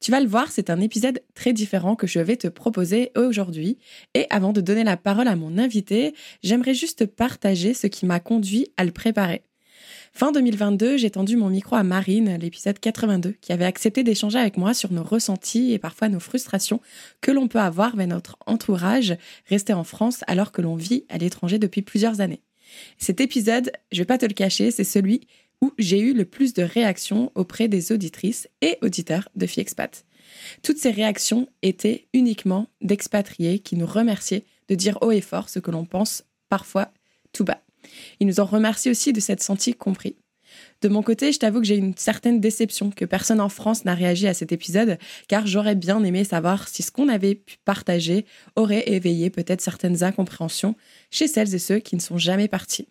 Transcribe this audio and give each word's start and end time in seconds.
Tu 0.00 0.12
vas 0.12 0.20
le 0.20 0.28
voir, 0.28 0.52
c'est 0.52 0.70
un 0.70 0.80
épisode 0.80 1.20
très 1.34 1.52
différent 1.52 1.96
que 1.96 2.06
je 2.06 2.20
vais 2.20 2.36
te 2.36 2.46
proposer 2.46 3.10
aujourd'hui. 3.16 3.78
Et 4.14 4.26
avant 4.30 4.52
de 4.52 4.60
donner 4.60 4.84
la 4.84 4.96
parole 4.96 5.26
à 5.26 5.34
mon 5.34 5.58
invité, 5.58 6.14
j'aimerais 6.42 6.74
juste 6.74 7.06
partager 7.06 7.74
ce 7.74 7.88
qui 7.88 8.06
m'a 8.06 8.20
conduit 8.20 8.68
à 8.76 8.84
le 8.84 8.92
préparer. 8.92 9.42
Fin 10.12 10.32
2022, 10.32 10.96
j'ai 10.96 11.10
tendu 11.10 11.36
mon 11.36 11.50
micro 11.50 11.76
à 11.76 11.82
Marine, 11.82 12.38
l'épisode 12.40 12.78
82, 12.78 13.34
qui 13.40 13.52
avait 13.52 13.64
accepté 13.64 14.04
d'échanger 14.04 14.38
avec 14.38 14.56
moi 14.56 14.72
sur 14.72 14.92
nos 14.92 15.02
ressentis 15.02 15.72
et 15.72 15.78
parfois 15.78 16.08
nos 16.08 16.20
frustrations 16.20 16.80
que 17.20 17.30
l'on 17.30 17.48
peut 17.48 17.60
avoir 17.60 17.94
avec 17.94 18.08
notre 18.08 18.36
entourage 18.46 19.16
resté 19.46 19.72
en 19.72 19.84
France 19.84 20.24
alors 20.26 20.52
que 20.52 20.62
l'on 20.62 20.76
vit 20.76 21.04
à 21.08 21.18
l'étranger 21.18 21.58
depuis 21.58 21.82
plusieurs 21.82 22.20
années. 22.20 22.42
Cet 22.98 23.20
épisode, 23.20 23.72
je 23.92 23.98
vais 23.98 24.04
pas 24.04 24.18
te 24.18 24.26
le 24.26 24.34
cacher, 24.34 24.70
c'est 24.70 24.84
celui 24.84 25.26
où 25.62 25.72
j'ai 25.78 26.00
eu 26.00 26.14
le 26.14 26.24
plus 26.24 26.54
de 26.54 26.62
réactions 26.62 27.32
auprès 27.34 27.68
des 27.68 27.92
auditrices 27.92 28.48
et 28.60 28.78
auditeurs 28.82 29.28
de 29.36 29.46
FiExpat. 29.46 30.04
Toutes 30.62 30.78
ces 30.78 30.90
réactions 30.90 31.48
étaient 31.62 32.06
uniquement 32.12 32.68
d'expatriés 32.80 33.58
qui 33.58 33.76
nous 33.76 33.86
remerciaient 33.86 34.44
de 34.68 34.74
dire 34.74 34.98
haut 35.00 35.10
et 35.10 35.20
fort 35.20 35.48
ce 35.48 35.58
que 35.58 35.70
l'on 35.70 35.84
pense 35.84 36.24
parfois 36.48 36.92
tout 37.32 37.44
bas. 37.44 37.62
Ils 38.20 38.26
nous 38.26 38.40
ont 38.40 38.44
remercié 38.44 38.90
aussi 38.90 39.12
de 39.12 39.20
s'être 39.20 39.42
sentis 39.42 39.74
compris. 39.74 40.16
De 40.80 40.88
mon 40.88 41.02
côté, 41.02 41.32
je 41.32 41.38
t'avoue 41.38 41.60
que 41.60 41.66
j'ai 41.66 41.76
une 41.76 41.96
certaine 41.96 42.40
déception 42.40 42.90
que 42.90 43.04
personne 43.04 43.40
en 43.40 43.48
France 43.48 43.84
n'a 43.84 43.94
réagi 43.94 44.26
à 44.26 44.34
cet 44.34 44.52
épisode, 44.52 44.98
car 45.28 45.46
j'aurais 45.46 45.74
bien 45.74 46.02
aimé 46.04 46.24
savoir 46.24 46.68
si 46.68 46.82
ce 46.82 46.90
qu'on 46.90 47.08
avait 47.08 47.34
pu 47.34 47.56
partager 47.64 48.24
aurait 48.56 48.88
éveillé 48.88 49.30
peut-être 49.30 49.60
certaines 49.60 50.02
incompréhensions 50.04 50.76
chez 51.10 51.28
celles 51.28 51.54
et 51.54 51.58
ceux 51.58 51.78
qui 51.78 51.96
ne 51.96 52.00
sont 52.00 52.18
jamais 52.18 52.48
partis. 52.48 52.88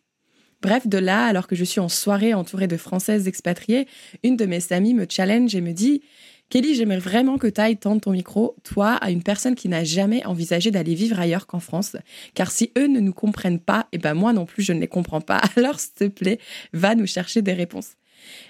Bref, 0.61 0.88
de 0.88 0.97
là, 0.97 1.25
alors 1.25 1.47
que 1.47 1.55
je 1.55 1.63
suis 1.63 1.80
en 1.80 1.89
soirée 1.89 2.33
entourée 2.33 2.67
de 2.67 2.77
Françaises 2.77 3.27
expatriées, 3.27 3.88
une 4.23 4.38
de 4.38 4.45
mes 4.45 4.72
amies 4.72 4.94
me 4.94 5.05
challenge 5.09 5.55
et 5.55 5.61
me 5.61 5.72
dit 5.72 6.02
Kelly, 6.49 6.75
j'aimerais 6.75 6.99
vraiment 6.99 7.38
que 7.38 7.47
tu 7.47 7.59
ailles 7.59 7.77
tendre 7.77 7.99
ton 7.99 8.11
micro, 8.11 8.55
toi, 8.64 8.94
à 8.94 9.11
une 9.11 9.22
personne 9.22 9.53
qui 9.53 9.67
n'a 9.67 9.83
jamais 9.83 10.25
envisagé 10.25 10.72
d'aller 10.72 10.95
vivre 10.95 11.19
ailleurs 11.19 11.45
qu'en 11.45 11.59
France. 11.59 11.98
Car 12.36 12.52
si 12.52 12.71
eux 12.77 12.87
ne 12.87 13.02
nous 13.02 13.14
comprennent 13.14 13.59
pas, 13.59 13.87
et 13.92 13.95
eh 13.95 13.98
ben 13.98 14.14
moi 14.14 14.32
non 14.32 14.45
plus, 14.45 14.64
je 14.64 14.71
ne 14.71 14.80
les 14.80 14.87
comprends 14.87 15.20
pas. 15.20 15.42
Alors, 15.58 15.80
s'il 15.80 15.93
te 15.93 16.08
plaît, 16.08 16.39
va 16.71 16.95
nous 16.95 17.05
chercher 17.05 17.42
des 17.42 17.53
réponses. 17.53 17.95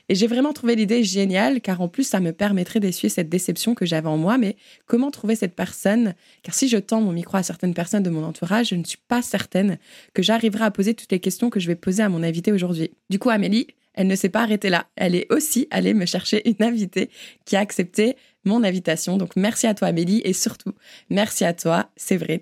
Et 0.10 0.16
j'ai 0.16 0.28
vraiment 0.28 0.54
trouvé 0.54 0.76
l'idée 0.76 1.04
géniale, 1.04 1.62
car 1.62 1.82
en 1.82 1.88
plus, 1.88 2.04
ça 2.04 2.20
me 2.20 2.32
permettrait 2.32 2.80
d'essuyer 2.80 3.10
cette 3.10 3.30
déception 3.30 3.76
que 3.76 3.86
j'avais 3.86 4.08
en 4.08 4.18
moi. 4.18 4.38
Mais 4.38 4.56
comment 4.86 5.12
trouver 5.12 5.36
cette 5.36 5.56
personne? 5.56 6.14
Car 6.44 6.56
si 6.56 6.68
je 6.68 6.78
tends 6.78 7.02
mon 7.02 7.12
micro 7.12 7.38
à 7.38 7.44
certaines 7.44 7.74
personnes 7.74 8.04
de 8.04 8.10
mon 8.10 8.24
entourage, 8.24 8.70
je 8.70 8.76
ne 8.76 8.84
suis 8.84 9.00
pas 9.08 9.22
certaine 9.22 9.78
que 10.14 10.22
j'arriverai 10.22 10.66
à 10.66 10.72
poser 10.72 10.94
toutes 10.94 11.12
les 11.12 11.20
questions 11.20 11.50
que 11.50 11.60
je 11.60 11.68
vais 11.68 11.76
poser 11.76 12.04
à 12.04 12.10
mon 12.10 12.24
invité 12.24 12.52
aujourd'hui. 12.52 12.92
Du 13.10 13.20
coup, 13.20 13.30
Amélie, 13.30 13.68
elle 13.98 14.08
ne 14.08 14.16
s'est 14.16 14.30
pas 14.30 14.44
arrêtée 14.44 14.70
là. 14.70 14.86
Elle 14.96 15.16
est 15.16 15.32
aussi 15.34 15.68
allée 15.72 15.94
me 15.94 16.06
chercher 16.06 16.48
une 16.48 16.64
invitée 16.64 17.10
qui 17.46 17.56
a 17.56 17.60
accepté 17.60 18.16
mon 18.46 18.64
invitation. 18.64 19.18
Donc 19.18 19.36
merci 19.36 19.68
à 19.68 19.74
toi 19.74 19.90
Amélie 19.90 20.22
et 20.24 20.34
surtout 20.34 20.74
merci 21.10 21.44
à 21.44 21.54
toi 21.54 21.90
Séverine. 21.98 22.42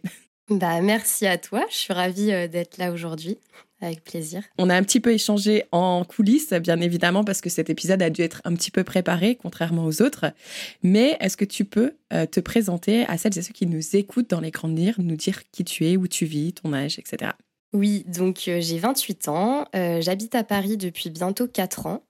Bah 0.50 0.80
merci 0.82 1.26
à 1.26 1.40
toi, 1.40 1.66
je 1.72 1.76
suis 1.76 1.94
ravie 1.94 2.32
euh, 2.32 2.48
d'être 2.48 2.78
là 2.78 2.92
aujourd'hui. 2.92 3.40
Avec 3.86 4.04
plaisir. 4.04 4.42
On 4.58 4.72
a 4.72 4.76
un 4.76 4.82
petit 4.82 5.00
peu 5.00 5.14
échangé 5.14 5.66
en 5.72 6.04
coulisses, 6.04 6.54
bien 6.54 6.82
évidemment, 6.82 7.24
parce 7.24 7.40
que 7.40 7.52
cet 7.52 7.70
épisode 7.70 8.02
a 8.02 8.10
dû 8.10 8.24
être 8.24 8.42
un 8.44 8.56
petit 8.56 8.72
peu 8.72 8.84
préparé, 8.84 9.36
contrairement 9.40 9.86
aux 9.86 10.02
autres. 10.02 10.26
Mais 10.82 11.16
est-ce 11.20 11.38
que 11.38 11.46
tu 11.46 11.66
peux 11.66 11.94
euh, 12.12 12.26
te 12.26 12.40
présenter 12.40 13.06
à 13.06 13.20
celles 13.20 13.38
et 13.38 13.44
ceux 13.44 13.54
qui 13.54 13.68
nous 13.68 13.96
écoutent 13.96 14.32
dans 14.32 14.40
les 14.40 14.50
grandes 14.50 14.76
lignes, 14.76 14.96
nous 14.98 15.16
dire 15.16 15.44
qui 15.52 15.64
tu 15.64 15.86
es, 15.86 15.98
où 15.98 16.08
tu 16.08 16.26
vis, 16.26 16.54
ton 16.54 16.74
âge, 16.74 16.98
etc. 16.98 17.34
Oui, 17.74 18.06
donc 18.08 18.46
euh, 18.48 18.60
j'ai 18.60 18.80
28 18.80 19.28
ans, 19.28 19.66
euh, 19.76 20.02
j'habite 20.02 20.34
à 20.34 20.44
Paris 20.44 20.78
depuis 20.78 21.12
bientôt 21.12 21.48
4 21.48 21.86
ans 21.86 22.04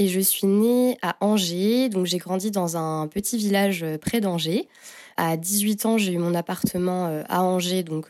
et 0.00 0.08
je 0.08 0.18
suis 0.18 0.48
née 0.48 0.98
à 1.00 1.16
Angers, 1.20 1.90
donc 1.90 2.06
j'ai 2.06 2.18
grandi 2.18 2.50
dans 2.50 2.76
un 2.76 3.06
petit 3.06 3.38
village 3.38 3.86
près 4.00 4.20
d'Angers. 4.20 4.66
À 5.16 5.36
18 5.36 5.86
ans, 5.86 5.96
j'ai 5.96 6.14
eu 6.14 6.18
mon 6.18 6.34
appartement 6.34 7.22
à 7.28 7.42
Angers, 7.42 7.84
donc 7.84 8.08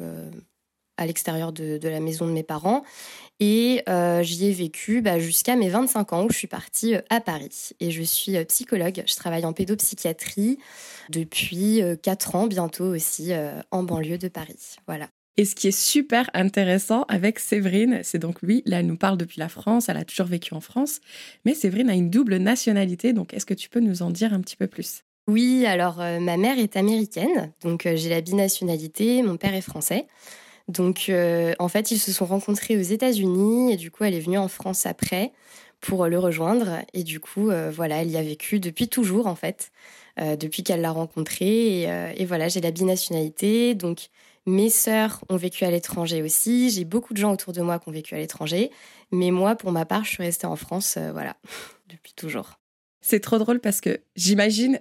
à 1.01 1.07
l'extérieur 1.07 1.53
de, 1.53 1.81
la 1.83 2.01
maison 2.01 2.27
de 2.27 2.33
mes 2.33 2.43
parents. 2.43 2.83
Et 3.41 3.83
euh, 3.89 4.23
j'y 4.23 4.47
ai 4.47 4.53
vécu 4.53 5.01
bah, 5.01 5.19
jusqu'à 5.19 5.57
mes 5.57 5.71
25 5.71 6.13
ans 6.13 6.25
où 6.25 6.31
je 6.31 6.37
suis 6.37 6.47
partie 6.47 6.95
euh, 6.95 7.01
à 7.09 7.21
Paris. 7.21 7.71
Et 7.81 7.91
je 7.91 8.03
suis 8.03 8.37
euh, 8.37 8.45
psychologue, 8.45 9.03
je 9.07 9.17
travaille 9.17 9.47
en 9.47 9.55
pédopsychiatrie 9.55 10.59
depuis 11.09 11.83
4 12.03 12.37
ans 12.37 12.47
bientôt 12.47 12.85
aussi 12.85 13.33
en 13.73 13.83
banlieue 13.83 14.19
de 14.19 14.29
Paris. 14.29 14.77
Voilà. 14.87 15.09
Et 15.37 15.45
ce 15.45 15.55
qui 15.55 15.69
est 15.69 15.77
super 15.77 16.31
intéressant 16.35 17.03
avec 17.09 17.39
Séverine, 17.39 18.01
c'est 18.05 18.19
donc 18.19 18.39
oui, 18.43 18.63
là, 18.67 18.81
elle 18.81 18.87
nous 18.87 18.97
parle 18.97 19.17
depuis 19.17 19.41
la 19.41 19.49
France, 19.49 19.89
elle 19.89 19.97
a 19.97 20.05
toujours 20.05 20.27
vécu 20.27 20.55
en 20.55 20.61
France, 20.61 21.01
mais 21.45 21.55
Séverine 21.55 21.91
a 21.91 21.95
une 21.95 22.11
double 22.11 22.37
nationalité, 22.37 23.13
donc 23.13 23.35
est-ce 23.35 23.47
que 23.47 23.55
tu 23.55 23.69
peux 23.69 23.81
nous 23.81 24.03
en 24.03 24.11
dire 24.11 24.33
un 24.35 24.41
petit 24.41 24.57
peu 24.57 24.69
plus? 24.69 25.03
Oui, 25.27 25.65
alors 25.67 25.97
ma 25.97 26.37
mère 26.37 26.59
est 26.59 26.77
américaine, 26.77 27.53
donc 27.63 27.89
j'ai 27.93 28.09
la 28.09 28.21
binationalité, 28.21 29.23
mon 29.23 29.37
père 29.37 29.55
est 29.55 29.63
français. 29.63 30.07
Donc, 30.71 31.07
euh, 31.09 31.53
en 31.59 31.69
fait, 31.69 31.91
ils 31.91 31.99
se 31.99 32.13
sont 32.13 32.27
rencontrés 32.27 32.77
aux 32.77 32.83
États-Unis 32.83 33.73
et 33.73 33.77
du 33.77 33.91
coup, 33.91 34.05
elle 34.05 34.15
est 34.15 34.21
venue 34.21 34.39
en 34.39 34.49
France 34.49 34.87
après 34.87 35.33
pour 35.81 36.07
le 36.07 36.19
rejoindre. 36.19 36.79
Et 36.95 37.03
du 37.03 37.19
coup, 37.19 37.51
euh, 37.51 37.71
voilà, 37.75 38.03
elle 38.03 38.11
y 38.11 38.17
a 38.17 38.23
vécu 38.23 38.61
depuis 38.61 38.89
toujours, 38.89 39.27
en 39.27 39.35
fait, 39.35 39.73
euh, 40.21 40.37
depuis 40.37 40.63
qu'elle 40.63 40.81
l'a 40.81 40.93
rencontré. 40.93 41.83
Et, 42.17 42.25
voilà, 42.25 42.49
j'ai 42.49 42.61
la 42.61 42.71
binationalité. 42.71 43.75
Donc, 43.75 44.09
mes 44.47 44.71
sœurs 44.71 45.25
ont 45.29 45.37
vécu 45.37 45.65
à 45.65 45.71
l'étranger 45.71 46.23
aussi. 46.23 46.71
J'ai 46.71 46.85
beaucoup 46.85 47.15
de 47.15 47.19
gens 47.19 47.33
autour 47.33 47.53
de 47.53 47.63
moi 47.63 47.81
qui 47.81 47.89
ont 47.89 47.93
vécu 47.93 48.15
à 48.15 48.19
l'étranger. 48.19 48.71
Mais 49.11 49.33
moi, 49.33 49.57
pour 49.57 49.73
ma 49.73 49.85
part, 49.85 50.05
je 50.05 50.11
suis 50.11 50.23
restée 50.23 50.47
en 50.47 50.57
France, 50.57 50.99
voilà, 51.13 51.37
depuis 51.89 52.13
toujours. 52.15 52.61
C'est 53.01 53.21
trop 53.21 53.39
drôle 53.39 53.61
parce 53.61 53.81
que 53.81 54.01
j'imagine, 54.15 54.81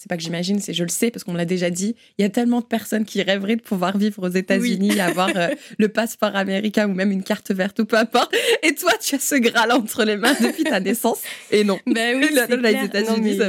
c'est 0.00 0.08
pas 0.08 0.16
que 0.16 0.22
j'imagine, 0.22 0.60
c'est 0.60 0.72
je 0.72 0.82
le 0.82 0.88
sais 0.88 1.10
parce 1.10 1.24
qu'on 1.24 1.34
l'a 1.34 1.44
déjà 1.44 1.68
dit. 1.68 1.94
Il 2.16 2.22
y 2.22 2.24
a 2.24 2.30
tellement 2.30 2.60
de 2.60 2.64
personnes 2.64 3.04
qui 3.04 3.20
rêveraient 3.20 3.56
de 3.56 3.60
pouvoir 3.60 3.98
vivre 3.98 4.26
aux 4.26 4.32
États-Unis, 4.32 4.98
avoir 4.98 5.28
euh, 5.36 5.48
le 5.78 5.88
passeport 5.90 6.34
américain 6.34 6.88
ou 6.88 6.94
même 6.94 7.12
une 7.12 7.22
carte 7.22 7.50
verte 7.50 7.80
ou 7.80 7.84
peu 7.84 7.98
importe. 7.98 8.34
Et 8.62 8.74
toi, 8.74 8.92
tu 8.98 9.16
as 9.16 9.18
ce 9.18 9.34
Graal 9.34 9.70
entre 9.72 10.04
les 10.04 10.16
mains 10.16 10.32
depuis 10.40 10.64
ta 10.64 10.80
naissance? 10.80 11.18
Et 11.50 11.64
non. 11.64 11.78
Ben 11.86 12.16
oui, 12.16 12.30
les 12.32 12.84
États-Unis, 12.86 13.40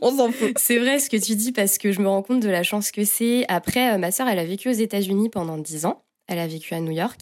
on 0.00 0.16
s'en 0.16 0.32
fout. 0.32 0.54
C'est 0.56 0.78
vrai 0.78 0.98
ce 0.98 1.10
que 1.10 1.18
tu 1.18 1.34
dis 1.34 1.52
parce 1.52 1.76
que 1.76 1.92
je 1.92 2.00
me 2.00 2.08
rends 2.08 2.22
compte 2.22 2.40
de 2.40 2.48
la 2.48 2.62
chance 2.62 2.90
que 2.90 3.04
c'est. 3.04 3.44
Après, 3.48 3.92
euh, 3.92 3.98
ma 3.98 4.10
sœur, 4.10 4.28
elle 4.28 4.38
a 4.38 4.46
vécu 4.46 4.70
aux 4.70 4.72
États-Unis 4.72 5.28
pendant 5.28 5.58
dix 5.58 5.84
ans. 5.84 6.04
Elle 6.26 6.38
a 6.38 6.46
vécu 6.46 6.72
à 6.72 6.80
New 6.80 6.92
York. 6.92 7.20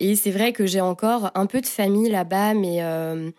Et 0.00 0.16
c'est 0.16 0.30
vrai 0.30 0.54
que 0.54 0.64
j'ai 0.64 0.80
encore 0.80 1.32
un 1.34 1.44
peu 1.44 1.60
de 1.60 1.66
famille 1.66 2.10
là-bas, 2.10 2.54
mais 2.54 2.78
euh, 2.80 3.30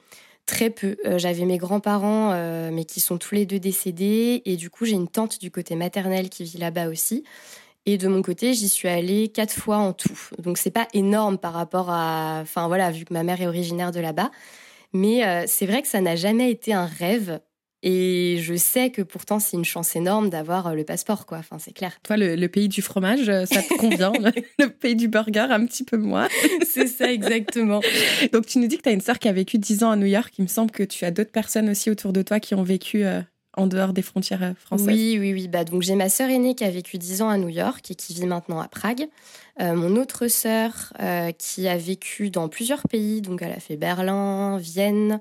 Très 0.45 0.69
peu. 0.69 0.97
Euh, 1.05 1.17
j'avais 1.17 1.45
mes 1.45 1.57
grands-parents, 1.57 2.31
euh, 2.33 2.69
mais 2.71 2.83
qui 2.83 2.99
sont 2.99 3.17
tous 3.17 3.33
les 3.33 3.45
deux 3.45 3.59
décédés. 3.59 4.41
Et 4.45 4.57
du 4.57 4.69
coup, 4.69 4.85
j'ai 4.85 4.93
une 4.95 5.07
tante 5.07 5.39
du 5.39 5.51
côté 5.51 5.75
maternel 5.75 6.29
qui 6.29 6.43
vit 6.43 6.57
là-bas 6.57 6.89
aussi. 6.89 7.23
Et 7.85 7.97
de 7.97 8.07
mon 8.07 8.21
côté, 8.21 8.53
j'y 8.53 8.69
suis 8.69 8.87
allée 8.87 9.29
quatre 9.29 9.53
fois 9.53 9.77
en 9.77 9.93
tout. 9.93 10.17
Donc 10.39 10.57
c'est 10.57 10.71
pas 10.71 10.87
énorme 10.93 11.37
par 11.37 11.53
rapport 11.53 11.89
à, 11.89 12.39
enfin 12.41 12.67
voilà, 12.67 12.91
vu 12.91 13.05
que 13.05 13.13
ma 13.13 13.23
mère 13.23 13.41
est 13.41 13.47
originaire 13.47 13.91
de 13.91 13.99
là-bas. 13.99 14.31
Mais 14.93 15.25
euh, 15.25 15.45
c'est 15.47 15.65
vrai 15.65 15.81
que 15.81 15.87
ça 15.87 16.01
n'a 16.01 16.15
jamais 16.15 16.51
été 16.51 16.73
un 16.73 16.85
rêve 16.85 17.39
et 17.85 18.37
je 18.39 18.55
sais 18.55 18.91
que 18.91 19.01
pourtant, 19.01 19.39
c'est 19.39 19.57
une 19.57 19.65
chance 19.65 19.97
énorme 19.97 20.29
d'avoir 20.29 20.67
euh, 20.67 20.73
le 20.73 20.85
passeport, 20.85 21.25
quoi. 21.25 21.39
Enfin, 21.39 21.59
c'est 21.59 21.73
clair. 21.73 21.91
Toi, 22.01 22.15
le, 22.15 22.47
pays 22.47 22.69
du 22.69 22.81
fromage, 22.81 23.27
euh, 23.27 23.45
ça 23.45 23.61
te 23.61 23.73
convient? 23.75 24.13
le, 24.59 24.67
pays 24.67 24.95
du 24.95 25.09
burger, 25.09 25.47
un 25.49 25.65
petit 25.65 25.83
peu 25.83 25.97
moins? 25.97 26.29
c'est 26.65 26.87
ça, 26.87 27.11
exactement. 27.11 27.81
Donc, 28.31 28.45
tu 28.45 28.59
nous 28.59 28.67
dis 28.67 28.77
que 28.77 28.83
tu 28.83 28.89
as 28.89 28.93
une 28.93 29.01
sœur 29.01 29.19
qui 29.19 29.27
a 29.27 29.33
vécu 29.33 29.57
10 29.57 29.83
ans 29.83 29.91
à 29.91 29.97
New 29.97 30.05
York. 30.05 30.33
Il 30.37 30.43
me 30.43 30.47
semble 30.47 30.71
que 30.71 30.83
tu 30.83 31.03
as 31.03 31.11
d'autres 31.11 31.33
personnes 31.33 31.69
aussi 31.69 31.91
autour 31.91 32.13
de 32.13 32.21
toi 32.21 32.39
qui 32.39 32.55
ont 32.55 32.63
vécu 32.63 33.03
euh, 33.03 33.19
en 33.57 33.67
dehors 33.67 33.91
des 33.91 34.01
frontières 34.01 34.53
françaises 34.57 34.87
Oui, 34.87 35.17
oui, 35.19 35.33
oui. 35.33 35.49
Bah, 35.49 35.65
donc 35.65 35.81
j'ai 35.81 35.95
ma 35.95 36.07
sœur 36.07 36.29
aînée 36.29 36.55
qui 36.55 36.63
a 36.63 36.71
vécu 36.71 36.97
10 36.97 37.21
ans 37.21 37.29
à 37.29 37.37
New 37.37 37.49
York 37.49 37.91
et 37.91 37.95
qui 37.95 38.13
vit 38.13 38.25
maintenant 38.25 38.61
à 38.61 38.69
Prague. 38.69 39.07
mon 39.59 39.97
autre 39.97 40.29
sœur 40.29 40.93
qui 41.37 41.67
a 41.67 41.77
vécu 41.77 42.29
dans 42.29 42.47
plusieurs 42.47 42.83
pays, 42.87 43.21
donc 43.21 43.41
elle 43.41 43.51
a 43.51 43.59
fait 43.59 43.75
Berlin, 43.75 44.57
Vienne, 44.57 45.19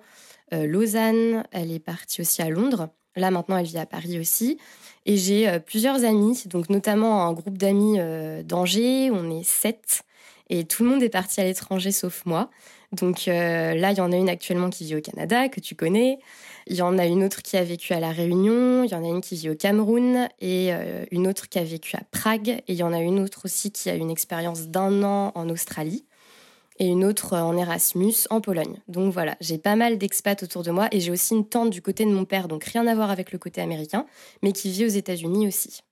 Lausanne, 0.53 1.45
elle 1.51 1.73
est 1.73 1.81
partie 1.81 2.21
aussi 2.21 2.43
à 2.43 2.51
Londres. 2.51 2.91
Là 3.17 3.31
maintenant 3.31 3.57
elle 3.57 3.67
vit 3.67 3.79
à 3.79 3.87
Paris 3.87 4.19
aussi. 4.19 4.59
Et 5.05 5.17
j'ai 5.17 5.59
plusieurs 5.61 6.05
amis, 6.05 6.45
donc 6.47 6.71
notamment 6.71 7.27
un 7.27 7.33
groupe 7.33 7.59
d'amis 7.59 7.99
d'Angers, 8.45 9.11
on 9.11 9.31
est 9.31 9.43
sept, 9.43 10.05
et 10.49 10.65
tout 10.65 10.85
le 10.85 10.91
monde 10.91 11.03
est 11.03 11.09
parti 11.09 11.41
à 11.41 11.45
l'étranger 11.45 11.91
sauf 11.93 12.25
moi. 12.25 12.51
Donc 12.93 13.27
euh, 13.27 13.75
là, 13.75 13.93
il 13.93 13.99
y 13.99 14.01
en 14.01 14.13
a 14.13 14.17
une 14.17 14.29
actuellement 14.29 14.69
qui 14.69 14.85
vit 14.85 14.97
au 14.97 15.01
Canada, 15.01 15.49
que 15.49 15.61
tu 15.61 15.75
connais. 15.75 16.19
Il 16.67 16.77
y 16.77 16.83
en 16.83 16.99
a 16.99 17.07
une 17.07 17.25
autre 17.25 17.43
qui 17.43 17.57
a 17.57 17.65
vécu 17.65 17.95
à 17.95 18.01
La 18.01 18.11
Réunion. 18.11 18.85
Il 18.85 18.91
y 18.91 18.95
en 18.95 19.03
a 19.03 19.09
une 19.09 19.23
qui 19.23 19.35
vit 19.35 19.51
au 19.51 19.55
Cameroun. 19.55 20.29
Et 20.41 20.69
euh, 20.73 21.05
une 21.11 21.27
autre 21.27 21.49
qui 21.49 21.59
a 21.59 21.65
vécu 21.65 21.97
à 21.97 22.03
Prague. 22.11 22.51
Et 22.51 22.73
il 22.73 22.77
y 22.77 22.83
en 22.83 22.93
a 22.93 23.01
une 23.01 23.19
autre 23.19 23.47
aussi 23.47 23.73
qui 23.73 23.89
a 23.89 23.95
une 23.95 24.11
expérience 24.11 24.69
d'un 24.69 25.03
an 25.03 25.33
en 25.35 25.49
Australie. 25.49 26.05
Et 26.83 26.87
une 26.87 27.05
autre 27.05 27.37
en 27.37 27.57
Erasmus 27.57 28.27
en 28.29 28.41
Pologne. 28.41 28.81
Donc 28.89 29.13
voilà, 29.13 29.37
j'ai 29.41 29.57
pas 29.57 29.77
mal 29.77 29.99
d'expats 29.99 30.43
autour 30.43 30.65
de 30.65 30.73
moi. 30.73 30.89
Et 30.91 30.99
j'ai 30.99 31.13
aussi 31.13 31.33
une 31.33 31.49
tante 31.49 31.71
du 31.71 31.81
côté 31.81 32.05
de 32.05 32.11
mon 32.11 32.25
père, 32.25 32.49
donc 32.49 32.65
rien 32.65 32.89
à 32.89 32.95
voir 32.97 33.13
avec 33.13 33.31
le 33.31 33.39
côté 33.39 33.61
américain, 33.61 34.05
mais 34.43 34.51
qui 34.51 34.69
vit 34.73 34.85
aux 34.85 34.89
États-Unis 34.89 35.47
aussi. 35.47 35.83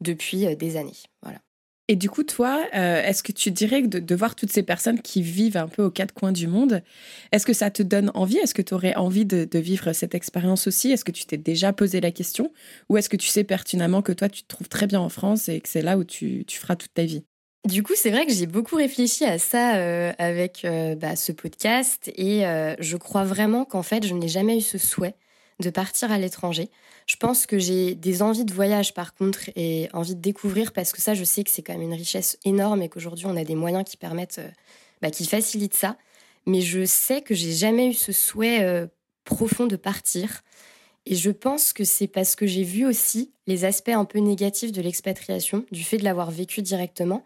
Depuis 0.00 0.46
euh, 0.46 0.54
des 0.54 0.76
années. 0.76 0.92
Voilà. 1.20 1.40
Et 1.88 1.96
du 1.96 2.08
coup, 2.08 2.22
toi, 2.22 2.64
euh, 2.76 3.02
est-ce 3.02 3.24
que 3.24 3.32
tu 3.32 3.50
dirais 3.50 3.82
que 3.82 3.88
de, 3.88 4.14
voir 4.14 4.36
toutes 4.36 4.52
ces 4.52 4.62
personnes 4.62 5.02
qui 5.02 5.20
vivent 5.20 5.56
un 5.56 5.66
peu 5.66 5.82
aux 5.82 5.90
quatre 5.90 6.14
coins 6.14 6.30
du 6.30 6.46
monde, 6.46 6.80
est-ce 7.32 7.44
que 7.44 7.52
ça 7.52 7.72
te 7.72 7.82
donne 7.82 8.12
envie? 8.14 8.38
Est-ce 8.38 8.54
que 8.54 8.62
tu 8.62 8.72
aurais 8.74 8.94
envie 8.94 9.26
de, 9.26 9.48
vivre 9.58 9.92
cette 9.94 10.14
expérience 10.14 10.68
aussi? 10.68 10.92
Est-ce 10.92 11.04
que 11.04 11.10
tu 11.10 11.26
t'es 11.26 11.38
déjà 11.38 11.72
posé 11.72 12.00
la 12.00 12.12
question? 12.12 12.52
Ou 12.88 12.98
est-ce 12.98 13.08
que 13.08 13.16
tu 13.16 13.26
sais 13.26 13.42
pertinemment 13.42 14.00
que 14.00 14.12
toi, 14.12 14.28
tu 14.28 14.44
te 14.44 14.48
trouves 14.48 14.68
très 14.68 14.86
bien 14.86 15.00
en 15.00 15.08
France 15.08 15.48
et 15.48 15.60
que 15.60 15.68
c'est 15.68 15.82
là 15.82 15.98
où 15.98 16.04
tu, 16.04 16.44
feras 16.48 16.76
toute 16.76 16.94
ta 16.94 17.04
vie? 17.04 17.24
Du 17.66 17.82
coup, 17.82 17.92
c'est 17.94 18.10
vrai 18.10 18.26
que 18.26 18.32
j'ai 18.32 18.46
beaucoup 18.46 18.76
réfléchi 18.76 19.24
à 19.24 19.38
ça 19.38 19.76
euh, 19.76 20.12
avec 20.18 20.64
euh, 20.64 20.94
bah, 20.94 21.16
ce 21.16 21.32
podcast 21.32 22.10
et 22.16 22.42
je 22.78 22.96
crois 22.96 23.24
vraiment 23.24 23.64
qu'en 23.64 23.82
fait, 23.82 24.06
je 24.06 24.14
n'ai 24.14 24.28
jamais 24.28 24.58
eu 24.58 24.62
ce 24.62 24.78
souhait 24.78 25.14
de 25.60 25.70
partir 25.70 26.12
à 26.12 26.18
l'étranger. 26.18 26.70
Je 27.06 27.16
pense 27.16 27.46
que 27.46 27.58
j'ai 27.58 27.94
des 27.94 28.22
envies 28.22 28.44
de 28.44 28.52
voyage 28.52 28.92
par 28.92 29.14
contre 29.14 29.50
et 29.54 29.88
envie 29.92 30.16
de 30.16 30.20
découvrir 30.20 30.72
parce 30.72 30.92
que 30.92 31.00
ça, 31.00 31.14
je 31.14 31.24
sais 31.24 31.44
que 31.44 31.50
c'est 31.50 31.62
quand 31.62 31.72
même 31.72 31.82
une 31.82 31.94
richesse 31.94 32.38
énorme 32.44 32.82
et 32.82 32.88
qu'aujourd'hui 32.88 33.26
on 33.26 33.36
a 33.36 33.44
des 33.44 33.54
moyens 33.54 33.84
qui 33.84 33.96
permettent, 33.96 34.40
euh, 34.40 34.50
bah, 35.02 35.10
qui 35.10 35.24
facilitent 35.24 35.76
ça. 35.76 35.96
Mais 36.46 36.60
je 36.60 36.84
sais 36.84 37.22
que 37.22 37.34
j'ai 37.34 37.52
jamais 37.52 37.88
eu 37.88 37.94
ce 37.94 38.12
souhait 38.12 38.62
euh, 38.62 38.86
profond 39.24 39.66
de 39.66 39.76
partir. 39.76 40.42
Et 41.06 41.14
je 41.14 41.30
pense 41.30 41.72
que 41.72 41.84
c'est 41.84 42.08
parce 42.08 42.34
que 42.34 42.46
j'ai 42.46 42.64
vu 42.64 42.84
aussi 42.84 43.30
les 43.46 43.64
aspects 43.64 43.90
un 43.90 44.04
peu 44.04 44.18
négatifs 44.18 44.72
de 44.72 44.82
l'expatriation, 44.82 45.64
du 45.70 45.84
fait 45.84 45.98
de 45.98 46.04
l'avoir 46.04 46.32
vécu 46.32 46.62
directement. 46.62 47.24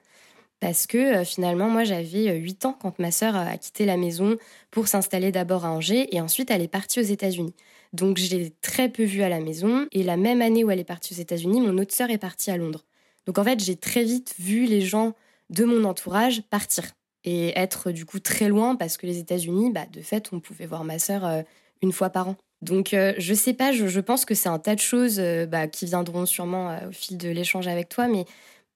Parce 0.61 0.87
que 0.87 0.99
euh, 0.99 1.25
finalement, 1.25 1.69
moi, 1.69 1.85
j'avais 1.85 2.37
8 2.37 2.67
ans 2.67 2.77
quand 2.81 2.99
ma 2.99 3.11
sœur 3.11 3.35
a 3.35 3.57
quitté 3.57 3.87
la 3.87 3.97
maison 3.97 4.37
pour 4.71 4.89
s'installer 4.89 5.33
d'abord 5.33 5.65
à 5.65 5.71
Angers 5.71 6.15
et 6.15 6.21
ensuite 6.21 6.51
elle 6.51 6.63
est 6.63 6.69
partie 6.69 7.01
aux 7.01 7.05
États-Unis. 7.05 7.55
Donc 7.93 8.19
je 8.19 8.37
l'ai 8.37 8.51
très 8.61 8.89
peu 8.89 9.05
vue 9.05 9.23
à 9.23 9.29
la 9.29 9.41
maison. 9.41 9.87
Et 9.93 10.03
la 10.03 10.17
même 10.17 10.43
année 10.43 10.65
où 10.65 10.71
elle 10.71 10.79
est 10.79 10.85
partie 10.85 11.15
aux 11.15 11.19
États-Unis, 11.19 11.61
mon 11.61 11.79
autre 11.79 11.95
sœur 11.95 12.11
est 12.11 12.19
partie 12.19 12.51
à 12.51 12.57
Londres. 12.57 12.85
Donc 13.27 13.39
en 13.39 13.45
fait, 13.45 13.61
j'ai 13.61 13.77
très 13.77 14.05
vite 14.05 14.35
vu 14.39 14.67
les 14.67 14.81
gens 14.81 15.15
de 15.51 15.65
mon 15.65 15.85
entourage 15.85 16.43
partir 16.43 16.85
et 17.25 17.59
être 17.59 17.91
du 17.91 18.07
coup 18.07 18.21
très 18.21 18.49
loin 18.49 18.77
parce 18.77 18.97
que 18.97 19.07
les 19.07 19.19
États-Unis, 19.19 19.71
bah, 19.71 19.87
de 19.93 20.01
fait, 20.01 20.31
on 20.33 20.41
pouvait 20.41 20.67
voir 20.67 20.85
ma 20.85 20.99
sœur 20.99 21.25
euh, 21.25 21.43
une 21.83 21.93
fois 21.93 22.11
par 22.11 22.29
an. 22.29 22.37
Donc 22.63 22.95
euh, 22.95 23.15
je 23.19 23.35
sais 23.35 23.55
pas, 23.55 23.73
je, 23.73 24.01
pense 24.01 24.25
que 24.25 24.35
c'est 24.35 24.49
un 24.49 24.59
tas 24.59 24.75
de 24.75 24.81
choses 24.81 25.19
euh, 25.19 25.47
bah, 25.47 25.67
qui 25.67 25.87
viendront 25.87 26.27
sûrement 26.27 26.79
au 26.89 26.93
fil 26.93 27.19
de 27.19 27.29
l'échange 27.29 27.67
avec 27.69 27.89
toi, 27.89 28.07
mais 28.07 28.25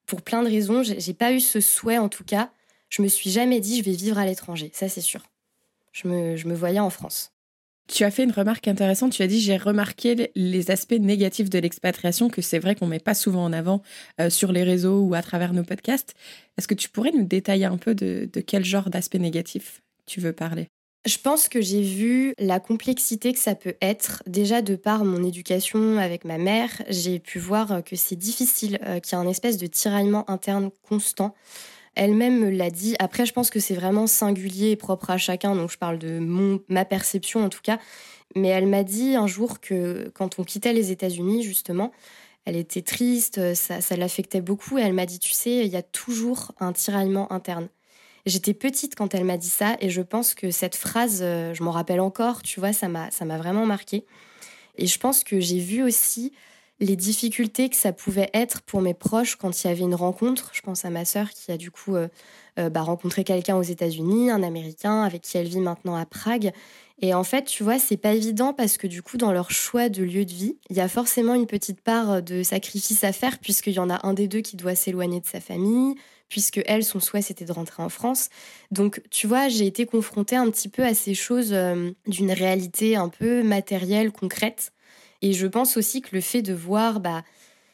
pour 0.07 0.23
plein 0.23 0.43
de 0.43 0.49
raisons, 0.49 0.83
j'ai 0.83 1.15
pas 1.15 1.33
eu 1.33 1.41
ce 1.41 1.61
souhait 1.61 1.99
en 1.99 2.09
tout 2.09 2.25
cas. 2.25 2.51
Je 2.89 3.03
me 3.03 3.09
suis 3.09 3.31
jamais 3.31 3.61
dit 3.61 3.79
je 3.79 3.85
vais 3.85 3.97
vivre 3.97 4.19
à 4.19 4.27
l'étranger, 4.27 4.71
ça 4.75 4.89
c'est 4.89 5.01
sûr. 5.01 5.23
Je 5.93 6.09
me, 6.09 6.37
je 6.37 6.47
me 6.49 6.55
voyais 6.55 6.81
en 6.81 6.91
France. 6.91 7.35
Tu 7.87 8.05
as 8.05 8.11
fait 8.11 8.25
une 8.25 8.33
remarque 8.33 8.67
intéressante. 8.67 9.13
Tu 9.13 9.23
as 9.23 9.27
dit 9.27 9.41
j'ai 9.41 9.57
remarqué 9.57 10.31
les 10.35 10.71
aspects 10.71 10.93
négatifs 10.99 11.51
de 11.51 11.59
l'expatriation 11.59 12.31
que 12.31 12.41
c'est 12.41 12.59
vrai 12.59 12.75
qu'on 12.75 12.87
met 12.87 12.99
pas 12.99 13.15
souvent 13.15 13.45
en 13.45 13.53
avant 13.53 13.83
euh, 14.21 14.31
sur 14.31 14.53
les 14.53 14.63
réseaux 14.63 15.01
ou 15.01 15.15
à 15.15 15.23
travers 15.23 15.53
nos 15.53 15.65
podcasts. 15.65 16.15
Est-ce 16.57 16.67
que 16.67 16.75
tu 16.75 16.89
pourrais 16.89 17.13
nous 17.13 17.25
détailler 17.25 17.67
un 17.67 17.77
peu 17.77 17.95
de, 17.95 18.29
quel 18.47 18.65
genre 18.65 18.89
d'aspect 18.89 19.19
négatif 19.19 19.83
tu 20.07 20.21
veux 20.21 20.33
parler? 20.33 20.69
Je 21.07 21.19
pense 21.19 21.49
que 21.49 21.61
j'ai 21.61 21.83
vu 21.83 22.35
la 22.39 22.61
complexité 22.61 23.33
que 23.33 23.39
ça 23.39 23.55
peut 23.55 23.75
être. 23.83 24.23
Déjà, 24.27 24.63
de 24.63 24.75
par 24.75 25.05
mon 25.05 25.23
éducation 25.23 25.99
avec 25.99 26.25
ma 26.25 26.39
mère, 26.39 26.71
j'ai 26.89 27.19
pu 27.19 27.39
voir 27.39 27.85
que 27.85 27.95
c'est 27.95 28.17
difficile, 28.17 28.79
euh, 28.85 29.01
qu'il 29.01 29.13
y 29.13 29.17
a 29.17 29.19
un 29.19 29.29
espèce 29.29 29.59
de 29.59 29.67
tiraillement 29.67 30.29
interne 30.31 30.71
constant. 30.89 31.35
Elle-même 31.95 32.41
me 32.41 32.51
l'a 32.51 32.71
dit. 32.71 32.97
Après, 32.99 33.27
je 33.27 33.33
pense 33.33 33.51
que 33.51 33.61
c'est 33.61 33.75
vraiment 33.75 34.07
singulier 34.07 34.71
et 34.71 34.77
propre 34.77 35.11
à 35.11 35.19
chacun, 35.19 35.55
donc 35.55 35.71
je 35.71 35.79
parle 35.79 35.99
de 35.99 36.19
mon, 36.19 36.61
ma 36.69 36.85
perception 36.85 37.45
en 37.45 37.49
tout 37.51 37.63
cas. 37.63 37.79
Mais 38.35 38.49
elle 38.49 38.67
m'a 38.67 38.83
dit 38.83 39.15
un 39.15 39.27
jour 39.27 39.61
que 39.61 40.11
quand 40.15 40.39
on 40.39 40.45
quittait 40.45 40.73
les 40.73 40.91
États-Unis, 40.91 41.43
justement, 41.43 41.93
elle 42.47 42.57
était 42.57 42.83
triste, 42.83 43.55
ça, 43.55 43.81
ça 43.81 43.97
l'affectait 43.97 44.41
beaucoup, 44.41 44.79
et 44.79 44.83
elle 44.83 44.93
m'a 44.93 45.07
dit, 45.07 45.19
tu 45.19 45.33
sais, 45.33 45.65
il 45.67 45.73
y 45.73 45.77
a 45.77 45.83
toujours 45.83 46.53
un 46.59 46.73
tiraillement 46.73 47.31
interne. 47.33 47.69
J'étais 48.27 48.55
petite 48.55 48.95
quand 48.95 49.15
elle 49.15 49.25
m'a 49.25 49.37
dit 49.37 49.49
ça, 49.49 49.77
et 49.81 49.91
je 49.91 50.01
pense 50.01 50.35
que 50.35 50.51
cette 50.51 50.77
phrase, 50.77 51.21
euh, 51.23 51.53
je 51.53 51.63
m'en 51.63 51.71
rappelle 51.71 52.01
encore, 52.01 52.43
tu 52.43 52.59
vois, 52.59 52.73
ça 52.73 52.89
m'a, 52.89 53.11
ça 53.11 53.25
m'a 53.25 53.37
vraiment 53.37 53.67
marqué. 53.67 54.07
Et 54.77 54.87
je 54.87 54.99
pense 54.99 55.25
que 55.25 55.41
j'ai 55.41 55.59
vu 55.59 55.83
aussi 55.83 56.33
les 56.81 56.97
difficultés 56.97 57.69
que 57.69 57.77
ça 57.77 57.93
pouvait 57.93 58.31
être 58.35 58.63
pour 58.63 58.81
mes 58.81 58.95
proches 58.95 59.37
quand 59.37 59.63
il 59.63 59.69
y 59.69 59.71
avait 59.71 59.83
une 59.83 59.95
rencontre. 59.95 60.51
Je 60.53 60.61
pense 60.61 60.85
à 60.85 60.91
ma 60.91 61.05
sœur 61.05 61.31
qui 61.31 61.53
a 61.53 61.57
du 61.57 61.71
coup 61.71 61.95
euh, 61.95 62.09
euh, 62.59 62.69
bah, 62.69 62.83
rencontré 62.83 63.25
quelqu'un 63.25 63.57
aux 63.57 63.63
États-Unis, 63.63 64.31
un 64.31 64.43
Américain 64.43 65.03
avec 65.03 65.23
qui 65.23 65.39
elle 65.39 65.47
vit 65.47 65.61
maintenant 65.61 65.95
à 65.95 66.05
Prague. 66.05 66.53
Et 67.01 67.15
en 67.15 67.25
fait, 67.25 67.45
tu 67.45 67.63
vois, 67.63 67.79
c'est 67.79 67.97
pas 67.97 68.13
évident 68.13 68.53
parce 68.53 68.77
que 68.77 68.87
du 68.87 69.03
coup, 69.03 69.19
dans 69.19 69.33
leur 69.33 69.51
choix 69.51 69.89
de 69.89 70.03
lieu 70.03 70.25
de 70.25 70.33
vie, 70.33 70.57
il 70.71 70.77
y 70.77 70.81
a 70.81 70.89
forcément 70.89 71.35
une 71.35 71.47
petite 71.47 71.81
part 71.81 72.23
de 72.23 72.43
sacrifice 72.43 73.05
à 73.05 73.13
faire 73.13 73.39
puisqu'il 73.39 73.75
y 73.75 73.79
en 73.79 73.91
a 73.91 74.05
un 74.07 74.15
des 74.15 74.29
deux 74.29 74.41
qui 74.41 74.57
doit 74.57 74.75
s'éloigner 74.75 75.21
de 75.21 75.27
sa 75.27 75.41
famille, 75.41 75.95
puisque 76.29 76.61
elle, 76.67 76.85
son 76.85 77.01
souhait, 77.01 77.23
c'était 77.23 77.45
de 77.45 77.53
rentrer 77.53 77.83
en 77.83 77.89
France. 77.89 78.29
Donc, 78.71 79.03
tu 79.11 79.27
vois, 79.27 79.49
j'ai 79.49 79.67
été 79.67 79.87
confrontée 79.87 80.37
un 80.37 80.51
petit 80.51 80.69
peu 80.69 80.83
à 80.83 80.95
ces 80.95 81.15
choses 81.15 81.53
euh, 81.53 81.91
d'une 82.07 82.33
réalité 82.33 82.97
un 82.97 83.09
peu 83.09 83.43
matérielle, 83.43 84.11
concrète. 84.11 84.73
Et 85.23 85.33
je 85.33 85.47
pense 85.47 85.77
aussi 85.77 86.03
que 86.03 86.15
le 86.15 86.21
fait 86.21 86.43
de 86.43 86.53
voir, 86.53 87.01
bah, 87.01 87.23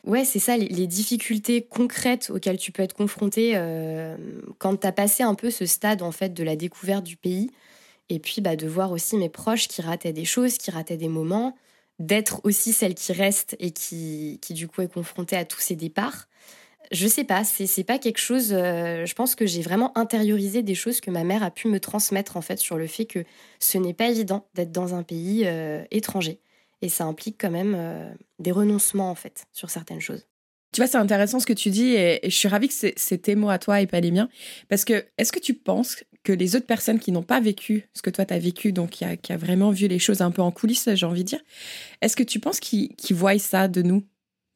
ouais, 0.04 0.24
c'est 0.24 0.38
ça, 0.38 0.56
les, 0.56 0.86
difficultés 0.86 1.62
concrètes 1.62 2.30
auxquelles 2.30 2.58
tu 2.58 2.72
peux 2.72 2.82
être 2.82 2.94
confronté 2.94 3.52
euh, 3.54 4.16
quand 4.58 4.76
tu 4.76 4.86
as 4.86 4.92
passé 4.92 5.22
un 5.22 5.34
peu 5.34 5.50
ce 5.50 5.66
stade, 5.66 6.02
en 6.02 6.12
fait, 6.12 6.34
de 6.34 6.44
la 6.44 6.56
découverte 6.56 7.04
du 7.04 7.16
pays. 7.16 7.50
Et 8.08 8.18
puis, 8.18 8.40
bah, 8.40 8.56
de 8.56 8.66
voir 8.66 8.92
aussi 8.92 9.16
mes 9.16 9.28
proches 9.28 9.68
qui 9.68 9.82
rataient 9.82 10.12
des 10.12 10.24
choses, 10.24 10.58
qui 10.58 10.70
rataient 10.70 10.96
des 10.96 11.08
moments, 11.08 11.56
d'être 11.98 12.40
aussi 12.44 12.72
celle 12.72 12.94
qui 12.94 13.12
reste 13.12 13.56
et 13.60 13.70
qui, 13.70 14.38
qui, 14.42 14.54
du 14.54 14.68
coup, 14.68 14.82
est 14.82 14.92
confrontée 14.92 15.36
à 15.36 15.44
tous 15.44 15.60
ces 15.60 15.76
départs. 15.76 16.26
Je 16.90 17.06
sais 17.06 17.22
pas, 17.22 17.44
c'est 17.44 17.84
pas 17.84 17.98
quelque 17.98 18.18
chose. 18.18 18.52
Euh, 18.52 19.06
je 19.06 19.14
pense 19.14 19.36
que 19.36 19.46
j'ai 19.46 19.62
vraiment 19.62 19.96
intériorisé 19.96 20.62
des 20.62 20.74
choses 20.74 21.00
que 21.00 21.10
ma 21.10 21.22
mère 21.22 21.44
a 21.44 21.52
pu 21.52 21.68
me 21.68 21.78
transmettre 21.78 22.36
en 22.36 22.40
fait 22.40 22.58
sur 22.58 22.76
le 22.76 22.88
fait 22.88 23.06
que 23.06 23.24
ce 23.60 23.78
n'est 23.78 23.94
pas 23.94 24.08
évident 24.08 24.48
d'être 24.54 24.72
dans 24.72 24.94
un 24.94 25.04
pays 25.04 25.42
euh, 25.46 25.84
étranger 25.92 26.40
et 26.82 26.88
ça 26.88 27.04
implique 27.04 27.36
quand 27.40 27.50
même 27.50 27.74
euh, 27.76 28.12
des 28.38 28.50
renoncements 28.50 29.10
en 29.10 29.14
fait 29.14 29.44
sur 29.52 29.70
certaines 29.70 30.00
choses. 30.00 30.26
Tu 30.72 30.80
vois, 30.80 30.88
c'est 30.88 30.98
intéressant 30.98 31.40
ce 31.40 31.46
que 31.46 31.52
tu 31.52 31.70
dis 31.70 31.94
et, 31.94 32.20
je 32.24 32.34
suis 32.34 32.48
ravie 32.48 32.68
que 32.68 32.74
c'est 32.74 33.18
tes 33.18 33.34
mots 33.34 33.50
à 33.50 33.58
toi 33.58 33.80
et 33.80 33.86
pas 33.86 34.00
les 34.00 34.12
miens. 34.12 34.28
Parce 34.68 34.84
que 34.84 35.04
est-ce 35.18 35.32
que 35.32 35.40
tu 35.40 35.54
penses 35.54 35.96
que 36.22 36.32
les 36.32 36.54
autres 36.54 36.66
personnes 36.66 37.00
qui 37.00 37.12
n'ont 37.12 37.22
pas 37.22 37.40
vécu 37.40 37.88
ce 37.94 38.02
que 38.02 38.10
toi 38.10 38.24
tu 38.24 38.34
as 38.34 38.38
vécu, 38.38 38.72
donc 38.72 38.90
qui 38.90 39.04
a, 39.04 39.16
qui 39.16 39.32
a, 39.32 39.36
vraiment 39.36 39.70
vu 39.70 39.88
les 39.88 39.98
choses 39.98 40.20
un 40.20 40.30
peu 40.30 40.42
en 40.42 40.52
coulisses, 40.52 40.88
j'ai 40.94 41.06
envie 41.06 41.24
de 41.24 41.28
dire, 41.28 41.40
est-ce 42.02 42.14
que 42.14 42.22
tu 42.22 42.38
penses 42.38 42.60
qu'ils 42.60 42.94
voient 43.10 43.38
ça 43.38 43.68
de 43.68 43.82
nous? 43.82 44.04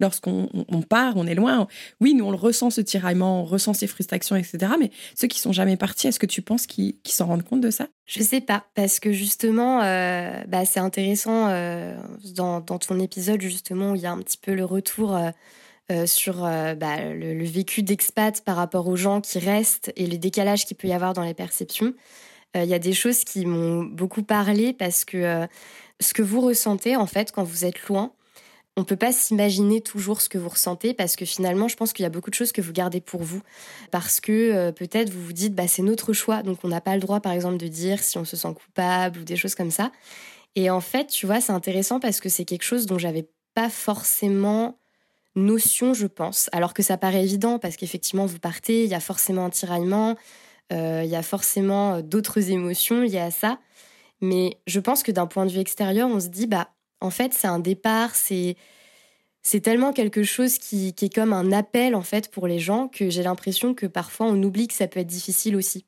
Lorsqu'on 0.01 0.49
part, 0.89 1.15
on 1.17 1.27
est 1.27 1.35
loin. 1.35 1.67
Oui, 2.01 2.15
nous, 2.15 2.25
on 2.25 2.31
le 2.31 2.37
ressent, 2.37 2.71
ce 2.71 2.81
tiraillement, 2.81 3.43
on 3.43 3.45
ressent 3.45 3.75
ces 3.75 3.87
frustrations, 3.87 4.37
etc. 4.37 4.73
Mais 4.79 4.91
ceux 5.15 5.29
qui 5.29 5.39
sont 5.39 5.53
jamais 5.53 5.77
partis, 5.77 6.09
est-ce 6.09 6.19
que 6.19 6.27
tu 6.27 6.43
penses 6.43 6.67
qu'ils 6.67 6.97
s'en 7.07 7.27
rendent 7.27 7.45
compte 7.45 7.61
de 7.61 7.71
ça? 7.71 7.89
Je 8.07 8.23
sais 8.23 8.41
pas, 8.41 8.65
parce 8.75 9.01
que 9.01 9.13
justement, 9.13 9.83
euh, 9.83 10.43
bah, 10.49 10.65
c'est 10.65 10.81
intéressant 10.81 11.49
euh, 11.49 11.97
dans, 12.35 12.61
ton 12.61 12.99
épisode, 12.99 13.41
justement, 13.41 13.93
où 13.93 13.95
il 13.95 14.03
y 14.03 14.07
a 14.07 14.13
un 14.13 14.19
petit 14.19 14.39
peu 14.39 14.55
le 14.55 14.65
retour 14.65 15.17
euh, 15.17 16.07
sur 16.07 16.41
bah, 16.43 17.05
le, 17.13 17.45
vécu 17.45 17.83
d'expat 17.83 18.41
par 18.43 18.57
rapport 18.57 18.89
aux 18.89 18.97
gens 18.97 19.21
qui 19.21 19.39
restent 19.39 19.93
et 19.97 20.07
le 20.07 20.19
décalage 20.19 20.67
qu'il 20.67 20.77
peut 20.77 20.89
y 20.89 20.93
avoir 20.93 21.13
dans 21.13 21.25
les 21.25 21.35
perceptions. 21.35 21.95
Il 22.57 22.67
y 22.67 22.75
a 22.75 22.79
des 22.79 22.93
choses 22.93 23.25
qui 23.25 23.47
m'ont 23.47 23.83
beaucoup 23.83 24.23
parlé 24.23 24.73
parce 24.73 25.05
que 25.05 25.45
ce 25.99 26.15
que 26.15 26.23
vous 26.23 26.41
ressentez, 26.41 26.95
en 26.95 27.07
fait, 27.07 27.33
quand 27.33 27.43
vous 27.43 27.65
êtes 27.65 27.89
loin, 27.89 28.13
on 28.76 28.85
peut 28.85 28.97
pas 28.97 29.12
s'imaginer 29.12 29.81
toujours 29.81 30.21
ce 30.21 30.28
que 30.28 30.38
vous 30.38 30.49
ressentez 30.49 30.95
parce 30.95 31.14
que 31.14 31.25
finalement, 31.25 31.69
je 31.69 31.76
pense 31.76 31.93
qu'il 31.93 32.02
y 32.02 32.07
a 32.07 32.11
beaucoup 32.11 32.31
de 32.31 32.35
choses 32.35 32.50
que 32.50 32.61
vous 32.61 32.73
gardez 32.73 33.00
pour 33.00 33.23
vous 33.23 33.40
parce 33.90 34.21
que 34.21 34.33
euh, 34.33 34.73
peut-être 34.73 35.11
vous 35.11 35.23
vous 35.25 35.33
dites 35.33 35.54
bah 35.54 35.69
c'est 35.69 35.83
notre 35.83 36.12
choix 36.12 36.43
donc 36.43 36.59
on 36.64 36.69
n'a 36.69 36.81
pas 36.81 36.95
le 36.95 37.00
droit 37.00 37.21
par 37.21 37.33
exemple 37.33 37.57
de 37.57 37.69
dire 37.69 38.02
si 38.02 38.19
on 38.19 38.25
se 38.25 38.37
sent 38.37 38.52
coupable 38.54 39.21
ou 39.21 39.25
des 39.25 39.37
choses 39.37 39.54
comme 39.54 39.71
ça. 39.71 39.93
Et 40.57 40.71
en 40.71 40.81
fait, 40.81 41.07
tu 41.07 41.26
vois, 41.26 41.40
c'est 41.40 41.52
intéressant 41.52 42.00
parce 42.00 42.21
que 42.21 42.28
c'est 42.28 42.45
quelque 42.45 42.62
chose 42.62 42.87
dont 42.87 42.99
j'avais 42.99 43.28
pas 43.54 43.69
forcément 43.69 44.78
notion, 45.37 45.95
je 45.95 46.07
pense, 46.07 46.49
alors 46.52 46.75
que 46.75 46.83
ça 46.83 46.97
paraît 46.97 47.25
évident 47.25 47.59
parce 47.59 47.76
qu'effectivement, 47.76 48.26
vous 48.26 48.38
partez, 48.38 48.85
il 48.85 48.90
y 48.90 48.95
a 48.95 49.00
forcément 49.00 49.45
un 49.47 49.50
tiraillement, 49.50 50.16
euh, 50.73 51.02
il 51.04 51.11
y 51.11 51.16
a 51.16 51.23
forcément 51.23 52.00
d'autres 52.02 52.50
émotions 52.50 53.00
liées 53.00 53.19
à 53.19 53.33
ça. 53.33 53.59
Mais 54.21 54.59
je 54.69 54.78
pense 54.78 55.02
que 55.02 55.11
d'un 55.11 55.26
point 55.26 55.45
de 55.45 55.50
vue 55.50 55.59
extérieur, 55.59 56.09
on 56.09 56.21
se 56.21 56.28
dit, 56.28 56.47
bah, 56.47 56.69
en 57.04 57.11
fait, 57.11 57.34
c'est 57.34 57.46
un 57.46 57.58
départ, 57.58 58.14
c'est 58.14 58.56
c'est 59.42 59.61
tellement 59.61 59.92
quelque 59.92 60.23
chose 60.23 60.56
qui, 60.56 60.88
est 60.88 61.14
comme 61.14 61.34
un 61.34 61.52
appel 61.52 61.94
en 61.94 62.02
fait 62.02 62.30
pour 62.30 62.46
les 62.46 62.58
gens 62.58 62.88
que 62.88 63.11
j'ai 63.11 63.23
l'impression 63.23 63.75
que 63.75 63.84
parfois 63.84 64.25
on 64.26 64.42
oublie 64.42 64.68
que 64.68 64.75
ça 64.75 64.88
peut 64.88 65.00
être 65.00 65.06
difficile 65.06 65.54
aussi. 65.54 65.84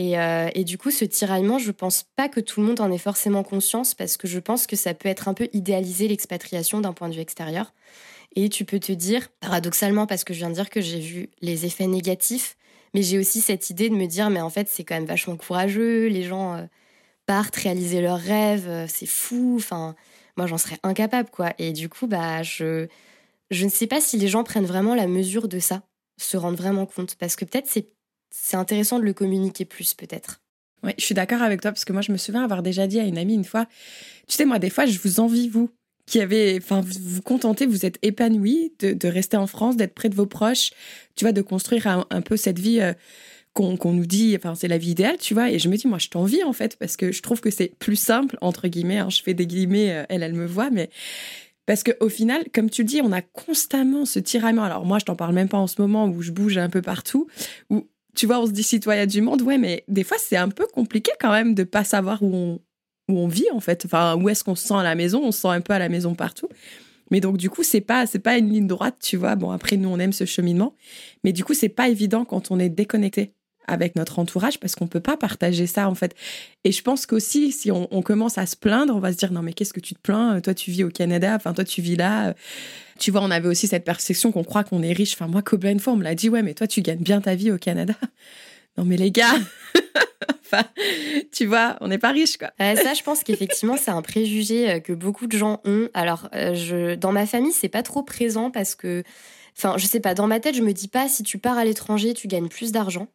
Et, 0.00 0.16
euh, 0.16 0.48
et, 0.54 0.62
du 0.62 0.78
coup, 0.78 0.92
ce 0.92 1.04
tiraillement, 1.04 1.58
je 1.58 1.72
pense 1.72 2.04
pas 2.14 2.28
que 2.28 2.38
tout 2.38 2.60
le 2.60 2.68
monde 2.68 2.80
en 2.80 2.92
ait 2.92 2.98
forcément 2.98 3.42
conscience 3.42 3.94
parce 3.94 4.16
que 4.16 4.28
je 4.28 4.38
pense 4.38 4.68
que 4.68 4.76
ça 4.76 4.94
peut 4.94 5.08
être 5.08 5.26
un 5.26 5.34
peu 5.34 5.48
idéalisé 5.52 6.06
l'expatriation 6.06 6.80
d'un 6.80 6.92
point 6.92 7.08
de 7.08 7.14
vue 7.14 7.20
extérieur. 7.20 7.74
Et 8.36 8.48
tu 8.48 8.64
peux 8.64 8.78
te 8.78 8.92
dire, 8.92 9.28
paradoxalement, 9.40 10.06
parce 10.06 10.22
que 10.22 10.32
je 10.34 10.38
viens 10.38 10.50
de 10.50 10.54
dire 10.54 10.70
que 10.70 10.80
j'ai 10.80 11.00
vu 11.00 11.30
les 11.40 11.66
effets 11.66 11.88
négatifs, 11.88 12.56
mais 12.94 13.02
j'ai 13.02 13.18
aussi 13.18 13.40
cette 13.40 13.70
idée 13.70 13.88
de 13.88 13.96
me 13.96 14.06
dire, 14.06 14.30
mais 14.30 14.40
en 14.40 14.50
fait, 14.50 14.68
c'est 14.68 14.84
quand 14.84 14.94
même 14.94 15.04
vachement 15.04 15.36
courageux, 15.36 16.06
les 16.06 16.22
gens 16.22 16.54
euh, 16.54 16.62
partent 17.26 17.56
réaliser 17.56 18.00
leurs 18.00 18.20
rêves, 18.20 18.68
euh, 18.68 18.86
c'est 18.88 19.06
fou, 19.06 19.54
enfin, 19.56 19.96
moi 20.38 20.46
j'en 20.46 20.56
serais 20.56 20.78
incapable, 20.82 21.28
quoi. 21.30 21.52
Et 21.58 21.72
du 21.72 21.90
coup, 21.90 22.06
bah, 22.06 22.42
je, 22.42 22.86
je 23.50 23.64
ne 23.64 23.70
sais 23.70 23.86
pas 23.86 24.00
si 24.00 24.16
les 24.16 24.28
gens 24.28 24.44
prennent 24.44 24.64
vraiment 24.64 24.94
la 24.94 25.06
mesure 25.06 25.48
de 25.48 25.58
ça, 25.58 25.82
se 26.16 26.36
rendent 26.38 26.56
vraiment 26.56 26.86
compte, 26.86 27.16
parce 27.16 27.36
que 27.36 27.44
peut-être 27.44 27.66
c'est 27.66 27.90
c'est 28.30 28.56
intéressant 28.56 28.98
de 28.98 29.04
le 29.04 29.14
communiquer 29.14 29.64
plus 29.64 29.94
peut-être. 29.94 30.40
Oui, 30.82 30.92
je 30.98 31.04
suis 31.04 31.14
d'accord 31.14 31.42
avec 31.42 31.60
toi 31.60 31.72
parce 31.72 31.84
que 31.84 31.92
moi 31.92 32.02
je 32.02 32.12
me 32.12 32.18
souviens 32.18 32.44
avoir 32.44 32.62
déjà 32.62 32.86
dit 32.86 33.00
à 33.00 33.04
une 33.04 33.18
amie 33.18 33.34
une 33.34 33.44
fois, 33.44 33.66
tu 34.26 34.36
sais 34.36 34.44
moi 34.44 34.58
des 34.58 34.70
fois 34.70 34.86
je 34.86 34.98
vous 34.98 35.18
envie 35.18 35.48
vous 35.48 35.70
qui 36.06 36.20
avez, 36.20 36.58
enfin 36.58 36.80
vous 36.82 36.92
vous 37.00 37.22
contentez, 37.22 37.66
vous 37.66 37.84
êtes 37.86 37.98
épanoui 38.02 38.72
de, 38.80 39.08
rester 39.08 39.36
en 39.36 39.46
France, 39.46 39.76
d'être 39.76 39.94
près 39.94 40.08
de 40.08 40.14
vos 40.14 40.26
proches, 40.26 40.70
tu 41.16 41.24
vois, 41.24 41.32
de 41.32 41.42
construire 41.42 41.86
un, 41.86 42.20
peu 42.20 42.36
cette 42.36 42.58
vie. 42.58 42.80
Euh, 42.80 42.92
qu'on 43.76 43.92
nous 43.92 44.06
dit, 44.06 44.34
enfin, 44.36 44.54
c'est 44.54 44.68
la 44.68 44.78
vie 44.78 44.90
idéale, 44.90 45.18
tu 45.18 45.34
vois. 45.34 45.50
Et 45.50 45.58
je 45.58 45.68
me 45.68 45.76
dis, 45.76 45.86
moi, 45.88 45.98
je 45.98 46.08
t'envie, 46.08 46.44
en 46.44 46.52
fait, 46.52 46.76
parce 46.76 46.96
que 46.96 47.12
je 47.12 47.22
trouve 47.22 47.40
que 47.40 47.50
c'est 47.50 47.74
plus 47.78 47.96
simple, 47.96 48.38
entre 48.40 48.68
guillemets. 48.68 48.98
Hein, 48.98 49.10
je 49.10 49.22
fais 49.22 49.34
des 49.34 49.46
guillemets, 49.46 49.92
euh, 49.92 50.04
elle, 50.08 50.22
elle 50.22 50.34
me 50.34 50.46
voit, 50.46 50.70
mais 50.70 50.90
parce 51.66 51.82
qu'au 51.82 52.08
final, 52.08 52.44
comme 52.54 52.70
tu 52.70 52.82
le 52.82 52.88
dis, 52.88 53.00
on 53.02 53.12
a 53.12 53.20
constamment 53.20 54.04
ce 54.06 54.18
tiraillement. 54.18 54.62
Alors, 54.64 54.86
moi, 54.86 54.98
je 54.98 55.04
t'en 55.04 55.16
parle 55.16 55.34
même 55.34 55.48
pas 55.48 55.58
en 55.58 55.66
ce 55.66 55.82
moment 55.82 56.06
où 56.06 56.22
je 56.22 56.30
bouge 56.30 56.56
un 56.56 56.70
peu 56.70 56.80
partout, 56.82 57.26
où 57.68 57.86
tu 58.14 58.26
vois, 58.26 58.40
on 58.40 58.46
se 58.46 58.52
dit 58.52 58.62
citoyen 58.62 59.06
du 59.06 59.20
monde, 59.20 59.42
ouais, 59.42 59.58
mais 59.58 59.84
des 59.86 60.02
fois, 60.02 60.16
c'est 60.18 60.36
un 60.36 60.48
peu 60.48 60.66
compliqué 60.66 61.12
quand 61.20 61.30
même 61.30 61.54
de 61.54 61.64
pas 61.64 61.84
savoir 61.84 62.22
où 62.22 62.34
on, 62.34 62.60
où 63.10 63.18
on 63.18 63.28
vit, 63.28 63.50
en 63.52 63.60
fait. 63.60 63.84
Enfin, 63.84 64.16
où 64.16 64.28
est-ce 64.28 64.44
qu'on 64.44 64.54
se 64.54 64.66
sent 64.66 64.74
à 64.74 64.82
la 64.82 64.94
maison? 64.94 65.22
On 65.22 65.32
se 65.32 65.40
sent 65.40 65.48
un 65.48 65.60
peu 65.60 65.72
à 65.72 65.78
la 65.78 65.88
maison 65.88 66.14
partout. 66.14 66.48
Mais 67.10 67.20
donc, 67.20 67.36
du 67.36 67.50
coup, 67.50 67.62
c'est 67.62 67.80
pas, 67.80 68.06
c'est 68.06 68.18
pas 68.18 68.38
une 68.38 68.50
ligne 68.50 68.66
droite, 68.66 68.96
tu 69.00 69.16
vois. 69.16 69.34
Bon, 69.36 69.50
après, 69.50 69.76
nous, 69.76 69.88
on 69.88 69.98
aime 69.98 70.12
ce 70.12 70.24
cheminement. 70.24 70.74
Mais 71.24 71.32
du 71.32 71.44
coup, 71.44 71.54
c'est 71.54 71.68
pas 71.68 71.88
évident 71.88 72.24
quand 72.24 72.50
on 72.50 72.58
est 72.58 72.68
déconnecté 72.68 73.34
avec 73.68 73.96
notre 73.96 74.18
entourage 74.18 74.58
parce 74.58 74.74
qu'on 74.74 74.86
peut 74.86 75.00
pas 75.00 75.16
partager 75.16 75.66
ça 75.66 75.88
en 75.88 75.94
fait. 75.94 76.14
Et 76.64 76.72
je 76.72 76.82
pense 76.82 77.06
qu'aussi 77.06 77.52
si 77.52 77.70
on, 77.70 77.86
commence 78.02 78.38
à 78.38 78.46
se 78.46 78.56
plaindre, 78.56 78.94
on 78.96 79.00
va 79.00 79.12
se 79.12 79.18
dire 79.18 79.32
non 79.32 79.42
mais 79.42 79.52
qu'est-ce 79.52 79.72
que 79.72 79.80
tu 79.80 79.94
te 79.94 80.00
plains? 80.00 80.40
Toi 80.40 80.54
tu 80.54 80.70
vis 80.70 80.84
au 80.84 80.90
Canada, 80.90 81.34
enfin 81.36 81.52
toi 81.52 81.64
tu 81.64 81.82
vis 81.82 81.96
là. 81.96 82.34
Tu 82.98 83.12
vois, 83.12 83.22
on 83.22 83.30
avait 83.30 83.48
aussi 83.48 83.68
cette 83.68 83.84
perception 83.84 84.32
qu'on 84.32 84.42
croit 84.42 84.64
qu'on 84.64 84.82
est 84.82 84.92
riche. 84.92 85.12
Enfin 85.14 85.28
moi 85.28 85.42
combien 85.42 85.76
on 85.86 85.96
me 85.96 86.02
l'a 86.04 86.14
dit 86.14 86.28
ouais 86.28 86.42
mais 86.42 86.54
toi 86.54 86.66
tu 86.66 86.82
gagnes 86.82 87.02
bien 87.02 87.20
ta 87.20 87.34
vie 87.34 87.50
au 87.50 87.58
Canada. 87.58 87.94
Non 88.76 88.84
mais 88.84 88.96
les 88.96 89.10
gars, 89.10 89.34
enfin 90.44 90.62
tu 91.32 91.46
vois, 91.46 91.76
on 91.80 91.88
n'est 91.88 91.98
pas 91.98 92.12
riche 92.12 92.36
quoi. 92.36 92.52
ça 92.60 92.94
je 92.94 93.02
pense 93.02 93.24
qu'effectivement 93.24 93.76
c'est 93.76 93.90
un 93.90 94.02
préjugé 94.02 94.70
euh, 94.70 94.78
que 94.78 94.92
beaucoup 94.92 95.26
de 95.26 95.36
gens 95.36 95.60
ont. 95.64 95.88
Alors 95.94 96.28
euh, 96.32 96.54
je 96.54 96.94
dans 96.94 97.10
ma 97.10 97.26
famille 97.26 97.50
c'est 97.50 97.68
pas 97.68 97.82
trop 97.82 98.04
présent 98.04 98.52
parce 98.52 98.76
que 98.76 99.02
Enfin, 99.58 99.76
je 99.76 99.86
sais 99.86 99.98
pas, 99.98 100.14
dans 100.14 100.28
ma 100.28 100.38
tête, 100.38 100.54
je 100.54 100.62
me 100.62 100.72
dis 100.72 100.86
pas 100.86 101.08
si 101.08 101.24
tu 101.24 101.38
pars 101.38 101.58
à 101.58 101.64
l'étranger, 101.64 102.14
tu 102.14 102.28
gagnes 102.28 102.48
plus 102.48 102.70
d'argent. 102.70 103.08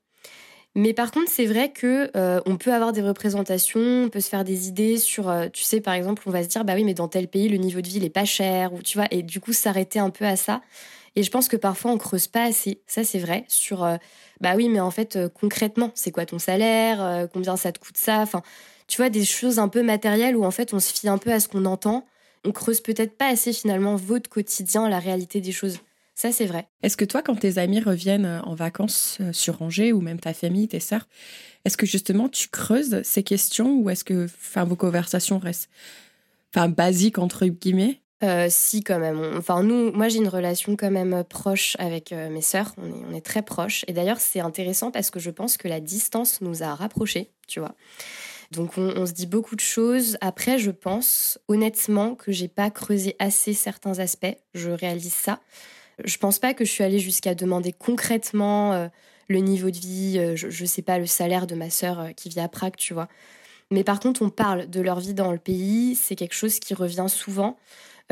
Mais 0.76 0.94
par 0.94 1.12
contre, 1.12 1.30
c'est 1.30 1.46
vrai 1.46 1.72
que 1.72 2.10
euh, 2.18 2.42
on 2.48 2.58
peut 2.58 2.74
avoir 2.74 2.94
des 2.94 3.02
représentations, 3.02 3.80
on 4.06 4.10
peut 4.10 4.22
se 4.22 4.30
faire 4.30 4.44
des 4.44 4.68
idées 4.68 4.98
sur, 4.98 5.30
euh, 5.30 5.48
tu 5.54 5.64
sais, 5.64 5.82
par 5.82 5.94
exemple, 5.94 6.24
on 6.26 6.32
va 6.32 6.44
se 6.44 6.48
dire, 6.48 6.66
bah 6.66 6.74
oui, 6.76 6.84
mais 6.84 6.96
dans 6.96 7.08
tel 7.08 7.28
pays, 7.28 7.48
le 7.48 7.58
niveau 7.58 7.82
de 7.82 7.88
vie, 7.88 7.98
il 7.98 8.04
est 8.04 8.10
pas 8.10 8.26
cher, 8.26 8.74
ou 8.74 8.82
tu 8.82 8.98
vois, 8.98 9.08
et 9.12 9.22
du 9.22 9.40
coup, 9.40 9.54
s'arrêter 9.54 10.00
un 10.00 10.10
peu 10.10 10.26
à 10.26 10.36
ça. 10.36 10.62
Et 11.16 11.22
je 11.22 11.30
pense 11.30 11.48
que 11.48 11.58
parfois, 11.58 11.92
on 11.92 12.00
creuse 12.00 12.26
pas 12.28 12.44
assez. 12.44 12.82
Ça, 12.88 13.04
c'est 13.04 13.20
vrai. 13.20 13.46
Sur, 13.48 13.84
euh, 13.84 13.98
bah 14.42 14.56
oui, 14.56 14.68
mais 14.68 14.80
en 14.80 14.90
fait, 14.90 15.20
concrètement, 15.40 15.92
c'est 15.94 16.12
quoi 16.12 16.26
ton 16.26 16.40
salaire 16.40 17.28
Combien 17.32 17.56
ça 17.56 17.72
te 17.72 17.78
coûte 17.80 17.98
ça? 17.98 18.20
Enfin, 18.22 18.42
tu 18.88 18.98
vois, 18.98 19.10
des 19.10 19.26
choses 19.26 19.60
un 19.60 19.68
peu 19.70 19.84
matérielles 19.84 20.36
où 20.36 20.44
en 20.44 20.52
fait, 20.52 20.74
on 20.74 20.80
se 20.80 20.92
fie 20.92 21.08
un 21.08 21.20
peu 21.20 21.32
à 21.32 21.40
ce 21.40 21.48
qu'on 21.48 21.66
entend. 21.66 22.06
On 22.46 22.52
creuse 22.52 22.82
peut-être 22.82 23.16
pas 23.16 23.28
assez 23.28 23.54
finalement 23.54 23.96
votre 23.96 24.30
quotidien, 24.30 24.90
la 24.90 25.00
réalité 25.00 25.40
des 25.40 25.52
choses. 25.52 25.78
Ça, 26.16 26.32
c'est 26.32 26.46
vrai. 26.46 26.68
Est-ce 26.84 26.96
que 26.96 27.06
toi, 27.06 27.22
quand 27.22 27.36
tes 27.36 27.58
amis 27.58 27.80
reviennent 27.80 28.26
euh, 28.26 28.42
en 28.42 28.54
vacances 28.54 29.18
euh, 29.20 29.34
sur 29.34 29.62
Angers 29.62 29.94
ou 29.94 30.02
même 30.02 30.20
ta 30.20 30.34
famille, 30.34 30.68
tes 30.68 30.80
sœurs, 30.80 31.08
est-ce 31.66 31.76
que 31.76 31.86
justement 31.86 32.30
tu 32.30 32.50
creuses 32.50 33.02
ces 33.04 33.24
questions 33.24 33.78
ou 33.80 33.90
est-ce 33.90 34.04
que 34.04 34.26
enfin, 34.26 34.64
vos 34.64 34.76
conversations 34.76 35.40
restent 35.40 35.70
enfin, 36.54 36.70
basiques, 36.70 37.18
entre 37.18 37.48
guillemets? 37.48 38.00
Euh, 38.24 38.48
si 38.50 38.84
quand 38.84 39.00
même. 39.00 39.34
Enfin 39.38 39.64
nous, 39.64 39.92
moi 39.92 40.08
j'ai 40.08 40.20
une 40.20 40.30
relation 40.30 40.78
quand 40.78 40.92
même 40.92 41.26
proche 41.28 41.76
avec 41.80 42.12
mes 42.12 42.42
sœurs. 42.42 42.74
On 42.78 42.88
est, 42.88 43.04
on 43.10 43.14
est 43.14 43.26
très 43.26 43.42
proches. 43.42 43.84
Et 43.88 43.94
d'ailleurs 43.94 44.20
c'est 44.22 44.40
intéressant 44.40 44.92
parce 44.92 45.10
que 45.10 45.20
je 45.20 45.30
pense 45.30 45.58
que 45.58 45.68
la 45.68 45.82
distance 45.82 46.40
nous 46.40 46.64
a 46.64 46.74
rapprochés, 46.74 47.32
tu 47.48 47.60
vois. 47.60 47.76
Donc 48.52 48.78
on, 48.78 48.94
on, 48.96 49.06
se 49.06 49.12
dit 49.12 49.26
beaucoup 49.26 49.56
de 49.56 49.62
choses. 49.62 50.18
Après, 50.22 50.58
je 50.58 50.72
pense 50.72 51.38
honnêtement 51.50 52.16
que 52.16 52.32
j'ai 52.32 52.48
pas 52.48 52.70
creusé 52.70 53.18
assez 53.20 53.54
certains 53.54 54.00
aspects. 54.00 54.38
Je 54.54 54.70
réalise 54.70 55.14
ça. 55.14 55.42
Je 56.04 56.18
pense 56.18 56.40
pas 56.40 56.54
que 56.54 56.66
je 56.66 56.72
suis 56.72 56.84
allée 56.84 57.00
jusqu'à 57.00 57.36
demander 57.36 57.72
concrètement 57.72 58.74
euh, 58.74 58.88
le 59.28 59.40
niveau 59.40 59.70
de 59.70 59.78
vie, 59.78 60.18
euh, 60.18 60.36
je, 60.36 60.48
ne 60.48 60.68
sais 60.68 60.82
pas, 60.82 60.98
le 60.98 61.06
salaire 61.06 61.48
de 61.48 61.56
ma 61.56 61.70
sœur 61.70 62.00
euh, 62.00 62.12
qui 62.12 62.30
vit 62.30 62.40
à 62.40 62.48
Prague, 62.48 62.76
tu 62.76 62.94
vois. 62.94 63.08
Mais 63.72 63.84
par 63.84 64.00
contre, 64.00 64.22
on 64.22 64.30
parle 64.30 64.70
de 64.70 64.82
leur 64.82 65.00
vie 65.00 65.14
dans 65.14 65.32
le 65.32 65.38
pays, 65.38 65.96
c'est 65.96 66.16
quelque 66.16 66.36
chose 66.36 66.60
qui 66.60 66.74
revient 66.74 67.08
souvent. 67.08 67.58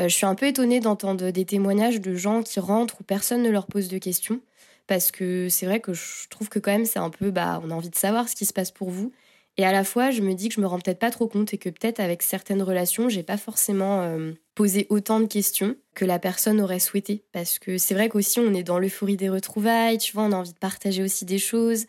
je 0.00 0.08
suis 0.08 0.26
un 0.26 0.34
peu 0.34 0.46
étonnée 0.46 0.80
d'entendre 0.80 1.30
des 1.30 1.44
témoignages 1.44 2.00
de 2.00 2.14
gens 2.14 2.42
qui 2.42 2.58
rentrent 2.58 3.00
où 3.00 3.04
personne 3.04 3.42
ne 3.42 3.50
leur 3.50 3.66
pose 3.66 3.88
de 3.88 3.98
questions. 3.98 4.40
Parce 4.88 5.12
que 5.12 5.48
c'est 5.48 5.66
vrai 5.66 5.78
que 5.80 5.92
je 5.92 6.28
trouve 6.30 6.48
que 6.48 6.58
quand 6.58 6.72
même 6.72 6.86
c'est 6.86 6.98
un 6.98 7.10
peu, 7.10 7.30
bah, 7.30 7.60
on 7.62 7.70
a 7.70 7.74
envie 7.74 7.90
de 7.90 7.96
savoir 7.96 8.28
ce 8.28 8.34
qui 8.34 8.44
se 8.46 8.52
passe 8.52 8.72
pour 8.72 8.90
vous. 8.90 9.12
Et 9.58 9.64
à 9.66 9.72
la 9.72 9.84
fois, 9.84 10.10
je 10.10 10.22
me 10.22 10.34
dis 10.34 10.48
que 10.48 10.54
je 10.54 10.60
me 10.60 10.66
rends 10.66 10.78
peut-être 10.78 10.98
pas 10.98 11.10
trop 11.10 11.28
compte 11.28 11.52
et 11.52 11.58
que 11.58 11.68
peut-être 11.68 12.00
avec 12.00 12.22
certaines 12.22 12.62
relations, 12.62 13.10
j'ai 13.10 13.22
pas 13.22 13.36
forcément 13.36 14.00
euh, 14.00 14.32
posé 14.54 14.86
autant 14.88 15.20
de 15.20 15.26
questions 15.26 15.76
que 15.94 16.06
la 16.06 16.18
personne 16.18 16.60
aurait 16.60 16.78
souhaité. 16.78 17.24
Parce 17.32 17.58
que 17.58 17.76
c'est 17.76 17.92
vrai 17.94 18.08
qu'aussi, 18.08 18.40
on 18.40 18.54
est 18.54 18.62
dans 18.62 18.78
l'euphorie 18.78 19.18
des 19.18 19.28
retrouvailles, 19.28 19.98
tu 19.98 20.14
vois, 20.14 20.24
on 20.24 20.32
a 20.32 20.36
envie 20.36 20.54
de 20.54 20.58
partager 20.58 21.02
aussi 21.02 21.26
des 21.26 21.38
choses. 21.38 21.84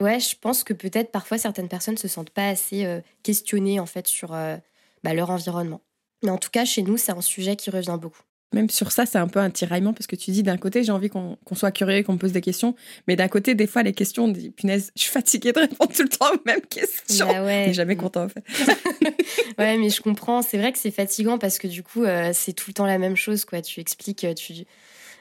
Ouais, 0.00 0.20
je 0.20 0.36
pense 0.40 0.62
que 0.62 0.72
peut-être 0.72 1.10
parfois 1.10 1.38
certaines 1.38 1.68
personnes 1.68 1.96
se 1.96 2.08
sentent 2.08 2.30
pas 2.30 2.48
assez 2.48 2.84
euh, 2.84 3.00
questionnées 3.22 3.80
en 3.80 3.86
fait 3.86 4.06
sur 4.06 4.32
euh, 4.34 4.56
bah, 5.02 5.12
leur 5.12 5.30
environnement. 5.30 5.80
Mais 6.22 6.30
en 6.30 6.38
tout 6.38 6.50
cas, 6.50 6.64
chez 6.64 6.82
nous, 6.82 6.96
c'est 6.96 7.12
un 7.12 7.20
sujet 7.20 7.56
qui 7.56 7.70
revient 7.70 7.98
beaucoup 8.00 8.22
même 8.52 8.68
sur 8.68 8.92
ça, 8.92 9.06
c'est 9.06 9.18
un 9.18 9.28
peu 9.28 9.38
un 9.38 9.50
tiraillement 9.50 9.92
parce 9.92 10.06
que 10.06 10.16
tu 10.16 10.30
dis 10.30 10.42
d'un 10.42 10.56
côté, 10.56 10.84
j'ai 10.84 10.92
envie 10.92 11.08
qu'on 11.08 11.36
soit 11.54 11.72
curieux, 11.72 12.02
qu'on 12.02 12.14
me 12.14 12.18
pose 12.18 12.32
des 12.32 12.40
questions, 12.40 12.74
mais 13.08 13.16
d'un 13.16 13.28
côté, 13.28 13.54
des 13.54 13.66
fois, 13.66 13.82
les 13.82 13.92
questions, 13.92 14.24
on 14.24 14.28
dit, 14.28 14.50
punaise, 14.50 14.92
je 14.96 15.02
suis 15.02 15.10
fatiguée 15.10 15.52
de 15.52 15.60
répondre 15.60 15.92
tout 15.92 16.02
le 16.02 16.08
temps 16.08 16.32
aux 16.32 16.42
mêmes 16.44 16.60
questions. 16.62 17.26
Bah 17.26 17.44
ouais. 17.44 17.72
jamais 17.72 17.96
content, 17.96 18.24
en 18.24 18.28
fait. 18.28 18.44
ouais, 19.58 19.78
mais 19.78 19.90
je 19.90 20.00
comprends. 20.02 20.42
C'est 20.42 20.58
vrai 20.58 20.72
que 20.72 20.78
c'est 20.78 20.90
fatigant 20.90 21.38
parce 21.38 21.58
que 21.58 21.66
du 21.66 21.82
coup, 21.82 22.04
euh, 22.04 22.30
c'est 22.34 22.52
tout 22.52 22.66
le 22.68 22.74
temps 22.74 22.86
la 22.86 22.98
même 22.98 23.16
chose, 23.16 23.44
quoi. 23.44 23.62
Tu 23.62 23.80
expliques, 23.80 24.24
euh, 24.24 24.34
tu. 24.34 24.52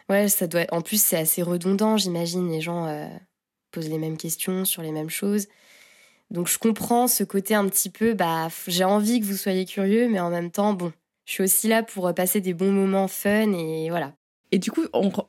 Ouais, 0.10 0.28
ça 0.28 0.48
doit. 0.48 0.66
En 0.72 0.82
plus, 0.82 1.02
c'est 1.02 1.18
assez 1.18 1.42
redondant, 1.42 1.98
j'imagine. 1.98 2.52
Les 2.52 2.62
gens 2.62 2.88
euh, 2.88 3.08
posent 3.72 3.90
les 3.90 3.98
mêmes 3.98 4.18
questions 4.18 4.66
sur 4.66 4.82
les 4.82 4.92
mêmes 4.92 5.10
choses. 5.10 5.48
Donc, 6.32 6.48
je 6.48 6.58
comprends 6.58 7.08
ce 7.08 7.24
côté 7.24 7.56
un 7.56 7.68
petit 7.68 7.90
peu, 7.90 8.14
bah, 8.14 8.48
j'ai 8.68 8.86
envie 8.86 9.20
que 9.20 9.26
vous 9.26 9.36
soyez 9.36 9.66
curieux, 9.66 10.08
mais 10.10 10.20
en 10.22 10.30
même 10.30 10.50
temps, 10.50 10.74
bon 10.74 10.94
je 11.26 11.34
suis 11.34 11.44
aussi 11.44 11.68
là 11.68 11.84
pour 11.84 12.08
euh, 12.08 12.14
passer 12.14 12.42
des 12.42 12.54
bons 12.54 12.72
moments 12.72 13.08
fun 13.08 13.52
et 13.54 13.90
voilà. 13.90 14.14
Et 14.54 14.60
du 14.60 14.70
coup, 14.70 14.84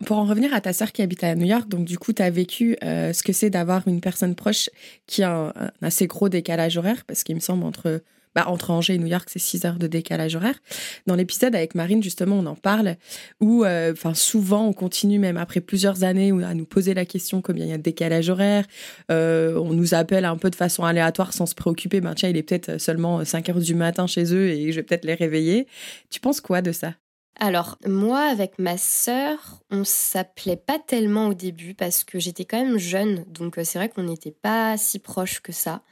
pour 0.05 0.19
en 0.19 0.25
revenir 0.25 0.53
à 0.53 0.61
ta 0.61 0.73
sœur 0.73 0.91
qui 0.91 1.01
habite 1.01 1.23
à 1.23 1.37
New 1.37 1.47
York, 1.47 1.69
donc 1.69 1.85
du 1.85 1.97
coup, 1.97 2.13
tu 2.13 2.23
as 2.23 2.31
vécu 2.31 2.77
euh, 2.83 3.13
ce 3.13 3.23
que 3.23 3.33
c'est 3.33 3.51
d'avoir 3.51 3.87
une 3.87 4.01
personne 4.01 4.35
proche 4.35 4.69
qui 5.07 5.23
a 5.23 5.53
un, 5.55 5.71
assez 5.81 6.09
gros 6.09 6.29
décalage 6.29 6.77
horaire, 6.77 7.05
parce 7.07 7.23
qu'il 7.23 7.37
me 7.37 7.41
semble 7.41 7.63
entre 7.65 8.03
bah, 8.35 8.49
entre 8.49 8.71
Angers 8.71 8.95
et 8.95 8.99
New 8.99 9.07
York, 9.07 9.29
c'est 9.31 9.39
6 9.39 9.65
heures 9.65 9.79
de 9.79 9.87
décalage 9.87 10.37
horaire. 10.37 10.59
Dans 11.07 11.15
l'épisode 11.15 11.55
avec 11.55 11.75
Marine, 11.75 12.03
justement, 12.03 12.37
on 12.37 12.47
en 12.47 12.55
parle, 12.55 12.97
où 13.41 13.65
euh, 13.65 13.95
souvent, 14.15 14.67
on 14.67 14.73
continue, 14.73 15.19
même 15.19 15.37
après 15.37 15.61
plusieurs 15.61 16.05
années, 16.05 16.33
à 16.45 16.55
nous 16.55 16.67
poser 16.67 16.95
la 16.95 17.05
question 17.05 17.43
combien 17.43 17.65
il 17.65 17.71
y 17.71 17.75
a 17.75 17.79
de 17.79 17.83
décalage 17.83 18.29
horaire. 18.29 18.67
Euh, 19.11 19.57
on 19.57 19.73
nous 19.73 19.95
appelle 19.95 20.25
un 20.25 20.37
peu 20.37 20.51
de 20.51 20.57
façon 20.57 20.85
aléatoire 20.85 21.33
sans 21.33 21.47
se 21.47 21.55
préoccuper. 21.55 22.01
Ben, 22.01 22.15
tiens, 22.15 22.29
il 22.29 22.37
est 22.37 22.43
peut-être 22.43 22.79
seulement 22.79 23.25
5 23.25 23.49
heures 23.51 23.61
du 23.61 23.75
matin 23.75 24.07
chez 24.07 24.35
eux 24.35 24.49
et 24.49 24.73
je 24.73 24.77
vais 24.77 24.83
peut-être 24.83 25.05
les 25.05 25.15
réveiller. 25.15 25.67
Tu 26.11 26.21
penses 26.21 26.41
quoi 26.41 26.62
de 26.62 26.73
ça? 26.73 26.95
Alors, 27.41 27.79
moi, 27.87 28.21
avec 28.21 28.59
ma 28.59 28.77
sœur, 28.77 29.62
on 29.71 29.85
s'appelait 29.85 30.57
pas 30.57 30.79
tellement 30.79 31.29
au 31.29 31.35
début 31.35 31.75
parce 31.75 32.05
que 32.05 32.19
j'étais 32.19 32.45
quand 32.45 32.62
même 32.62 32.79
jeune, 32.79 33.25
donc 33.27 33.59
euh, 33.59 33.65
c'est 33.65 33.79
vrai 33.79 33.89
qu'on 33.89 34.03
n'était 34.03 34.31
pas 34.31 34.77
si 34.77 34.99
proches 34.99 35.41
que 35.41 35.53
ça. 35.53 35.83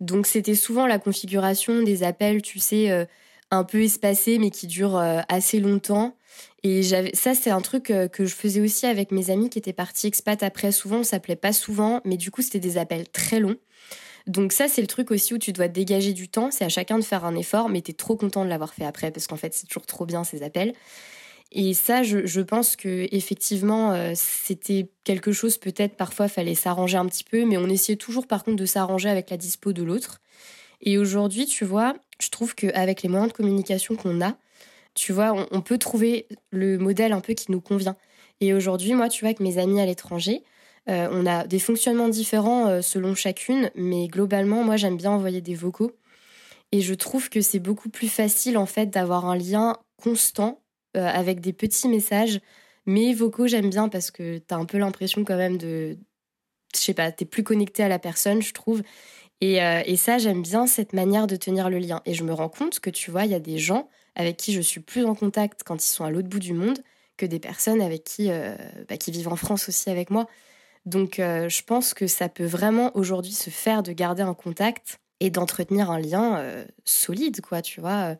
Donc 0.00 0.26
c'était 0.26 0.54
souvent 0.54 0.86
la 0.86 0.98
configuration 0.98 1.82
des 1.82 2.02
appels, 2.02 2.42
tu 2.42 2.58
sais, 2.58 2.90
euh, 2.90 3.04
un 3.50 3.64
peu 3.64 3.82
espacés, 3.82 4.38
mais 4.38 4.50
qui 4.50 4.66
durent 4.66 4.96
assez 5.28 5.60
longtemps. 5.60 6.16
Et 6.64 6.82
ça, 6.82 7.34
c'est 7.34 7.50
un 7.50 7.60
truc 7.60 7.84
que 7.84 8.24
je 8.24 8.34
faisais 8.34 8.60
aussi 8.60 8.86
avec 8.86 9.12
mes 9.12 9.30
amis 9.30 9.48
qui 9.48 9.58
étaient 9.58 9.72
partis 9.72 10.08
expat 10.08 10.42
après. 10.42 10.72
Souvent, 10.72 10.96
on 10.98 11.02
s'appelait 11.04 11.36
pas 11.36 11.52
souvent, 11.52 12.00
mais 12.04 12.16
du 12.16 12.32
coup, 12.32 12.42
c'était 12.42 12.58
des 12.58 12.78
appels 12.78 13.08
très 13.08 13.38
longs. 13.38 13.56
Donc 14.26 14.52
ça, 14.52 14.68
c'est 14.68 14.80
le 14.80 14.86
truc 14.86 15.10
aussi 15.10 15.34
où 15.34 15.38
tu 15.38 15.52
dois 15.52 15.68
dégager 15.68 16.12
du 16.12 16.28
temps. 16.28 16.50
C'est 16.50 16.64
à 16.64 16.68
chacun 16.68 16.98
de 16.98 17.04
faire 17.04 17.24
un 17.24 17.36
effort, 17.36 17.68
mais 17.68 17.82
tu 17.82 17.90
es 17.90 17.94
trop 17.94 18.16
content 18.16 18.44
de 18.44 18.48
l'avoir 18.48 18.72
fait 18.72 18.84
après 18.84 19.10
parce 19.10 19.26
qu'en 19.26 19.36
fait, 19.36 19.52
c'est 19.52 19.66
toujours 19.66 19.86
trop 19.86 20.06
bien 20.06 20.24
ces 20.24 20.42
appels. 20.42 20.72
Et 21.56 21.72
ça, 21.72 22.02
je, 22.02 22.40
pense 22.40 22.74
que 22.74 23.06
effectivement, 23.12 23.92
euh, 23.92 24.12
c'était 24.16 24.88
quelque 25.04 25.30
chose 25.30 25.56
peut-être 25.56 25.96
parfois 25.96 26.26
fallait 26.26 26.56
s'arranger 26.56 26.96
un 26.96 27.06
petit 27.06 27.22
peu, 27.22 27.44
mais 27.44 27.56
on 27.56 27.68
essayait 27.68 27.96
toujours 27.96 28.26
par 28.26 28.42
contre 28.42 28.56
de 28.56 28.66
s'arranger 28.66 29.08
avec 29.08 29.30
la 29.30 29.36
dispo 29.36 29.72
de 29.72 29.84
l'autre. 29.84 30.20
Et 30.80 30.98
aujourd'hui, 30.98 31.46
tu 31.46 31.64
vois, 31.64 31.94
je 32.20 32.28
trouve 32.28 32.56
qu'avec 32.56 33.02
les 33.02 33.08
moyens 33.08 33.30
de 33.30 33.36
communication 33.36 33.94
qu'on 33.94 34.20
a, 34.20 34.36
tu 34.94 35.12
vois, 35.12 35.46
on, 35.52 35.60
peut 35.60 35.78
trouver 35.78 36.26
le 36.50 36.76
modèle 36.76 37.12
un 37.12 37.20
peu 37.20 37.34
qui 37.34 37.52
nous 37.52 37.60
convient. 37.60 37.96
Et 38.40 38.52
aujourd'hui, 38.52 38.94
moi, 38.94 39.08
tu 39.08 39.20
vois, 39.20 39.28
avec 39.28 39.40
mes 39.40 39.58
amis 39.58 39.80
à 39.80 39.86
l'étranger, 39.86 40.42
euh, 40.88 41.08
on 41.12 41.24
a 41.24 41.46
des 41.46 41.60
fonctionnements 41.60 42.08
différents 42.08 42.66
euh, 42.66 42.82
selon 42.82 43.14
chacune, 43.14 43.70
mais 43.76 44.08
globalement, 44.08 44.64
moi, 44.64 44.76
j'aime 44.76 44.96
bien 44.96 45.12
envoyer 45.12 45.40
des 45.40 45.54
vocaux. 45.54 45.92
Et 46.72 46.80
je 46.80 46.94
trouve 46.94 47.30
que 47.30 47.40
c'est 47.40 47.60
beaucoup 47.60 47.90
plus 47.90 48.08
facile, 48.08 48.58
en 48.58 48.66
fait, 48.66 48.86
d'avoir 48.86 49.26
un 49.26 49.36
lien 49.36 49.76
constant 49.96 50.63
euh, 50.96 51.06
avec 51.06 51.40
des 51.40 51.52
petits 51.52 51.88
messages. 51.88 52.40
Mais 52.86 53.14
vocaux, 53.14 53.46
j'aime 53.46 53.70
bien 53.70 53.88
parce 53.88 54.10
que 54.10 54.38
tu 54.38 54.54
as 54.54 54.56
un 54.56 54.64
peu 54.64 54.78
l'impression 54.78 55.24
quand 55.24 55.36
même 55.36 55.58
de. 55.58 55.98
Je 56.74 56.80
sais 56.80 56.94
pas, 56.94 57.12
t'es 57.12 57.24
plus 57.24 57.44
connecté 57.44 57.82
à 57.82 57.88
la 57.88 57.98
personne, 57.98 58.42
je 58.42 58.52
trouve. 58.52 58.82
Et, 59.40 59.56
et 59.58 59.96
ça, 59.96 60.18
j'aime 60.18 60.42
bien 60.42 60.66
cette 60.66 60.92
manière 60.92 61.26
de 61.26 61.36
tenir 61.36 61.68
le 61.68 61.78
lien. 61.78 62.02
Et 62.06 62.14
je 62.14 62.24
me 62.24 62.32
rends 62.32 62.48
compte 62.48 62.80
que, 62.80 62.90
tu 62.90 63.10
vois, 63.10 63.24
il 63.26 63.30
y 63.30 63.34
a 63.34 63.40
des 63.40 63.58
gens 63.58 63.88
avec 64.14 64.36
qui 64.38 64.52
je 64.52 64.60
suis 64.60 64.80
plus 64.80 65.04
en 65.04 65.14
contact 65.14 65.62
quand 65.64 65.84
ils 65.84 65.88
sont 65.88 66.04
à 66.04 66.10
l'autre 66.10 66.28
bout 66.28 66.38
du 66.38 66.52
monde 66.54 66.78
que 67.16 67.26
des 67.26 67.38
personnes 67.38 67.80
avec 67.80 68.04
qui, 68.04 68.30
bah, 68.88 68.96
qui 68.96 69.10
vivent 69.10 69.28
en 69.28 69.36
France 69.36 69.68
aussi 69.68 69.90
avec 69.90 70.10
moi. 70.10 70.26
Donc 70.86 71.18
euh, 71.18 71.48
je 71.48 71.62
pense 71.62 71.94
que 71.94 72.06
ça 72.06 72.28
peut 72.28 72.44
vraiment 72.44 72.90
aujourd'hui 72.94 73.32
se 73.32 73.50
faire 73.50 73.82
de 73.82 73.92
garder 73.92 74.22
un 74.22 74.34
contact 74.34 75.00
et 75.20 75.30
d'entretenir 75.30 75.90
un 75.90 75.98
lien 75.98 76.36
euh, 76.38 76.64
solide, 76.84 77.40
quoi, 77.40 77.62
tu 77.62 77.80
vois, 77.80 78.10
euh, 78.10 78.14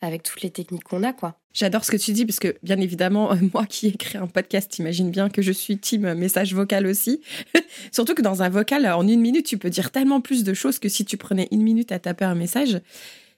avec 0.00 0.22
toutes 0.22 0.42
les 0.42 0.50
techniques 0.50 0.84
qu'on 0.84 1.02
a, 1.02 1.12
quoi. 1.12 1.36
J'adore 1.52 1.84
ce 1.84 1.90
que 1.90 1.96
tu 1.96 2.12
dis, 2.12 2.24
parce 2.24 2.38
que 2.38 2.56
bien 2.62 2.80
évidemment, 2.80 3.30
moi 3.52 3.66
qui 3.66 3.88
écris 3.88 4.18
un 4.18 4.26
podcast, 4.26 4.70
t'imagines 4.70 5.10
bien 5.10 5.28
que 5.28 5.42
je 5.42 5.52
suis 5.52 5.78
team 5.78 6.14
message 6.14 6.54
vocal 6.54 6.86
aussi. 6.86 7.20
Surtout 7.92 8.14
que 8.14 8.22
dans 8.22 8.42
un 8.42 8.48
vocal, 8.48 8.86
en 8.86 9.06
une 9.06 9.20
minute, 9.20 9.46
tu 9.46 9.58
peux 9.58 9.70
dire 9.70 9.90
tellement 9.90 10.20
plus 10.20 10.44
de 10.44 10.54
choses 10.54 10.78
que 10.78 10.88
si 10.88 11.04
tu 11.04 11.16
prenais 11.16 11.48
une 11.50 11.62
minute 11.62 11.92
à 11.92 11.98
taper 11.98 12.24
un 12.24 12.34
message. 12.34 12.80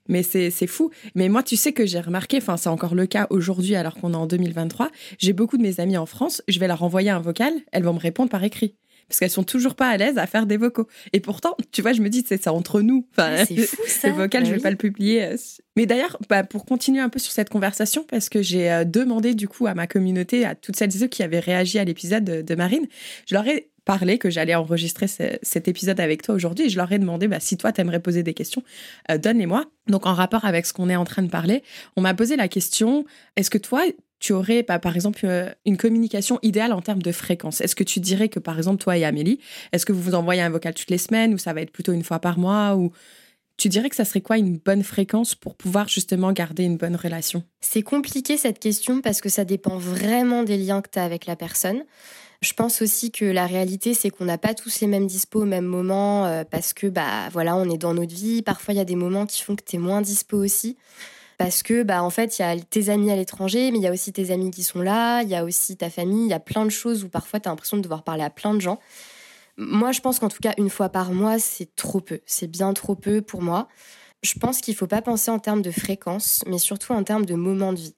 Mais 0.09 0.23
c'est 0.23 0.67
fou. 0.67 0.91
Mais 1.15 1.29
moi, 1.29 1.43
tu 1.43 1.57
sais 1.57 1.73
que 1.73 1.87
j'ai 1.87 2.01
remarqué, 2.01 2.39
enfin, 2.39 2.57
c'est 2.57 2.69
encore 2.69 2.95
le 2.95 3.07
cas 3.07 3.29
aujourd'hui 3.31 3.77
alors 3.77 3.95
qu'on 3.95 4.13
est 4.13 4.17
en 4.17 4.27
2023. 4.27 4.91
J'ai 5.19 5.33
beaucoup 5.33 5.57
de 5.57 5.63
mes 5.63 5.81
amis 5.81 5.97
en 5.97 6.07
France, 6.07 6.43
je 6.49 6.59
vais 6.59 6.67
leur 6.67 6.83
envoyer 6.83 7.11
un 7.11 7.21
vocal, 7.21 7.53
elles 7.71 7.85
vont 7.85 7.95
me 7.95 8.01
répondre 8.01 8.29
par 8.29 8.43
écrit. 8.43 8.75
Parce 9.13 9.21
qu'elles 9.21 9.29
sont 9.29 9.45
toujours 9.45 9.75
pas 9.75 9.89
à 9.89 9.97
l'aise 9.99 10.17
à 10.17 10.27
faire 10.27 10.47
des 10.47 10.57
vocaux. 10.57 10.89
Et 11.13 11.21
pourtant, 11.21 11.55
tu 11.71 11.83
vois, 11.83 11.93
je 11.93 12.01
me 12.01 12.09
dis, 12.09 12.25
c'est 12.27 12.43
ça 12.43 12.55
entre 12.55 12.81
nous. 12.81 13.07
Enfin, 13.13 13.45
c'est 13.45 13.59
fou 13.59 13.77
ça. 13.87 14.09
Le 14.09 14.15
vocal, 14.15 14.47
je 14.47 14.51
bah 14.51 14.57
vais 14.57 14.63
pas 14.63 14.71
le 14.71 14.77
publier. 14.77 15.37
Mais 15.77 15.85
d'ailleurs, 15.85 16.17
bah, 16.31 16.45
pour 16.45 16.65
continuer 16.65 17.01
un 17.03 17.11
peu 17.11 17.19
sur 17.19 17.31
cette 17.31 17.51
conversation, 17.51 18.07
parce 18.09 18.31
que 18.31 18.41
j'ai 18.41 18.73
euh, 18.73 18.85
demandé 18.85 19.35
du 19.35 19.49
coup 19.49 19.67
à 19.67 19.75
ma 19.75 19.87
communauté, 19.87 20.47
à 20.47 20.55
toutes 20.55 20.77
celles 20.77 20.97
et 20.97 20.99
ceux 20.99 21.09
qui 21.09 21.23
avaient 21.23 21.41
réagi 21.41 21.79
à 21.79 21.85
l'épisode 21.85 22.25
de 22.25 22.55
Marine, 22.55 22.87
je 23.27 23.35
leur 23.35 23.47
ai 23.47 23.69
parlé 23.85 24.17
que 24.17 24.31
j'allais 24.31 24.55
enregistrer 24.55 25.09
cet 25.09 25.69
épisode 25.69 26.01
avec 26.01 26.23
toi 26.23 26.35
aujourd'hui. 26.35 26.71
Je 26.71 26.77
leur 26.77 26.91
ai 26.91 26.99
demandé 26.99 27.29
bah, 27.29 27.39
si 27.39 27.59
toi, 27.59 27.71
t'aimerais 27.71 28.01
poser 28.01 28.23
des 28.23 28.33
questions, 28.33 28.63
euh, 29.11 29.19
donne-les-moi. 29.19 29.67
Donc, 29.89 30.07
en 30.07 30.15
rapport 30.15 30.47
avec 30.47 30.65
ce 30.65 30.73
qu'on 30.73 30.89
est 30.89 30.97
en 30.97 31.05
train 31.05 31.23
de 31.23 31.31
parler, 31.31 31.63
on 31.97 32.01
m'a 32.01 32.15
posé 32.15 32.37
la 32.37 32.49
question 32.49 33.05
est-ce 33.37 33.51
que 33.51 33.59
toi, 33.59 33.85
tu 34.23 34.33
aurais, 34.33 34.63
bah, 34.63 34.79
par 34.79 34.95
exemple, 34.95 35.21
euh, 35.25 35.51
une 35.67 35.77
communication 35.77 36.39
idéale 36.43 36.73
en 36.73 36.81
termes 36.81 37.03
de 37.03 37.11
fréquence? 37.11 37.61
Est-ce 37.61 37.75
que 37.75 37.83
tu 37.83 37.99
dirais 37.99 38.29
que, 38.29 38.39
par 38.39 38.57
exemple, 38.57 38.81
toi 38.81 38.97
et 38.97 39.05
Amélie, 39.05 39.41
est-ce 39.73 39.85
que 39.85 39.93
vous 39.93 40.01
vous 40.01 40.15
envoyez 40.15 40.41
un 40.41 40.49
vocal 40.49 40.75
toutes 40.75 40.91
les 40.91 40.99
semaines 40.99 41.35
ou 41.35 41.39
ça 41.39 41.53
va 41.53 41.61
être 41.61 41.73
plutôt 41.73 41.93
une 41.93 42.05
fois 42.05 42.21
par 42.21 42.39
mois 42.39 42.77
ou 42.77 42.93
tu 43.57 43.69
dirais 43.69 43.91
que 43.91 43.97
ça 43.97 44.05
serait 44.05 44.21
quoi 44.21 44.39
une 44.39 44.59
bonne 44.59 44.85
fréquence 44.85 45.35
pour 45.35 45.57
pouvoir 45.57 45.89
justement 45.89 46.31
garder 46.33 46.63
une 46.63 46.77
bonne 46.77 46.95
relation? 46.95 47.43
C'est 47.61 47.83
compliqué 47.83 48.37
cette 48.37 48.61
question 48.61 49.01
parce 49.01 49.21
que 49.21 49.29
ça 49.29 49.45
dépend 49.45 49.77
vraiment 49.77 50.45
des 50.45 50.57
liens 50.57 50.83
que 50.83 50.91
tu 50.91 51.01
as 51.01 51.05
avec 51.05 51.27
la 51.27 51.35
personne. 51.35 51.83
Je 52.43 52.53
pense 52.53 52.81
aussi 52.81 53.11
que 53.11 53.25
la 53.25 53.47
réalité, 53.47 53.93
c'est 53.93 54.11
qu'on 54.11 54.25
n'a 54.25 54.39
pas 54.39 54.55
tous 54.55 54.81
les 54.81 54.87
mêmes 54.87 55.09
dispos 55.09 55.43
au 55.43 55.47
même 55.47 55.65
moment 55.65 56.27
euh, 56.27 56.45
parce 56.49 56.73
que 56.73 56.87
bah 56.87 57.29
voilà, 57.33 57.57
on 57.57 57.69
est 57.69 57.79
dans 57.79 57.95
notre 57.95 58.15
vie. 58.15 58.43
Parfois, 58.43 58.73
il 58.73 58.77
y 58.77 58.81
a 58.81 58.85
des 58.85 58.97
moments 58.97 59.27
qui 59.27 59.43
font 59.43 59.57
que 59.57 59.65
tu 59.65 59.77
es 59.77 59.79
moins 59.81 60.01
dispo 60.01 60.37
aussi. 60.37 60.77
Parce 61.43 61.63
que 61.63 61.83
bah 61.83 62.03
en 62.03 62.11
fait, 62.11 62.39
il 62.39 62.43
y 62.43 62.45
a 62.45 62.57
tes 62.59 62.89
amis 62.89 63.11
à 63.11 63.17
l'étranger, 63.17 63.71
mais 63.73 63.79
il 63.79 63.83
y 63.83 63.87
a 63.89 63.93
aussi 63.93 64.13
tes 64.13 64.31
amis 64.31 64.51
qui 64.51 64.63
sont 64.63 64.81
là, 64.81 65.23
il 65.23 65.29
y 65.29 65.35
a 65.35 65.45
aussi 65.45 65.77
ta 65.77 65.91
famille, 65.91 66.27
il 66.27 66.31
y 66.31 66.35
a 66.35 66.41
plein 66.41 66.65
de 66.65 66.71
choses 66.71 67.03
où 67.03 67.09
parfois 67.09 67.41
tu 67.41 67.49
as 67.49 67.53
l'impression 67.53 67.77
de 67.77 67.83
devoir 67.83 68.05
parler 68.05 68.23
à 68.23 68.31
plein 68.31 68.55
de 68.55 68.61
gens. 68.61 68.79
Moi, 69.57 69.93
je 69.93 70.01
pense 70.01 70.19
qu'en 70.19 70.29
tout 70.29 70.39
cas, 70.41 70.55
une 70.57 70.71
fois 70.71 70.89
par 70.89 71.13
mois, 71.13 71.39
c'est 71.39 71.75
trop 71.75 72.01
peu. 72.01 72.21
C'est 72.27 72.47
bien 72.47 72.73
trop 72.73 72.95
peu 72.95 73.23
pour 73.23 73.43
moi. 73.43 73.69
Je 74.23 74.39
pense 74.39 74.61
qu'il 74.61 74.75
faut 74.77 74.87
pas 74.87 75.03
penser 75.03 75.31
en 75.31 75.39
termes 75.39 75.63
de 75.63 75.71
fréquence, 75.71 76.43
mais 76.47 76.59
surtout 76.59 76.93
en 76.93 77.03
termes 77.03 77.27
de 77.27 77.35
moment 77.35 77.73
de 77.73 77.79
vie. 77.79 77.95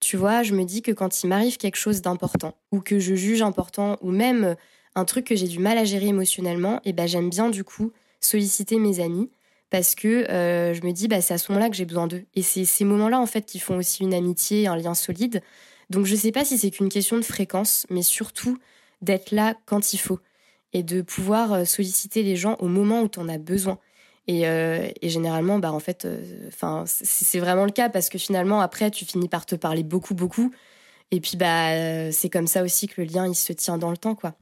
Tu 0.00 0.16
vois, 0.16 0.42
je 0.42 0.54
me 0.54 0.64
dis 0.64 0.82
que 0.82 0.92
quand 0.92 1.22
il 1.22 1.28
m'arrive 1.28 1.56
quelque 1.56 1.76
chose 1.76 2.00
d'important, 2.00 2.54
ou 2.72 2.80
que 2.80 2.98
je 3.00 3.14
juge 3.14 3.42
important, 3.42 3.96
ou 4.02 4.10
même 4.10 4.44
euh, 4.44 4.54
un 4.94 5.04
truc 5.04 5.26
que 5.26 5.34
j'ai 5.34 5.48
du 5.48 5.58
mal 5.58 5.78
à 5.78 5.84
gérer 5.84 6.06
émotionnellement, 6.06 6.76
et 6.78 6.90
eh 6.90 6.92
ben 6.92 7.08
j'aime 7.08 7.28
bien 7.30 7.48
du 7.50 7.64
coup 7.64 7.92
solliciter 8.20 8.78
mes 8.78 9.00
amis 9.00 9.30
parce 9.74 9.96
que 9.96 10.30
euh, 10.30 10.72
je 10.72 10.82
me 10.82 10.92
dis 10.92 11.08
bah 11.08 11.20
c'est 11.20 11.34
à 11.34 11.38
ce 11.38 11.50
moment-là 11.50 11.68
que 11.68 11.74
j'ai 11.74 11.84
besoin 11.84 12.06
d'eux. 12.06 12.22
Et 12.36 12.42
c'est 12.42 12.64
ces 12.64 12.84
moments-là 12.84 13.18
en 13.18 13.26
fait 13.26 13.44
qui 13.44 13.58
font 13.58 13.76
aussi 13.76 14.04
une 14.04 14.14
amitié, 14.14 14.68
un 14.68 14.76
lien 14.76 14.94
solide. 14.94 15.42
Donc 15.90 16.06
je 16.06 16.14
sais 16.14 16.30
pas 16.30 16.44
si 16.44 16.58
c'est 16.58 16.70
qu'une 16.70 16.88
question 16.88 17.16
de 17.16 17.24
fréquence, 17.24 17.84
mais 17.90 18.02
surtout 18.02 18.56
d'être 19.02 19.32
là 19.32 19.56
quand 19.66 19.92
il 19.92 19.98
faut 19.98 20.20
et 20.74 20.84
de 20.84 21.02
pouvoir 21.02 21.52
euh, 21.52 21.64
solliciter 21.64 22.22
les 22.22 22.36
gens 22.36 22.54
au 22.60 22.68
moment 22.68 23.02
où 23.02 23.08
tu 23.08 23.18
en 23.18 23.28
as 23.28 23.38
besoin. 23.38 23.80
Euh, 24.30 24.88
et, 25.02 25.08
généralement, 25.08 25.58
bah, 25.58 25.72
en 25.72 25.80
fait, 25.80 26.06
enfin, 26.46 26.84
c'est 26.86 27.40
vraiment 27.40 27.64
le 27.64 27.72
cas 27.72 27.88
parce 27.88 28.08
que 28.08 28.16
finalement, 28.16 28.60
après, 28.60 28.92
tu 28.92 29.04
finis 29.04 29.28
par 29.28 29.44
te 29.44 29.56
parler 29.56 29.82
beaucoup, 29.82 30.14
beaucoup. 30.14 30.52
Et 31.10 31.20
puis, 31.20 31.36
bah, 31.36 32.12
c'est 32.12 32.30
comme 32.30 32.46
ça 32.46 32.62
aussi 32.62 32.86
que 32.86 33.00
le 33.02 33.08
lien, 33.08 33.26
il 33.26 33.34
se 33.34 33.52
tient 33.52 33.76
dans 33.76 33.90
le 33.90 33.96
temps, 33.96 34.14
quoi. 34.14 34.36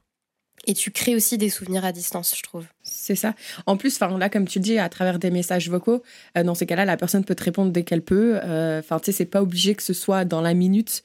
Et 0.65 0.73
tu 0.73 0.91
crées 0.91 1.15
aussi 1.15 1.37
des 1.37 1.49
souvenirs 1.49 1.83
à 1.83 1.91
distance, 1.91 2.35
je 2.37 2.41
trouve. 2.41 2.65
C'est 2.83 3.15
ça. 3.15 3.35
En 3.65 3.75
plus, 3.75 3.95
enfin 3.95 4.17
là, 4.17 4.29
comme 4.29 4.47
tu 4.47 4.59
le 4.59 4.63
dis, 4.63 4.79
à 4.79 4.87
travers 4.89 5.19
des 5.19 5.29
messages 5.29 5.69
vocaux, 5.69 6.03
euh, 6.37 6.43
dans 6.43 6.55
ces 6.55 6.65
cas-là, 6.65 6.85
la 6.85 6.97
personne 6.97 7.25
peut 7.25 7.35
te 7.35 7.43
répondre 7.43 7.71
dès 7.71 7.83
qu'elle 7.83 8.01
peut. 8.01 8.39
Enfin, 8.79 8.99
tu 8.99 9.05
sais, 9.05 9.11
c'est 9.11 9.25
pas 9.25 9.41
obligé 9.41 9.75
que 9.75 9.83
ce 9.83 9.93
soit 9.93 10.25
dans 10.25 10.41
la 10.41 10.53
minute. 10.53 11.03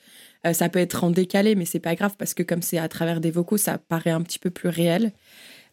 ça 0.52 0.68
peut 0.68 0.78
être 0.78 1.02
en 1.02 1.10
décalé, 1.10 1.54
mais 1.56 1.64
c'est 1.64 1.80
pas 1.80 1.94
grave 1.94 2.14
parce 2.16 2.34
que 2.34 2.42
comme 2.42 2.62
c'est 2.62 2.78
à 2.78 2.88
travers 2.88 3.20
des 3.20 3.30
vocaux, 3.30 3.56
ça 3.56 3.78
paraît 3.78 4.10
un 4.10 4.22
petit 4.22 4.38
peu 4.38 4.50
plus 4.50 4.68
réel. 4.68 5.12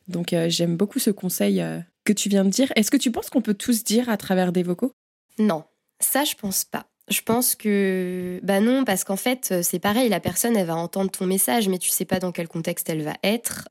Donc, 0.08 0.36
j'aime 0.48 0.78
beaucoup 0.78 1.00
ce 1.00 1.12
conseil 1.12 1.63
que 2.04 2.13
tu 2.13 2.30
viens 2.30 2.45
de 2.45 2.50
dire. 2.50 2.71
Est-ce 2.76 2.91
que 2.91 2.98
tu 2.98 3.12
penses 3.12 3.30
qu'on 3.30 3.41
peut 3.41 3.54
tous 3.54 3.84
dire 3.84 4.10
à 4.10 4.17
travers 4.17 4.52
des 4.52 4.63
vocaux? 4.63 4.93
Non, 5.38 5.63
ça 6.00 6.24
je 6.24 6.36
pense 6.36 6.63
pas. 6.63 6.88
Je 7.08 7.22
pense 7.22 7.56
que 7.56 8.39
bah 8.44 8.60
non 8.60 8.84
parce 8.84 9.04
qu'en 9.04 9.15
fait 9.15 9.50
euh, 9.52 9.62
c'est 9.62 9.80
pareil, 9.80 10.10
la 10.10 10.20
personne 10.20 10.58
elle 10.58 10.65
va 10.65 10.76
entendre 10.76 11.12
ton 11.12 11.28
message 11.28 11.70
mais 11.70 11.78
tu 11.78 11.89
sais 11.89 12.06
pas 12.06 12.20
dans 12.20 12.32
quel 12.32 12.48
contexte 12.48 12.89
elle 12.89 13.04
va 13.04 13.13
être. 13.24 13.68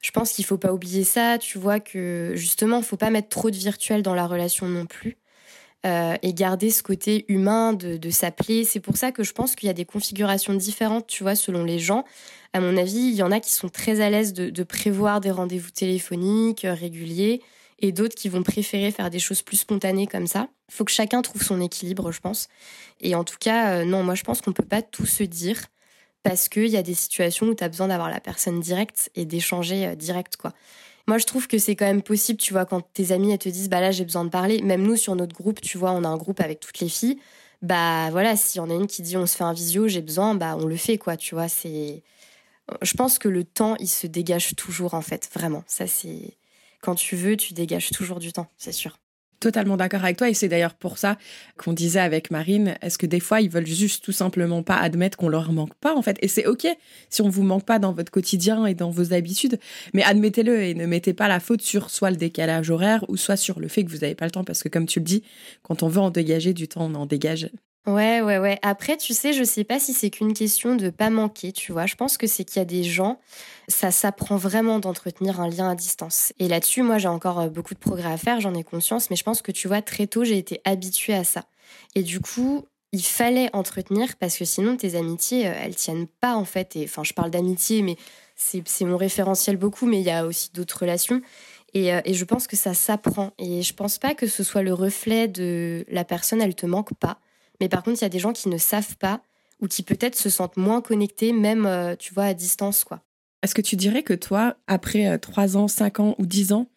Je 0.00 0.10
pense 0.10 0.32
qu'il 0.32 0.44
faut 0.44 0.58
pas 0.58 0.72
oublier 0.72 1.04
ça, 1.04 1.38
tu 1.38 1.58
vois 1.58 1.80
que 1.80 2.32
justement 2.34 2.82
faut 2.82 2.96
pas 2.96 3.10
mettre 3.10 3.28
trop 3.28 3.50
de 3.50 3.56
virtuel 3.56 4.02
dans 4.02 4.14
la 4.14 4.26
relation 4.26 4.66
non 4.68 4.86
plus. 4.86 5.18
Euh, 5.84 6.14
et 6.22 6.32
garder 6.32 6.70
ce 6.70 6.80
côté 6.80 7.24
humain 7.26 7.72
de, 7.72 8.10
s'appeler. 8.10 8.64
C'est 8.64 8.78
pour 8.78 8.96
ça 8.96 9.10
que 9.10 9.24
je 9.24 9.32
pense 9.32 9.56
qu'il 9.56 9.66
y 9.66 9.70
a 9.70 9.72
des 9.72 9.84
configurations 9.84 10.54
différentes, 10.54 11.08
tu 11.08 11.24
vois, 11.24 11.34
selon 11.34 11.64
les 11.64 11.80
gens. 11.80 12.04
À 12.52 12.60
mon 12.60 12.76
avis, 12.76 13.00
il 13.00 13.14
y 13.14 13.22
en 13.24 13.32
a 13.32 13.40
qui 13.40 13.50
sont 13.50 13.68
très 13.68 14.00
à 14.00 14.08
l'aise 14.08 14.32
de, 14.32 14.48
de 14.48 14.62
prévoir 14.62 15.20
des 15.20 15.32
rendez-vous 15.32 15.70
téléphoniques 15.70 16.64
euh, 16.64 16.74
réguliers 16.74 17.42
et 17.82 17.92
d'autres 17.92 18.14
qui 18.14 18.28
vont 18.28 18.42
préférer 18.42 18.90
faire 18.92 19.10
des 19.10 19.18
choses 19.18 19.42
plus 19.42 19.58
spontanées 19.58 20.06
comme 20.06 20.26
ça. 20.26 20.48
Faut 20.70 20.84
que 20.84 20.92
chacun 20.92 21.20
trouve 21.20 21.42
son 21.42 21.60
équilibre, 21.60 22.12
je 22.12 22.20
pense. 22.20 22.48
Et 23.00 23.14
en 23.14 23.24
tout 23.24 23.36
cas, 23.38 23.74
euh, 23.74 23.84
non, 23.84 24.02
moi 24.04 24.14
je 24.14 24.22
pense 24.22 24.40
qu'on 24.40 24.52
peut 24.52 24.64
pas 24.64 24.80
tout 24.80 25.06
se 25.06 25.24
dire 25.24 25.60
parce 26.22 26.48
qu'il 26.48 26.68
y 26.68 26.76
a 26.76 26.82
des 26.82 26.94
situations 26.94 27.46
où 27.46 27.54
tu 27.54 27.64
as 27.64 27.68
besoin 27.68 27.88
d'avoir 27.88 28.08
la 28.08 28.20
personne 28.20 28.60
directe 28.60 29.10
et 29.16 29.24
d'échanger 29.24 29.86
euh, 29.88 29.94
direct, 29.96 30.36
quoi. 30.36 30.52
Moi, 31.08 31.18
je 31.18 31.26
trouve 31.26 31.48
que 31.48 31.58
c'est 31.58 31.74
quand 31.74 31.84
même 31.84 32.02
possible, 32.02 32.38
tu 32.38 32.52
vois, 32.52 32.64
quand 32.64 32.80
tes 32.92 33.10
amis 33.10 33.36
te 33.36 33.48
disent, 33.48 33.68
bah 33.68 33.80
là, 33.80 33.90
j'ai 33.90 34.04
besoin 34.04 34.24
de 34.24 34.30
parler. 34.30 34.62
Même 34.62 34.82
nous, 34.82 34.94
sur 34.94 35.16
notre 35.16 35.34
groupe, 35.34 35.60
tu 35.60 35.76
vois, 35.76 35.90
on 35.90 36.04
a 36.04 36.08
un 36.08 36.16
groupe 36.16 36.40
avec 36.40 36.60
toutes 36.60 36.78
les 36.78 36.88
filles. 36.88 37.18
Bah 37.60 38.08
voilà, 38.12 38.36
si 38.36 38.60
on 38.60 38.70
a 38.70 38.74
une 38.74 38.86
qui 38.86 39.02
dit, 39.02 39.16
on 39.16 39.26
se 39.26 39.36
fait 39.36 39.42
un 39.42 39.52
visio, 39.52 39.88
j'ai 39.88 40.00
besoin, 40.00 40.36
bah 40.36 40.56
on 40.56 40.66
le 40.66 40.76
fait, 40.76 40.98
quoi, 40.98 41.16
tu 41.16 41.34
vois. 41.34 41.48
C'est, 41.48 42.04
je 42.82 42.94
pense 42.94 43.18
que 43.18 43.28
le 43.28 43.42
temps, 43.42 43.74
il 43.80 43.88
se 43.88 44.06
dégage 44.06 44.54
toujours, 44.54 44.94
en 44.94 45.02
fait, 45.02 45.28
vraiment. 45.34 45.64
Ça, 45.66 45.88
c'est 45.88 46.36
quand 46.82 46.96
tu 46.96 47.16
veux, 47.16 47.36
tu 47.38 47.54
dégages 47.54 47.92
toujours 47.92 48.20
du 48.20 48.32
temps, 48.32 48.48
c'est 48.58 48.72
sûr. 48.72 48.98
totalement 49.40 49.76
d'accord 49.76 50.04
avec 50.04 50.16
toi 50.18 50.30
et 50.30 50.34
c'est 50.34 50.48
d'ailleurs 50.48 50.74
pour 50.74 50.98
ça 50.98 51.18
qu'on 51.56 51.72
disait 51.72 51.98
avec 52.00 52.30
Marine, 52.30 52.76
est-ce 52.80 52.96
que 52.96 53.06
des 53.06 53.18
fois 53.18 53.40
ils 53.40 53.50
veulent 53.50 53.66
juste 53.66 54.04
tout 54.04 54.12
simplement 54.12 54.62
pas 54.62 54.76
admettre 54.76 55.18
qu'on 55.18 55.28
leur 55.28 55.52
manque 55.52 55.74
pas 55.74 55.96
en 55.96 56.02
fait? 56.02 56.16
Et 56.22 56.28
c'est 56.28 56.46
ok 56.46 56.66
si 57.10 57.22
on 57.22 57.28
vous 57.28 57.42
manque 57.42 57.64
pas 57.64 57.80
dans 57.80 57.92
votre 57.92 58.12
quotidien 58.12 58.66
et 58.66 58.74
dans 58.74 58.90
vos 58.90 59.12
habitudes, 59.12 59.58
mais 59.94 60.04
admettez-le 60.04 60.62
et 60.62 60.74
ne 60.74 60.86
mettez 60.86 61.12
pas 61.12 61.26
la 61.28 61.40
faute 61.40 61.62
sur 61.62 61.90
soit 61.90 62.10
le 62.12 62.16
décalage 62.16 62.70
horaire 62.70 63.04
ou 63.08 63.16
soit 63.16 63.36
sur 63.36 63.58
le 63.58 63.66
fait 63.68 63.84
que 63.84 63.90
vous 63.90 63.98
n'avez 63.98 64.14
pas 64.14 64.26
le 64.26 64.30
temps 64.30 64.44
parce 64.44 64.62
que 64.62 64.68
comme 64.68 64.86
tu 64.86 65.00
le 65.00 65.04
dis, 65.04 65.24
quand 65.64 65.82
on 65.82 65.88
veut 65.88 66.00
en 66.00 66.10
dégager 66.10 66.54
du 66.54 66.68
temps, 66.68 66.86
on 66.90 66.94
en 66.94 67.06
dégage 67.06 67.50
Ouais, 67.86 68.20
ouais, 68.20 68.38
ouais. 68.38 68.60
Après, 68.62 68.96
tu 68.96 69.12
sais, 69.12 69.32
je 69.32 69.42
sais 69.42 69.64
pas 69.64 69.80
si 69.80 69.92
c'est 69.92 70.10
qu'une 70.10 70.34
question 70.34 70.76
de 70.76 70.88
pas 70.88 71.10
manquer, 71.10 71.50
tu 71.50 71.72
vois. 71.72 71.86
Je 71.86 71.96
pense 71.96 72.16
que 72.16 72.28
c'est 72.28 72.44
qu'il 72.44 72.58
y 72.58 72.62
a 72.62 72.64
des 72.64 72.84
gens, 72.84 73.18
ça 73.66 73.90
s'apprend 73.90 74.36
vraiment 74.36 74.78
d'entretenir 74.78 75.40
un 75.40 75.48
lien 75.48 75.68
à 75.70 75.74
distance. 75.74 76.32
Et 76.38 76.46
là-dessus, 76.46 76.82
moi, 76.82 76.98
j'ai 76.98 77.08
encore 77.08 77.40
euh, 77.40 77.48
beaucoup 77.48 77.74
de 77.74 77.80
progrès 77.80 78.12
à 78.12 78.16
faire, 78.16 78.40
j'en 78.40 78.54
ai 78.54 78.62
conscience, 78.62 79.10
mais 79.10 79.16
je 79.16 79.24
pense 79.24 79.42
que 79.42 79.50
tu 79.50 79.66
vois, 79.66 79.82
très 79.82 80.06
tôt, 80.06 80.22
j'ai 80.22 80.38
été 80.38 80.60
habituée 80.64 81.14
à 81.14 81.24
ça. 81.24 81.44
Et 81.96 82.04
du 82.04 82.20
coup, 82.20 82.64
il 82.92 83.02
fallait 83.02 83.50
entretenir 83.52 84.16
parce 84.16 84.38
que 84.38 84.44
sinon, 84.44 84.76
tes 84.76 84.94
amitiés, 84.94 85.48
euh, 85.48 85.54
elles 85.60 85.74
tiennent 85.74 86.06
pas, 86.06 86.36
en 86.36 86.44
fait. 86.44 86.76
Et 86.76 86.84
enfin, 86.84 87.02
je 87.02 87.14
parle 87.14 87.32
d'amitié, 87.32 87.82
mais 87.82 87.96
c'est 88.36 88.84
mon 88.84 88.96
référentiel 88.96 89.56
beaucoup, 89.56 89.86
mais 89.86 89.98
il 89.98 90.06
y 90.06 90.10
a 90.10 90.24
aussi 90.24 90.50
d'autres 90.54 90.78
relations. 90.82 91.20
Et, 91.74 91.92
euh, 91.92 92.00
et, 92.04 92.14
je 92.14 92.24
pense 92.24 92.46
que 92.46 92.56
ça 92.56 92.74
s'apprend. 92.74 93.32
Et 93.38 93.62
je 93.62 93.74
pense 93.74 93.98
pas 93.98 94.14
que 94.14 94.28
ce 94.28 94.44
soit 94.44 94.62
le 94.62 94.72
reflet 94.74 95.26
de 95.26 95.84
la 95.88 96.04
personne, 96.04 96.40
elle 96.40 96.54
te 96.54 96.66
manque 96.66 96.94
pas. 96.94 97.18
Mais 97.60 97.68
par 97.68 97.82
contre, 97.82 98.00
il 98.00 98.04
y 98.04 98.06
a 98.06 98.10
des 98.10 98.18
gens 98.18 98.32
qui 98.32 98.48
ne 98.48 98.58
savent 98.58 98.96
pas 98.96 99.20
ou 99.60 99.68
qui 99.68 99.82
peut-être 99.82 100.16
se 100.16 100.28
sentent 100.28 100.56
moins 100.56 100.80
connectés, 100.80 101.32
même, 101.32 101.66
euh, 101.66 101.94
tu 101.96 102.12
vois, 102.12 102.24
à 102.24 102.34
distance, 102.34 102.84
quoi. 102.84 103.00
Est-ce 103.42 103.54
que 103.54 103.62
tu 103.62 103.76
dirais 103.76 104.02
que 104.02 104.14
toi, 104.14 104.56
après 104.66 105.18
3 105.18 105.56
euh, 105.56 105.60
ans, 105.60 105.68
5 105.68 106.00
ans 106.00 106.14
ou 106.18 106.26
10 106.26 106.52
ans, 106.52 106.68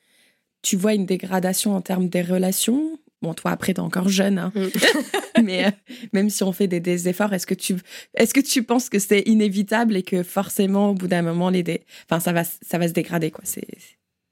tu 0.61 0.77
vois 0.77 0.93
une 0.93 1.05
dégradation 1.05 1.75
en 1.75 1.81
termes 1.81 2.09
des 2.09 2.21
relations? 2.21 2.99
Bon, 3.21 3.33
toi, 3.33 3.51
après, 3.51 3.73
t'es 3.73 3.81
encore 3.81 4.07
jeune, 4.07 4.38
hein. 4.38 4.51
Mm. 4.55 4.67
mais 5.43 5.65
euh, 5.65 5.71
même 6.13 6.29
si 6.29 6.43
on 6.43 6.51
fait 6.51 6.67
des, 6.67 7.07
efforts, 7.07 7.33
est-ce 7.33 7.47
que 7.47 7.53
tu, 7.53 7.75
est-ce 8.13 8.33
que 8.33 8.39
tu 8.39 8.63
penses 8.63 8.89
que 8.89 8.99
c'est 8.99 9.21
inévitable 9.21 9.95
et 9.95 10.03
que 10.03 10.23
forcément, 10.23 10.91
au 10.91 10.93
bout 10.93 11.07
d'un 11.07 11.21
moment, 11.21 11.49
les, 11.49 11.63
enfin, 12.09 12.19
ça 12.19 12.33
va, 12.33 12.43
ça 12.43 12.77
va 12.77 12.88
se 12.88 12.93
dégrader, 12.93 13.31
quoi? 13.31 13.43
C'est, 13.45 13.67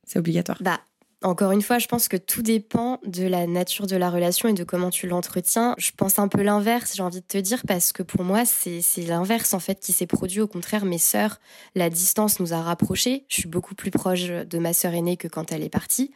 c'est 0.06 0.20
obligatoire. 0.20 0.58
Bah, 0.62 0.80
encore 1.24 1.52
une 1.52 1.62
fois, 1.62 1.80
je 1.80 1.88
pense 1.88 2.08
que 2.08 2.18
tout 2.18 2.42
dépend 2.42 3.00
de 3.06 3.26
la 3.26 3.48
nature 3.48 3.88
de 3.88 3.96
la 3.96 4.10
relation 4.10 4.50
et 4.50 4.54
de 4.54 4.64
comment 4.64 4.90
tu 4.90 5.08
l'entretiens. 5.08 5.74
Je 5.78 5.92
pense 5.96 6.20
un 6.20 6.28
peu 6.28 6.42
l'inverse, 6.42 6.94
j'ai 6.96 7.04
envie 7.04 7.22
de 7.22 7.26
te 7.26 7.38
dire, 7.38 7.62
parce 7.68 7.92
que 7.92 8.04
pour 8.04 8.24
moi, 8.24 8.44
c'est 8.46 8.82
l'inverse 9.08 9.54
en 9.54 9.60
fait 9.60 9.80
qui 9.80 9.94
s'est 9.94 10.06
produit. 10.06 10.42
Au 10.42 10.48
contraire, 10.48 10.86
mes 10.86 10.98
sœurs, 10.98 11.40
la 11.76 11.90
distance 11.90 12.40
nous 12.40 12.54
a 12.54 12.62
rapprochés. 12.62 13.26
Je 13.30 13.38
suis 13.38 13.50
beaucoup 13.50 13.74
plus 13.74 13.92
proche 13.92 14.24
de 14.24 14.58
ma 14.60 14.74
sœur 14.74 14.94
aînée 14.94 15.18
que 15.18 15.28
quand 15.28 15.52
elle 15.52 15.64
est 15.64 15.70
partie. 15.70 16.12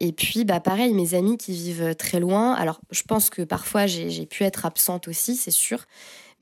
Et 0.00 0.12
puis, 0.12 0.44
bah 0.44 0.60
pareil, 0.60 0.94
mes 0.94 1.14
amis 1.14 1.36
qui 1.36 1.52
vivent 1.52 1.94
très 1.94 2.20
loin. 2.20 2.54
Alors, 2.54 2.80
je 2.90 3.02
pense 3.02 3.30
que 3.30 3.42
parfois 3.42 3.86
j'ai 3.86 4.26
pu 4.26 4.44
être 4.44 4.66
absente 4.66 5.08
aussi, 5.08 5.36
c'est 5.36 5.50
sûr. 5.50 5.84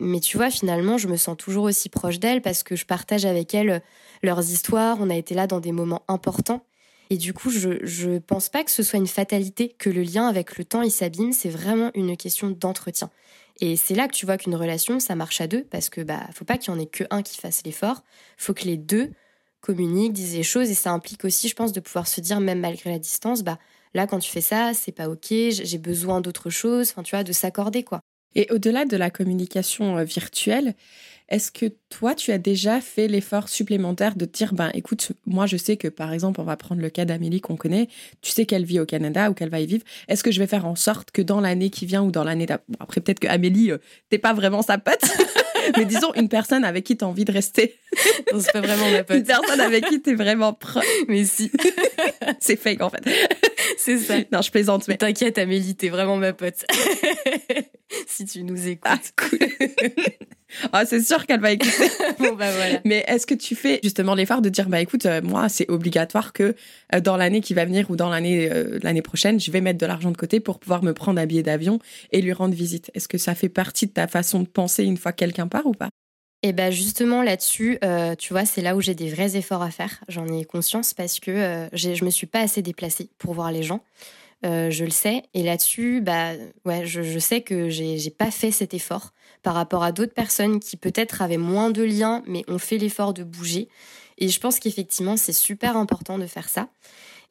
Mais 0.01 0.21
tu 0.21 0.37
vois, 0.37 0.51
finalement, 0.51 0.97
je 0.97 1.09
me 1.09 1.17
sens 1.17 1.37
toujours 1.37 1.65
aussi 1.65 1.89
proche 1.89 2.21
d'elles 2.21 2.41
parce 2.41 2.63
que 2.63 2.77
je 2.77 2.87
partage 2.87 3.27
avec 3.27 3.55
elles 3.55 3.83
leurs 4.23 4.51
histoires. 4.51 4.97
On 5.01 5.11
a 5.11 5.17
été 5.17 5.35
là 5.35 5.47
dans 5.47 5.61
des 5.61 5.73
moments 5.73 6.05
importants. 6.09 6.63
Et 7.11 7.17
du 7.17 7.33
coup, 7.33 7.51
je 7.51 8.09
ne 8.09 8.19
pense 8.19 8.49
pas 8.49 8.65
que 8.65 8.71
ce 8.71 8.83
soit 8.83 8.99
une 8.99 9.07
fatalité, 9.07 9.75
que 9.79 9.89
le 9.89 10.03
lien 10.03 10.27
avec 10.29 10.59
le 10.59 10.65
temps 10.65 10.83
il 10.83 10.91
s'abîme, 10.91 11.33
c'est 11.33 11.49
vraiment 11.49 11.91
une 11.95 12.17
question 12.17 12.51
d'entretien. 12.51 13.11
Et 13.61 13.77
c'est 13.77 13.95
là 13.95 14.07
que 14.07 14.15
tu 14.15 14.27
vois 14.27 14.37
qu'une 14.37 14.55
relation, 14.55 15.01
ça 15.01 15.15
marche 15.15 15.41
à 15.41 15.47
deux, 15.47 15.65
parce 15.65 15.89
que 15.89 16.01
bah 16.01 16.27
faut 16.33 16.45
pas 16.45 16.59
qu'il 16.59 16.73
y 16.73 16.77
en 16.77 16.79
ait 16.79 16.87
que 16.87 17.05
un 17.11 17.23
qui 17.23 17.39
fasse 17.39 17.63
l'effort, 17.65 18.05
faut 18.37 18.55
que 18.55 18.65
les 18.65 18.77
deux 18.77 19.11
communiquent, 19.61 20.13
disent 20.13 20.37
les 20.37 20.43
choses, 20.45 20.71
et 20.71 20.75
ça 20.75 20.93
implique 20.93 21.25
aussi, 21.25 21.49
je 21.49 21.55
pense, 21.55 21.73
de 21.73 21.81
pouvoir 21.81 22.07
se 22.07 22.21
dire, 22.21 22.41
même 22.41 22.61
malgré 22.61 22.91
la 22.91 22.99
distance, 22.99 23.43
bah 23.43 23.59
là 23.95 24.07
quand 24.07 24.21
tu 24.21 24.31
fais 24.31 24.41
ça, 24.41 24.73
c'est 24.75 24.93
pas 24.93 25.09
ok, 25.09 25.27
j'ai 25.31 25.79
besoin 25.79 26.21
d'autre 26.21 26.51
chose, 26.51 26.91
enfin 26.91 27.03
tu 27.03 27.17
vois, 27.17 27.25
de 27.25 27.33
s'accorder 27.33 27.83
quoi. 27.83 28.01
Et 28.35 28.47
au-delà 28.51 28.85
de 28.85 28.97
la 28.97 29.11
communication 29.11 29.97
euh, 29.99 30.05
virtuelle, 30.05 30.75
est-ce 31.29 31.53
que 31.53 31.67
toi, 31.91 32.15
tu 32.15 32.33
as 32.33 32.39
déjà 32.39 32.81
fait 32.81 33.07
l'effort 33.07 33.49
supplémentaire 33.49 34.17
de 34.17 34.25
dire, 34.25 34.55
ben 34.55 34.71
écoute, 34.75 35.13
moi 35.27 35.47
je 35.47 35.57
sais 35.57 35.77
que 35.77 35.89
par 35.89 36.13
exemple, 36.13 36.41
on 36.41 36.45
va 36.45 36.57
prendre 36.57 36.81
le 36.81 36.91
cas 36.91 37.05
d'Amélie 37.05 37.41
qu'on 37.41 37.57
connaît, 37.57 37.89
tu 38.23 38.31
sais 38.31 38.47
qu'elle 38.47 38.65
vit 38.65 38.81
au 38.81 38.87
Canada 38.87 39.31
ou 39.31 39.35
qu'elle 39.35 39.51
va 39.51 39.61
y 39.61 39.67
vivre, 39.67 39.85
est-ce 40.09 40.25
que 40.25 40.31
je 40.31 40.39
vais 40.39 40.47
faire 40.47 40.67
en 40.67 40.75
sorte 40.75 41.11
que 41.11 41.21
dans 41.21 41.41
l'année 41.41 41.71
qui 41.71 41.87
vient 41.87 42.03
ou 42.03 42.11
dans 42.11 42.25
l'année 42.25 42.47
d'après, 42.47 42.65
après 42.81 43.01
peut-être 43.01 43.21
que 43.21 43.29
Amélie, 43.29 43.73
euh, 43.73 43.79
t'es 44.09 44.19
pas 44.19 44.33
vraiment 44.33 44.63
sa 44.63 44.79
pote, 44.79 45.03
mais 45.77 45.85
disons 45.85 46.13
une 46.15 46.29
personne 46.29 46.65
avec 46.65 46.85
qui 46.85 46.97
tu 46.97 47.05
as 47.05 47.09
envie 47.09 47.25
de 47.25 47.33
rester. 47.33 47.75
Non, 48.33 48.41
c'est 48.41 48.53
pas 48.53 48.61
vraiment 48.61 48.91
ma 48.91 49.03
pote. 49.03 49.17
Une 49.17 49.25
personne 49.25 49.61
avec 49.61 49.87
qui 49.87 50.03
tu 50.03 50.11
es 50.11 50.15
vraiment 50.15 50.53
proche. 50.53 50.85
Mais 51.09 51.25
si. 51.25 51.51
c'est 52.41 52.57
fake 52.57 52.83
en 52.83 52.91
fait. 52.91 53.03
C'est 53.79 53.99
ça. 53.99 54.17
Non, 54.31 54.43
je 54.43 54.51
plaisante. 54.51 54.87
Mais 54.89 54.99
t'inquiète, 54.99 55.39
Amélie, 55.39 55.75
t'es 55.75 55.89
vraiment 55.89 56.17
ma 56.17 56.35
pote. 56.35 56.67
si 58.07 58.27
tu 58.27 58.43
nous 58.43 58.69
écoutes. 58.69 58.85
Ah, 58.85 58.99
cool. 59.17 59.39
Ah, 60.73 60.87
c'est 60.87 61.03
sûr 61.03 61.27
qu'elle 61.27 61.41
va 61.41 61.53
écouter. 61.53 61.89
bon, 62.19 62.35
bah 62.35 62.51
voilà. 62.51 62.81
Mais 62.85 63.05
est-ce 63.07 63.27
que 63.27 63.35
tu 63.35 63.55
fais 63.55 63.81
justement 63.83 64.15
l'effort 64.15 64.41
de 64.41 64.49
dire, 64.49 64.69
bah 64.69 64.81
écoute, 64.81 65.05
euh, 65.05 65.21
moi, 65.23 65.49
c'est 65.49 65.71
obligatoire 65.71 66.33
que 66.33 66.55
euh, 66.95 67.01
dans 67.01 67.17
l'année 67.17 67.43
qui 67.43 67.53
va 67.53 67.67
venir 67.67 67.91
ou 67.91 67.97
dans 67.97 68.09
l'année 68.09 68.51
euh, 68.51 68.79
l'année 68.83 69.03
prochaine, 69.03 69.39
je 69.39 69.51
vais 69.51 69.61
mettre 69.61 69.79
de 69.79 69.87
l'argent 69.87 70.11
de 70.11 70.17
côté 70.17 70.41
pour 70.41 70.59
pouvoir 70.59 70.83
me 70.83 70.95
prendre 70.95 71.21
un 71.21 71.27
billet 71.27 71.43
d'avion 71.43 71.81
et 72.13 72.23
lui 72.23 72.33
rendre 72.33 72.55
visite. 72.55 72.91
Est-ce 72.95 73.09
que 73.09 73.19
ça 73.19 73.35
fait 73.35 73.51
partie 73.51 73.87
de 73.87 73.93
ta 73.93 74.07
façon 74.07 74.41
de 74.41 74.49
penser 74.49 74.85
une 74.85 74.97
fois 74.97 75.13
que 75.13 75.19
quelqu'un 75.19 75.49
part 75.49 75.58
ou 75.67 75.73
pas? 75.73 75.91
Et 76.45 76.51
eh 76.51 76.53
ben 76.53 76.71
justement 76.71 77.25
là-dessus, 77.25 77.81
tu 78.17 78.33
vois, 78.33 78.45
c'est 78.45 78.63
là 78.63 78.77
où 78.77 78.81
j'ai 78.81 78.95
des 78.95 79.11
vrais 79.11 79.37
efforts 79.37 79.63
à 79.63 79.73
faire. 79.73 79.99
J'en 80.07 80.25
ai 80.29 80.45
conscience 80.45 80.95
parce 80.95 81.19
que 81.19 81.69
je 81.73 82.05
me 82.05 82.11
suis 82.11 82.29
pas 82.29 82.39
assez 82.39 82.63
déplacée 82.63 83.11
pour 83.19 83.35
voir 83.35 83.51
les 83.51 83.65
gens. 83.65 83.83
Euh, 84.47 84.71
je 84.71 84.85
le 84.85 84.91
sais. 84.91 85.25
Et 85.35 85.43
là-dessus, 85.43 86.01
bah, 86.01 86.33
ouais, 86.65 86.87
je, 86.87 87.19
sais 87.19 87.41
que 87.41 87.69
j'ai 87.69 88.11
pas 88.11 88.31
fait 88.31 88.51
cet 88.51 88.73
effort 88.73 89.13
par 89.43 89.55
rapport 89.55 89.83
à 89.83 89.93
d'autres 89.93 90.15
personnes 90.15 90.61
qui 90.61 90.77
peut-être 90.77 91.23
avaient 91.23 91.37
moins 91.37 91.71
de 91.71 91.83
liens, 91.83 92.23
mais 92.27 92.45
ont 92.49 92.59
fait 92.59 92.79
l'effort 92.79 93.15
de 93.15 93.25
bouger. 93.25 93.69
Et 94.19 94.29
je 94.29 94.41
pense 94.41 94.59
qu'effectivement, 94.59 95.17
c'est 95.17 95.33
super 95.33 95.77
important 95.77 96.19
de 96.19 96.27
faire 96.27 96.49
ça. 96.49 96.69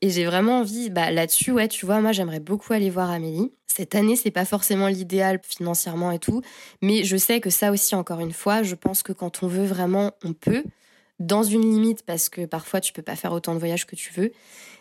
Et 0.02 0.10
j'ai 0.10 0.26
vraiment 0.26 0.60
envie, 0.60 0.90
bah, 0.90 1.10
là-dessus, 1.10 1.52
ouais, 1.52 1.68
tu 1.68 1.86
vois, 1.86 2.02
moi, 2.02 2.12
j'aimerais 2.12 2.40
beaucoup 2.40 2.74
aller 2.74 2.90
voir 2.90 3.10
Amélie. 3.10 3.52
Cette 3.66 3.96
année, 3.96 4.16
c'est 4.16 4.32
pas 4.32 4.46
forcément 4.46 4.88
l'idéal 4.88 5.40
financièrement 5.44 6.12
et 6.12 6.20
tout, 6.20 6.42
mais 6.82 7.04
je 7.04 7.18
sais 7.18 7.40
que 7.42 7.50
ça 7.50 7.72
aussi, 7.72 7.96
encore 7.96 8.20
une 8.20 8.32
fois, 8.32 8.64
je 8.64 8.76
pense 8.76 9.04
que 9.04 9.12
quand 9.14 9.44
on 9.44 9.48
veut 9.48 9.66
vraiment, 9.66 10.12
on 10.24 10.34
peut, 10.34 10.64
dans 11.20 11.44
une 11.44 11.62
limite, 11.62 12.04
parce 12.04 12.30
que 12.30 12.46
parfois, 12.46 12.80
tu 12.80 12.94
peux 12.94 13.02
pas 13.02 13.16
faire 13.16 13.32
autant 13.34 13.54
de 13.54 13.60
voyages 13.60 13.86
que 13.88 13.96
tu 13.96 14.14
veux. 14.14 14.32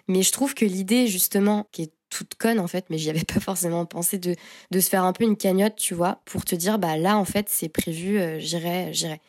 Mais 0.08 0.22
je 0.22 0.32
trouve 0.32 0.54
que 0.54 0.64
l'idée, 0.64 1.06
justement, 1.08 1.66
qui 1.72 1.82
est 1.82 1.92
toute 2.10 2.34
conne 2.34 2.60
en 2.60 2.66
fait, 2.66 2.86
mais 2.90 2.98
j'y 2.98 3.10
avais 3.10 3.24
pas 3.34 3.40
forcément 3.40 3.84
pensé 3.86 4.18
de, 4.18 4.34
de 4.70 4.80
se 4.80 4.88
faire 4.88 5.04
un 5.04 5.12
peu 5.12 5.24
une 5.24 5.36
cagnotte, 5.36 5.76
tu 5.76 5.94
vois, 5.94 6.20
pour 6.24 6.44
te 6.44 6.54
dire 6.54 6.78
bah 6.78 6.96
là 6.96 7.18
en 7.18 7.24
fait 7.24 7.48
c'est 7.48 7.68
prévu, 7.68 8.18
euh, 8.18 8.38
j'irai, 8.38 8.92
j'irai. 8.92 9.20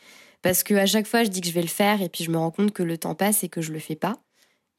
Parce 0.41 0.63
que 0.63 0.73
à 0.75 0.85
chaque 0.85 1.07
fois 1.07 1.23
je 1.23 1.29
dis 1.29 1.41
que 1.41 1.47
je 1.47 1.53
vais 1.53 1.61
le 1.61 1.67
faire 1.67 2.01
et 2.01 2.09
puis 2.09 2.23
je 2.23 2.31
me 2.31 2.37
rends 2.37 2.51
compte 2.51 2.71
que 2.71 2.83
le 2.83 2.97
temps 2.97 3.15
passe 3.15 3.43
et 3.43 3.49
que 3.49 3.61
je 3.61 3.73
le 3.73 3.79
fais 3.79 3.95
pas. 3.95 4.21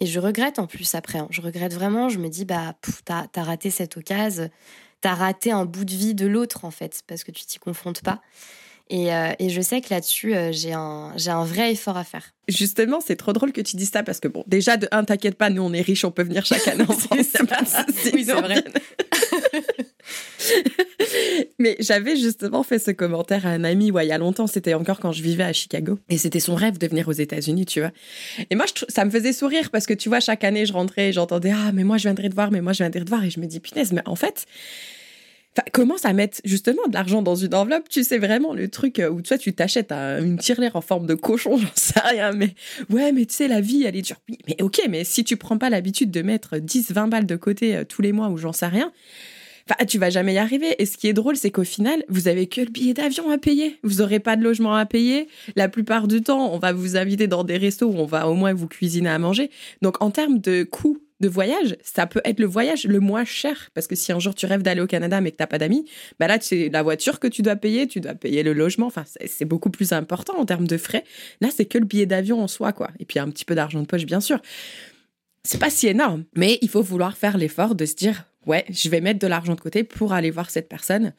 Et 0.01 0.07
je 0.07 0.21
regrette 0.21 0.59
en 0.59 0.67
plus 0.67 0.95
après. 0.95 1.19
Hein. 1.19 1.29
Je 1.31 1.41
regrette 1.41 1.75
vraiment. 1.75 2.09
Je 2.09 2.19
me 2.19 2.29
dis 2.29 2.45
bah 2.45 2.75
t'as 3.05 3.27
as 3.35 3.43
raté 3.43 3.71
cette 3.71 3.97
occasion, 3.97 4.49
t'as 5.01 5.15
raté 5.15 5.51
un 5.51 5.65
bout 5.65 5.85
de 5.85 5.95
vie 5.95 6.15
de 6.15 6.27
l'autre 6.27 6.65
en 6.65 6.71
fait 6.71 7.03
parce 7.07 7.25
que 7.25 7.33
tu 7.33 7.45
t'y 7.45 7.59
confrontes 7.59 8.03
pas. 8.03 8.21
Euh, 8.93 9.33
et, 9.39 9.51
je 9.51 9.61
sais 9.61 9.81
que 9.81 9.89
là-dessus, 9.91 10.35
euh, 10.35 10.51
j'ai 10.53 10.73
un, 10.73 11.13
j'ai 11.17 11.31
un 11.31 11.45
vrai 11.45 11.73
effort 11.73 11.97
à 11.97 12.05
faire. 12.05 12.33
Justement, 12.49 13.01
c'est 13.05 13.17
trop 13.17 13.33
drôle 13.33 13.53
que 13.53 13.61
tu 13.61 13.77
dises 13.77 13.91
ça 13.91 14.03
parce 14.03 14.21
que 14.21 14.29
bon, 14.29 14.45
déjà 14.47 14.77
de 14.77 14.89
un, 14.93 15.05
t'inquiète 15.05 15.37
pas, 15.37 15.51
nous 15.51 15.63
on 15.63 15.73
est 15.73 15.83
riches, 15.83 16.05
on 16.05 16.11
peut 16.11 16.23
venir 16.23 16.47
chaque 16.47 16.67
année 16.69 16.85
en 16.89 16.93
France. 16.93 17.11
oui, 18.15 18.25
c'est 18.25 18.33
vrai. 18.33 18.65
Mais 21.59 21.77
j'avais 21.81 22.16
justement 22.16 22.62
fait 22.62 22.79
ce 22.79 22.90
commentaire 22.90 23.46
à 23.46 23.51
un 23.51 23.64
ami, 23.64 23.90
ouais, 23.90 24.07
il 24.07 24.09
y 24.09 24.12
a 24.12 24.18
longtemps, 24.18 24.46
c'était 24.46 24.74
encore 24.74 25.01
quand 25.01 25.12
je 25.12 25.22
vivais 25.22 25.44
à 25.44 25.53
Chicago. 25.53 25.98
Et 26.09 26.18
c'était 26.18 26.40
son 26.40 26.55
rêve 26.55 26.79
de 26.79 26.87
venir 26.87 27.09
aux 27.09 27.12
États-Unis, 27.12 27.66
tu 27.66 27.81
vois. 27.81 27.90
Et 28.51 28.55
moi, 28.55 28.66
ça 28.88 29.05
me 29.05 29.11
faisait 29.11 29.33
sourire 29.33 29.70
parce 29.70 29.87
que 29.87 29.94
tu 29.94 30.09
vois, 30.09 30.20
chaque 30.20 30.44
année, 30.44 30.66
je 30.66 30.72
rentrais 30.72 31.09
et 31.09 31.12
j'entendais, 31.12 31.53
ah, 31.55 31.72
mais 31.72 31.85
moi, 31.85 31.98
je 31.98 32.05
viendrai 32.05 32.29
te 32.29 32.35
voir, 32.35 32.51
mais 32.51 32.61
moi, 32.61 32.72
je 32.72 32.79
viendrai 32.79 33.05
te 33.05 33.09
voir. 33.09 33.24
Et 33.24 33.31
je 33.31 33.40
me 33.40 33.46
dis, 33.46 33.61
punaise, 33.61 33.92
mais 33.92 34.03
en 34.07 34.16
fait, 34.16 34.46
commence 35.72 36.05
à 36.05 36.12
mettre 36.12 36.40
justement 36.44 36.87
de 36.88 36.94
l'argent 36.94 37.22
dans 37.22 37.35
une 37.35 37.55
enveloppe? 37.55 37.88
Tu 37.88 38.05
sais 38.05 38.18
vraiment 38.18 38.53
le 38.53 38.68
truc 38.68 39.03
où 39.11 39.22
toi 39.22 39.38
tu 39.38 39.53
t'achètes 39.53 39.92
une 39.92 40.38
tirelire 40.38 40.77
en 40.77 40.81
forme 40.81 41.07
de 41.07 41.14
cochon, 41.14 41.57
j'en 41.59 41.68
sais 41.74 42.01
rien. 42.01 42.33
Mais 42.33 42.55
ouais, 42.90 43.12
mais 43.12 43.27
tu 43.27 43.35
sais, 43.35 43.48
la 43.48 43.61
vie, 43.61 43.85
elle 43.85 43.96
est 43.96 44.03
dure. 44.03 44.20
Mais 44.46 44.57
ok, 44.62 44.81
mais 44.88 45.05
si 45.05 45.24
tu 45.24 45.37
prends 45.37 45.59
pas 45.59 45.70
l'habitude 45.70 46.11
de 46.11 46.22
mettre 46.22 46.59
10, 46.59 46.92
20 46.92 47.09
balles 47.09 47.27
de 47.27 47.37
côté 47.37 47.77
euh, 47.77 47.85
tous 47.85 48.03
les 48.03 48.12
mois 48.12 48.29
ou 48.29 48.37
j'en 48.37 48.53
sais 48.53 48.66
rien, 48.66 48.92
Enfin, 49.69 49.85
tu 49.85 49.99
vas 49.99 50.09
jamais 50.09 50.35
y 50.35 50.39
arriver. 50.39 50.75
Et 50.79 50.87
ce 50.87 50.97
qui 50.97 51.09
est 51.09 51.13
drôle, 51.13 51.37
c'est 51.37 51.51
qu'au 51.51 51.65
final, 51.65 52.03
vous 52.09 52.27
avez 52.29 52.47
que 52.47 52.63
le 52.63 52.71
billet 52.71 52.95
d'avion 52.95 53.31
à 53.31 53.37
payer. 53.37 53.79
Vous 53.83 54.01
aurez 54.01 54.19
pas 54.19 54.37
de 54.37 54.43
logement 54.43 54.75
à 54.75 54.87
payer. 54.87 55.29
La 55.57 55.69
plupart 55.69 56.09
du 56.09 56.23
temps, 56.23 56.53
on 56.53 56.59
va 56.59 56.73
vous 56.73 56.97
inviter 56.97 57.27
dans 57.27 57.45
des 57.45 57.59
restos 57.59 57.87
où 57.87 57.97
on 57.97 58.07
va 58.07 58.29
au 58.29 58.35
moins 58.35 58.55
vous 58.55 58.69
cuisiner 58.69 59.11
à 59.11 59.19
manger. 59.19 59.51
Donc, 59.83 60.01
en 60.03 60.11
termes 60.11 60.39
de 60.39 60.65
coût 60.65 61.03
de 61.21 61.29
voyage, 61.29 61.77
ça 61.83 62.07
peut 62.07 62.21
être 62.25 62.39
le 62.41 62.47
voyage 62.47 62.85
le 62.85 63.01
moins 63.01 63.25
cher. 63.25 63.71
Parce 63.75 63.87
que 63.87 63.97
si 63.97 64.13
un 64.13 64.21
jour 64.21 64.35
tu 64.35 64.47
rêves 64.47 64.63
d'aller 64.63 64.81
au 64.81 64.87
Canada 64.87 65.21
mais 65.21 65.33
que 65.33 65.37
t'as 65.37 65.47
pas 65.47 65.59
d'amis, 65.59 65.85
bah 66.19 66.29
là, 66.29 66.39
c'est 66.41 66.71
la 66.71 66.83
voiture 66.83 67.19
que 67.21 67.27
tu 67.27 67.43
dois 67.43 67.57
payer, 67.57 67.87
tu 67.87 68.01
dois 68.01 68.15
payer 68.15 68.43
le 68.43 68.53
logement. 68.53 68.87
Enfin, 68.87 69.05
c'est 69.27 69.45
beaucoup 69.45 69.71
plus 69.71 69.93
important 69.93 70.39
en 70.39 70.47
termes 70.47 70.67
de 70.67 70.79
frais. 70.79 71.05
Là, 71.41 71.49
c'est 71.55 71.67
que 71.67 71.77
le 71.77 71.85
billet 71.85 72.07
d'avion 72.07 72.41
en 72.41 72.49
soi, 72.49 72.73
quoi. 72.73 72.89
Et 73.01 73.05
puis 73.05 73.19
un 73.19 73.29
petit 73.29 73.45
peu 73.45 73.55
d'argent 73.55 73.81
de 73.81 73.87
poche, 73.87 74.07
bien 74.07 74.21
sûr. 74.21 74.41
C'est 75.43 75.59
pas 75.59 75.71
si 75.71 75.89
énorme, 75.89 76.25
mais 76.37 76.59
il 76.63 76.69
faut 76.69 76.83
vouloir 76.83 77.17
faire 77.17 77.39
l'effort 77.39 77.75
de 77.75 77.85
se 77.85 77.95
dire 77.95 78.25
ouais, 78.46 78.64
je 78.70 78.88
vais 78.88 79.01
mettre 79.01 79.18
de 79.18 79.27
l'argent 79.27 79.55
de 79.55 79.61
côté 79.61 79.85
pour 79.85 80.12
aller 80.12 80.31
voir 80.31 80.51
cette 80.51 80.68
personne. 80.68 81.12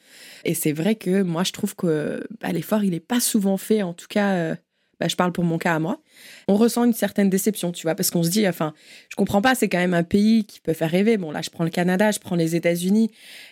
Et 0.46 0.54
c'est 0.54 0.72
vrai 0.72 0.96
que 0.96 1.22
moi, 1.22 1.44
je 1.44 1.52
trouve 1.52 1.76
que 1.76 2.24
bah, 2.42 2.52
l'effort, 2.52 2.84
il 2.84 2.92
n'est 2.92 3.00
pas 3.00 3.20
souvent 3.20 3.58
fait, 3.58 3.82
en 3.84 3.94
tout 3.94 4.08
cas, 4.08 4.34
euh, 4.34 4.56
bah, 5.00 5.08
je 5.08 5.16
parle 5.16 5.32
pour 5.32 5.46
mon 5.46 5.58
cas 5.58 5.76
à 5.76 5.80
moi. 5.80 6.02
On 6.48 6.56
ressent 6.56 6.84
une 6.84 6.94
certaine 6.94 7.30
déception, 7.30 7.72
tu 7.72 7.84
vois, 7.84 7.96
parce 7.96 8.12
qu'on 8.12 8.24
se 8.24 8.30
dit, 8.30 8.48
enfin, 8.48 8.74
je 9.10 9.16
comprends 9.16 9.42
pas, 9.42 9.56
c'est 9.56 9.70
quand 9.70 9.78
même 9.78 9.94
un 9.94 10.04
pays 10.04 10.46
qui 10.46 10.60
peut 10.60 10.74
faire 10.74 10.92
rêver. 10.92 11.18
Bon, 11.18 11.32
là, 11.32 11.42
je 11.42 11.50
prends 11.50 11.64
le 11.64 11.70
Canada, 11.70 12.12
je 12.12 12.20
prends 12.20 12.36
les 12.36 12.56
États-Unis, 12.56 13.10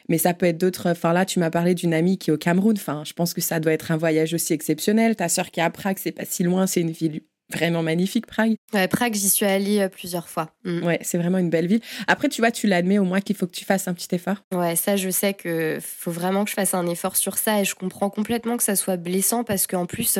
mais 0.09 0.17
ça 0.17 0.33
peut 0.33 0.45
être 0.45 0.57
d'autres. 0.57 0.89
Enfin, 0.89 1.13
là, 1.13 1.25
tu 1.25 1.39
m'as 1.39 1.49
parlé 1.49 1.73
d'une 1.73 1.93
amie 1.93 2.17
qui 2.17 2.31
est 2.31 2.33
au 2.33 2.37
Cameroun. 2.37 2.75
Enfin, 2.77 3.03
je 3.05 3.13
pense 3.13 3.33
que 3.33 3.41
ça 3.41 3.59
doit 3.59 3.71
être 3.71 3.91
un 3.91 3.97
voyage 3.97 4.33
aussi 4.33 4.53
exceptionnel. 4.53 5.15
Ta 5.15 5.29
sœur 5.29 5.51
qui 5.51 5.59
est 5.59 5.63
à 5.63 5.69
Prague, 5.69 5.97
c'est 5.99 6.11
pas 6.11 6.25
si 6.25 6.43
loin, 6.43 6.67
c'est 6.67 6.81
une 6.81 6.91
ville 6.91 7.21
vraiment 7.53 7.83
magnifique, 7.83 8.25
Prague. 8.25 8.55
Ouais, 8.73 8.87
Prague, 8.87 9.13
j'y 9.13 9.29
suis 9.29 9.45
allée 9.45 9.79
euh, 9.79 9.89
plusieurs 9.89 10.27
fois. 10.27 10.51
Mm. 10.63 10.83
Ouais, 10.83 10.99
c'est 11.01 11.17
vraiment 11.17 11.37
une 11.37 11.49
belle 11.49 11.67
ville. 11.67 11.81
Après, 12.07 12.29
tu 12.29 12.41
vois, 12.41 12.51
tu 12.51 12.67
l'admets 12.67 12.99
au 12.99 13.03
moins 13.03 13.21
qu'il 13.21 13.35
faut 13.35 13.47
que 13.47 13.55
tu 13.55 13.65
fasses 13.65 13.87
un 13.87 13.93
petit 13.93 14.13
effort. 14.13 14.37
Ouais, 14.53 14.75
ça, 14.75 14.95
je 14.95 15.09
sais 15.09 15.33
que 15.33 15.79
faut 15.81 16.11
vraiment 16.11 16.43
que 16.43 16.49
je 16.49 16.55
fasse 16.55 16.73
un 16.73 16.87
effort 16.87 17.15
sur 17.15 17.37
ça 17.37 17.61
et 17.61 17.65
je 17.65 17.75
comprends 17.75 18.09
complètement 18.09 18.57
que 18.57 18.63
ça 18.63 18.75
soit 18.75 18.97
blessant 18.97 19.43
parce 19.43 19.67
qu'en 19.67 19.85
plus, 19.85 20.19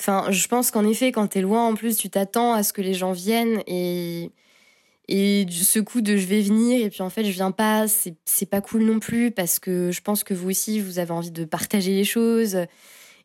enfin, 0.00 0.26
je 0.30 0.48
pense 0.48 0.70
qu'en 0.70 0.86
effet, 0.86 1.12
quand 1.12 1.28
t'es 1.28 1.40
loin, 1.40 1.66
en 1.66 1.74
plus, 1.74 1.96
tu 1.96 2.10
t'attends 2.10 2.52
à 2.54 2.62
ce 2.62 2.72
que 2.72 2.82
les 2.82 2.94
gens 2.94 3.12
viennent 3.12 3.62
et 3.66 4.32
et 5.08 5.46
ce 5.50 5.80
coup 5.80 6.02
de 6.02 6.16
je 6.16 6.26
vais 6.26 6.42
venir 6.42 6.84
et 6.84 6.90
puis 6.90 7.00
en 7.00 7.08
fait 7.08 7.24
je 7.24 7.30
viens 7.30 7.50
pas, 7.50 7.86
c'est 7.88 8.46
pas 8.46 8.60
cool 8.60 8.84
non 8.84 9.00
plus 9.00 9.30
parce 9.30 9.58
que 9.58 9.90
je 9.90 10.02
pense 10.02 10.22
que 10.22 10.34
vous 10.34 10.50
aussi 10.50 10.80
vous 10.80 10.98
avez 10.98 11.12
envie 11.12 11.30
de 11.30 11.44
partager 11.44 11.94
les 11.94 12.04
choses. 12.04 12.58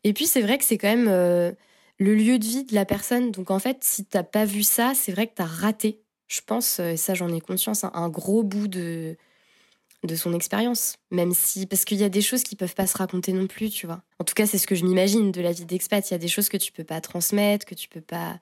Et 0.02 0.12
puis 0.14 0.26
c'est 0.26 0.40
vrai 0.40 0.58
que 0.58 0.64
c'est 0.64 0.78
quand 0.78 0.88
même 0.88 1.08
euh, 1.08 1.52
le 1.98 2.14
lieu 2.14 2.38
de 2.38 2.44
vie 2.44 2.64
de 2.64 2.74
la 2.74 2.84
personne. 2.84 3.30
Donc 3.30 3.50
en 3.50 3.58
fait, 3.58 3.78
si 3.82 4.04
t'as 4.04 4.22
pas 4.22 4.44
vu 4.44 4.62
ça, 4.62 4.92
c'est 4.94 5.12
vrai 5.12 5.26
que 5.26 5.34
t'as 5.36 5.44
raté, 5.44 6.00
je 6.28 6.40
pense, 6.46 6.80
euh, 6.80 6.90
et 6.90 6.96
ça 6.96 7.14
j'en 7.14 7.32
ai 7.32 7.40
conscience, 7.40 7.84
un 7.84 8.08
gros 8.08 8.42
bout 8.42 8.68
de, 8.68 9.16
de 10.04 10.16
son 10.16 10.32
expérience. 10.34 10.96
Même 11.10 11.32
si, 11.34 11.66
parce 11.66 11.84
qu'il 11.84 11.98
y 11.98 12.04
a 12.04 12.08
des 12.08 12.22
choses 12.22 12.42
qui 12.42 12.56
peuvent 12.56 12.74
pas 12.74 12.86
se 12.86 12.96
raconter 12.96 13.32
non 13.32 13.46
plus, 13.46 13.70
tu 13.70 13.86
vois. 13.86 14.02
En 14.18 14.24
tout 14.24 14.34
cas, 14.34 14.46
c'est 14.46 14.58
ce 14.58 14.66
que 14.66 14.74
je 14.74 14.84
m'imagine 14.84 15.32
de 15.32 15.40
la 15.40 15.52
vie 15.52 15.64
d'expat. 15.64 16.08
Il 16.10 16.14
y 16.14 16.16
a 16.16 16.18
des 16.18 16.28
choses 16.28 16.48
que 16.48 16.56
tu 16.56 16.72
peux 16.72 16.84
pas 16.84 17.00
transmettre, 17.00 17.66
que 17.66 17.74
tu 17.74 17.88
peux 17.88 18.00
pas. 18.00 18.38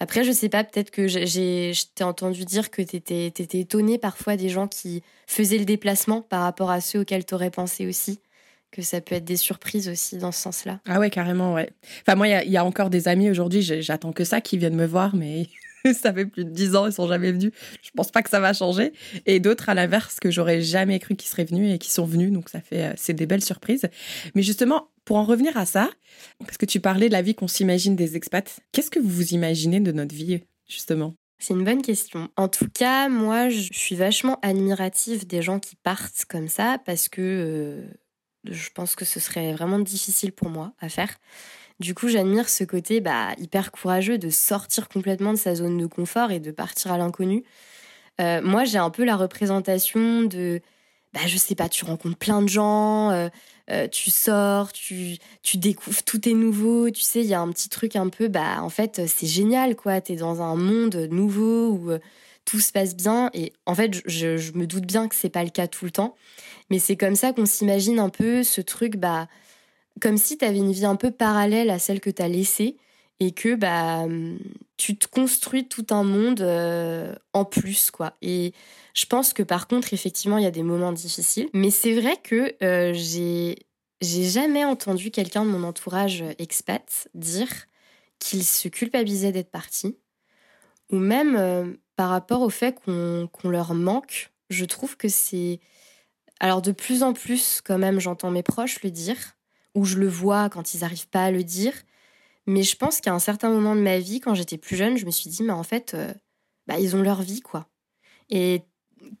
Après, 0.00 0.24
je 0.24 0.32
sais 0.32 0.48
pas, 0.48 0.64
peut-être 0.64 0.90
que 0.90 1.06
j'ai, 1.06 1.72
je 1.72 1.84
t'ai 1.94 2.04
entendu 2.04 2.44
dire 2.44 2.70
que 2.70 2.82
t'étais, 2.82 3.26
étais 3.26 3.60
étonné 3.60 3.98
parfois 3.98 4.36
des 4.36 4.48
gens 4.48 4.66
qui 4.66 5.02
faisaient 5.26 5.58
le 5.58 5.64
déplacement 5.64 6.20
par 6.20 6.42
rapport 6.42 6.70
à 6.70 6.80
ceux 6.80 7.00
auxquels 7.00 7.24
t'aurais 7.24 7.50
pensé 7.50 7.86
aussi 7.86 8.18
que 8.74 8.82
ça 8.82 9.00
peut 9.00 9.14
être 9.14 9.24
des 9.24 9.36
surprises 9.36 9.88
aussi 9.88 10.18
dans 10.18 10.32
ce 10.32 10.42
sens-là. 10.42 10.80
Ah 10.86 10.98
ouais, 10.98 11.08
carrément, 11.08 11.54
ouais. 11.54 11.70
Enfin, 12.02 12.16
moi, 12.16 12.26
il 12.26 12.50
y, 12.50 12.56
a 12.56 12.64
encore 12.64 12.90
des 12.90 13.06
amis 13.06 13.30
aujourd'hui, 13.30 13.62
j'attends 13.62 14.12
que 14.12 14.24
ça, 14.24 14.40
qui 14.40 14.58
viennent 14.58 14.74
me 14.74 14.86
voir, 14.86 15.14
mais 15.14 15.46
ça 15.94 16.12
fait 16.12 16.26
plus 16.26 16.44
de 16.44 16.50
dix 16.50 16.74
ans, 16.74 16.86
ils 16.86 16.92
sont 16.92 17.06
jamais 17.06 17.30
venus. 17.30 17.52
Je 17.82 17.90
pense 17.94 18.10
pas 18.10 18.22
que 18.22 18.30
ça 18.30 18.40
va 18.40 18.52
changer. 18.52 18.92
Et 19.26 19.38
d'autres, 19.38 19.68
à 19.68 19.74
l'inverse, 19.74 20.18
que 20.18 20.30
j'aurais 20.30 20.60
jamais 20.60 20.98
cru 20.98 21.14
qu'ils 21.14 21.28
seraient 21.28 21.44
venus 21.44 21.72
et 21.72 21.78
qui 21.78 21.90
sont 21.90 22.04
venus. 22.04 22.32
Donc, 22.32 22.48
ça 22.48 22.60
fait, 22.60 22.82
euh, 22.82 22.92
c'est 22.96 23.14
des 23.14 23.26
belles 23.26 23.44
surprises. 23.44 23.88
Mais 24.34 24.42
justement, 24.42 24.88
pour 25.04 25.18
en 25.18 25.24
revenir 25.24 25.56
à 25.56 25.66
ça, 25.66 25.88
parce 26.40 26.58
que 26.58 26.66
tu 26.66 26.80
parlais 26.80 27.06
de 27.06 27.12
la 27.12 27.22
vie 27.22 27.36
qu'on 27.36 27.48
s'imagine 27.48 27.94
des 27.94 28.16
expats, 28.16 28.60
qu'est-ce 28.72 28.90
que 28.90 28.98
vous 28.98 29.08
vous 29.08 29.34
imaginez 29.34 29.78
de 29.78 29.92
notre 29.92 30.14
vie, 30.14 30.40
justement? 30.68 31.14
C'est 31.38 31.54
une 31.54 31.64
bonne 31.64 31.82
question. 31.82 32.28
En 32.36 32.48
tout 32.48 32.68
cas, 32.72 33.08
moi, 33.08 33.50
je 33.50 33.68
suis 33.72 33.94
vachement 33.94 34.40
admirative 34.42 35.26
des 35.26 35.42
gens 35.42 35.60
qui 35.60 35.76
partent 35.76 36.24
comme 36.28 36.48
ça 36.48 36.78
parce 36.84 37.08
que 37.08 37.20
euh, 37.20 37.86
je 38.44 38.68
pense 38.74 38.94
que 38.94 39.04
ce 39.04 39.20
serait 39.20 39.52
vraiment 39.52 39.78
difficile 39.78 40.32
pour 40.32 40.48
moi 40.48 40.72
à 40.80 40.88
faire. 40.88 41.16
Du 41.80 41.94
coup, 41.94 42.08
j'admire 42.08 42.48
ce 42.48 42.64
côté 42.64 43.00
bah, 43.00 43.32
hyper 43.38 43.72
courageux 43.72 44.18
de 44.18 44.30
sortir 44.30 44.88
complètement 44.88 45.32
de 45.32 45.38
sa 45.38 45.54
zone 45.54 45.76
de 45.76 45.86
confort 45.86 46.30
et 46.30 46.40
de 46.40 46.50
partir 46.50 46.92
à 46.92 46.98
l'inconnu. 46.98 47.44
Euh, 48.20 48.40
moi, 48.42 48.64
j'ai 48.64 48.78
un 48.78 48.90
peu 48.90 49.04
la 49.04 49.16
représentation 49.16 50.22
de, 50.22 50.60
bah, 51.12 51.20
je 51.26 51.36
sais 51.36 51.56
pas, 51.56 51.68
tu 51.68 51.84
rencontres 51.84 52.16
plein 52.16 52.42
de 52.42 52.48
gens, 52.48 53.10
euh, 53.10 53.28
euh, 53.70 53.88
tu 53.88 54.10
sors, 54.10 54.72
tu, 54.72 55.16
tu 55.42 55.56
découvres, 55.56 56.02
tout 56.04 56.28
est 56.28 56.34
nouveau. 56.34 56.90
Tu 56.90 57.02
sais, 57.02 57.20
il 57.20 57.26
y 57.26 57.34
a 57.34 57.40
un 57.40 57.50
petit 57.50 57.68
truc 57.68 57.96
un 57.96 58.08
peu, 58.08 58.28
bah, 58.28 58.62
en 58.62 58.68
fait, 58.68 59.02
c'est 59.08 59.26
génial, 59.26 59.74
quoi. 59.74 60.00
T'es 60.00 60.16
dans 60.16 60.42
un 60.42 60.54
monde 60.54 61.08
nouveau 61.10 61.98
tout 62.44 62.60
se 62.60 62.72
passe 62.72 62.96
bien. 62.96 63.30
Et 63.34 63.52
en 63.66 63.74
fait, 63.74 64.02
je, 64.06 64.52
me 64.56 64.66
doute 64.66 64.86
bien 64.86 65.08
que 65.08 65.14
c'est 65.14 65.30
pas 65.30 65.44
le 65.44 65.50
cas 65.50 65.66
tout 65.66 65.84
le 65.84 65.90
temps. 65.90 66.14
Mais 66.70 66.78
c'est 66.78 66.96
comme 66.96 67.16
ça 67.16 67.32
qu'on 67.32 67.46
s'imagine 67.46 67.98
un 67.98 68.10
peu 68.10 68.42
ce 68.42 68.60
truc, 68.60 68.96
bah, 68.96 69.28
comme 70.00 70.16
si 70.16 70.38
tu 70.38 70.44
avais 70.44 70.58
une 70.58 70.72
vie 70.72 70.86
un 70.86 70.96
peu 70.96 71.10
parallèle 71.10 71.70
à 71.70 71.78
celle 71.78 72.00
que 72.00 72.10
tu 72.10 72.22
as 72.22 72.28
laissée 72.28 72.76
et 73.20 73.32
que 73.32 73.54
bah 73.54 74.06
tu 74.76 74.96
te 74.96 75.06
construis 75.06 75.68
tout 75.68 75.86
un 75.90 76.02
monde 76.02 76.40
euh, 76.40 77.14
en 77.32 77.44
plus 77.44 77.90
quoi. 77.90 78.14
Et 78.22 78.52
je 78.94 79.06
pense 79.06 79.32
que 79.32 79.42
par 79.42 79.68
contre 79.68 79.94
effectivement 79.94 80.38
il 80.38 80.44
y 80.44 80.48
a 80.48 80.50
des 80.50 80.62
moments 80.62 80.92
difficiles, 80.92 81.48
mais 81.52 81.70
c'est 81.70 81.94
vrai 81.94 82.16
que 82.22 82.54
euh, 82.62 82.92
j'ai 82.92 83.56
j'ai 84.00 84.24
jamais 84.24 84.64
entendu 84.64 85.10
quelqu'un 85.10 85.44
de 85.44 85.50
mon 85.50 85.62
entourage 85.62 86.24
expat 86.38 87.08
dire 87.14 87.48
qu'il 88.18 88.44
se 88.44 88.68
culpabilisait 88.68 89.32
d'être 89.32 89.50
parti 89.50 89.96
ou 90.90 90.98
même 90.98 91.36
euh, 91.36 91.72
par 91.96 92.10
rapport 92.10 92.42
au 92.42 92.50
fait 92.50 92.78
qu'on 92.84 93.48
leur 93.48 93.74
manque. 93.74 94.32
Je 94.50 94.64
trouve 94.64 94.96
que 94.96 95.08
c'est 95.08 95.60
alors 96.40 96.62
de 96.62 96.72
plus 96.72 97.02
en 97.02 97.12
plus 97.12 97.60
quand 97.64 97.78
même 97.78 98.00
j'entends 98.00 98.30
mes 98.30 98.42
proches 98.42 98.82
le 98.82 98.90
dire 98.90 99.16
où 99.74 99.84
je 99.84 99.96
le 99.96 100.08
vois 100.08 100.48
quand 100.48 100.74
ils 100.74 100.80
n'arrivent 100.80 101.08
pas 101.08 101.24
à 101.24 101.30
le 101.30 101.44
dire. 101.44 101.72
Mais 102.46 102.62
je 102.62 102.76
pense 102.76 103.00
qu'à 103.00 103.12
un 103.12 103.18
certain 103.18 103.50
moment 103.50 103.74
de 103.74 103.80
ma 103.80 103.98
vie, 103.98 104.20
quand 104.20 104.34
j'étais 104.34 104.58
plus 104.58 104.76
jeune, 104.76 104.96
je 104.96 105.06
me 105.06 105.10
suis 105.10 105.30
dit, 105.30 105.42
mais 105.42 105.52
en 105.52 105.62
fait, 105.62 105.94
euh, 105.94 106.12
bah, 106.66 106.78
ils 106.78 106.94
ont 106.94 107.02
leur 107.02 107.22
vie, 107.22 107.40
quoi. 107.40 107.66
Et 108.30 108.62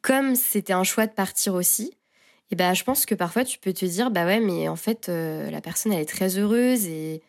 comme 0.02 0.34
c'était 0.34 0.72
un 0.72 0.84
choix 0.84 1.06
de 1.06 1.12
partir 1.12 1.54
aussi, 1.54 1.96
et 2.50 2.56
bah, 2.56 2.74
je 2.74 2.84
pense 2.84 3.06
que 3.06 3.14
parfois 3.14 3.44
tu 3.44 3.58
peux 3.58 3.72
te 3.72 3.86
dire, 3.86 4.10
bah 4.10 4.26
ouais, 4.26 4.40
mais 4.40 4.68
en 4.68 4.76
fait, 4.76 5.08
euh, 5.08 5.50
la 5.50 5.60
personne, 5.60 5.92
elle 5.92 6.02
est 6.02 6.06
très 6.06 6.38
heureuse 6.38 6.86
et, 6.86 7.22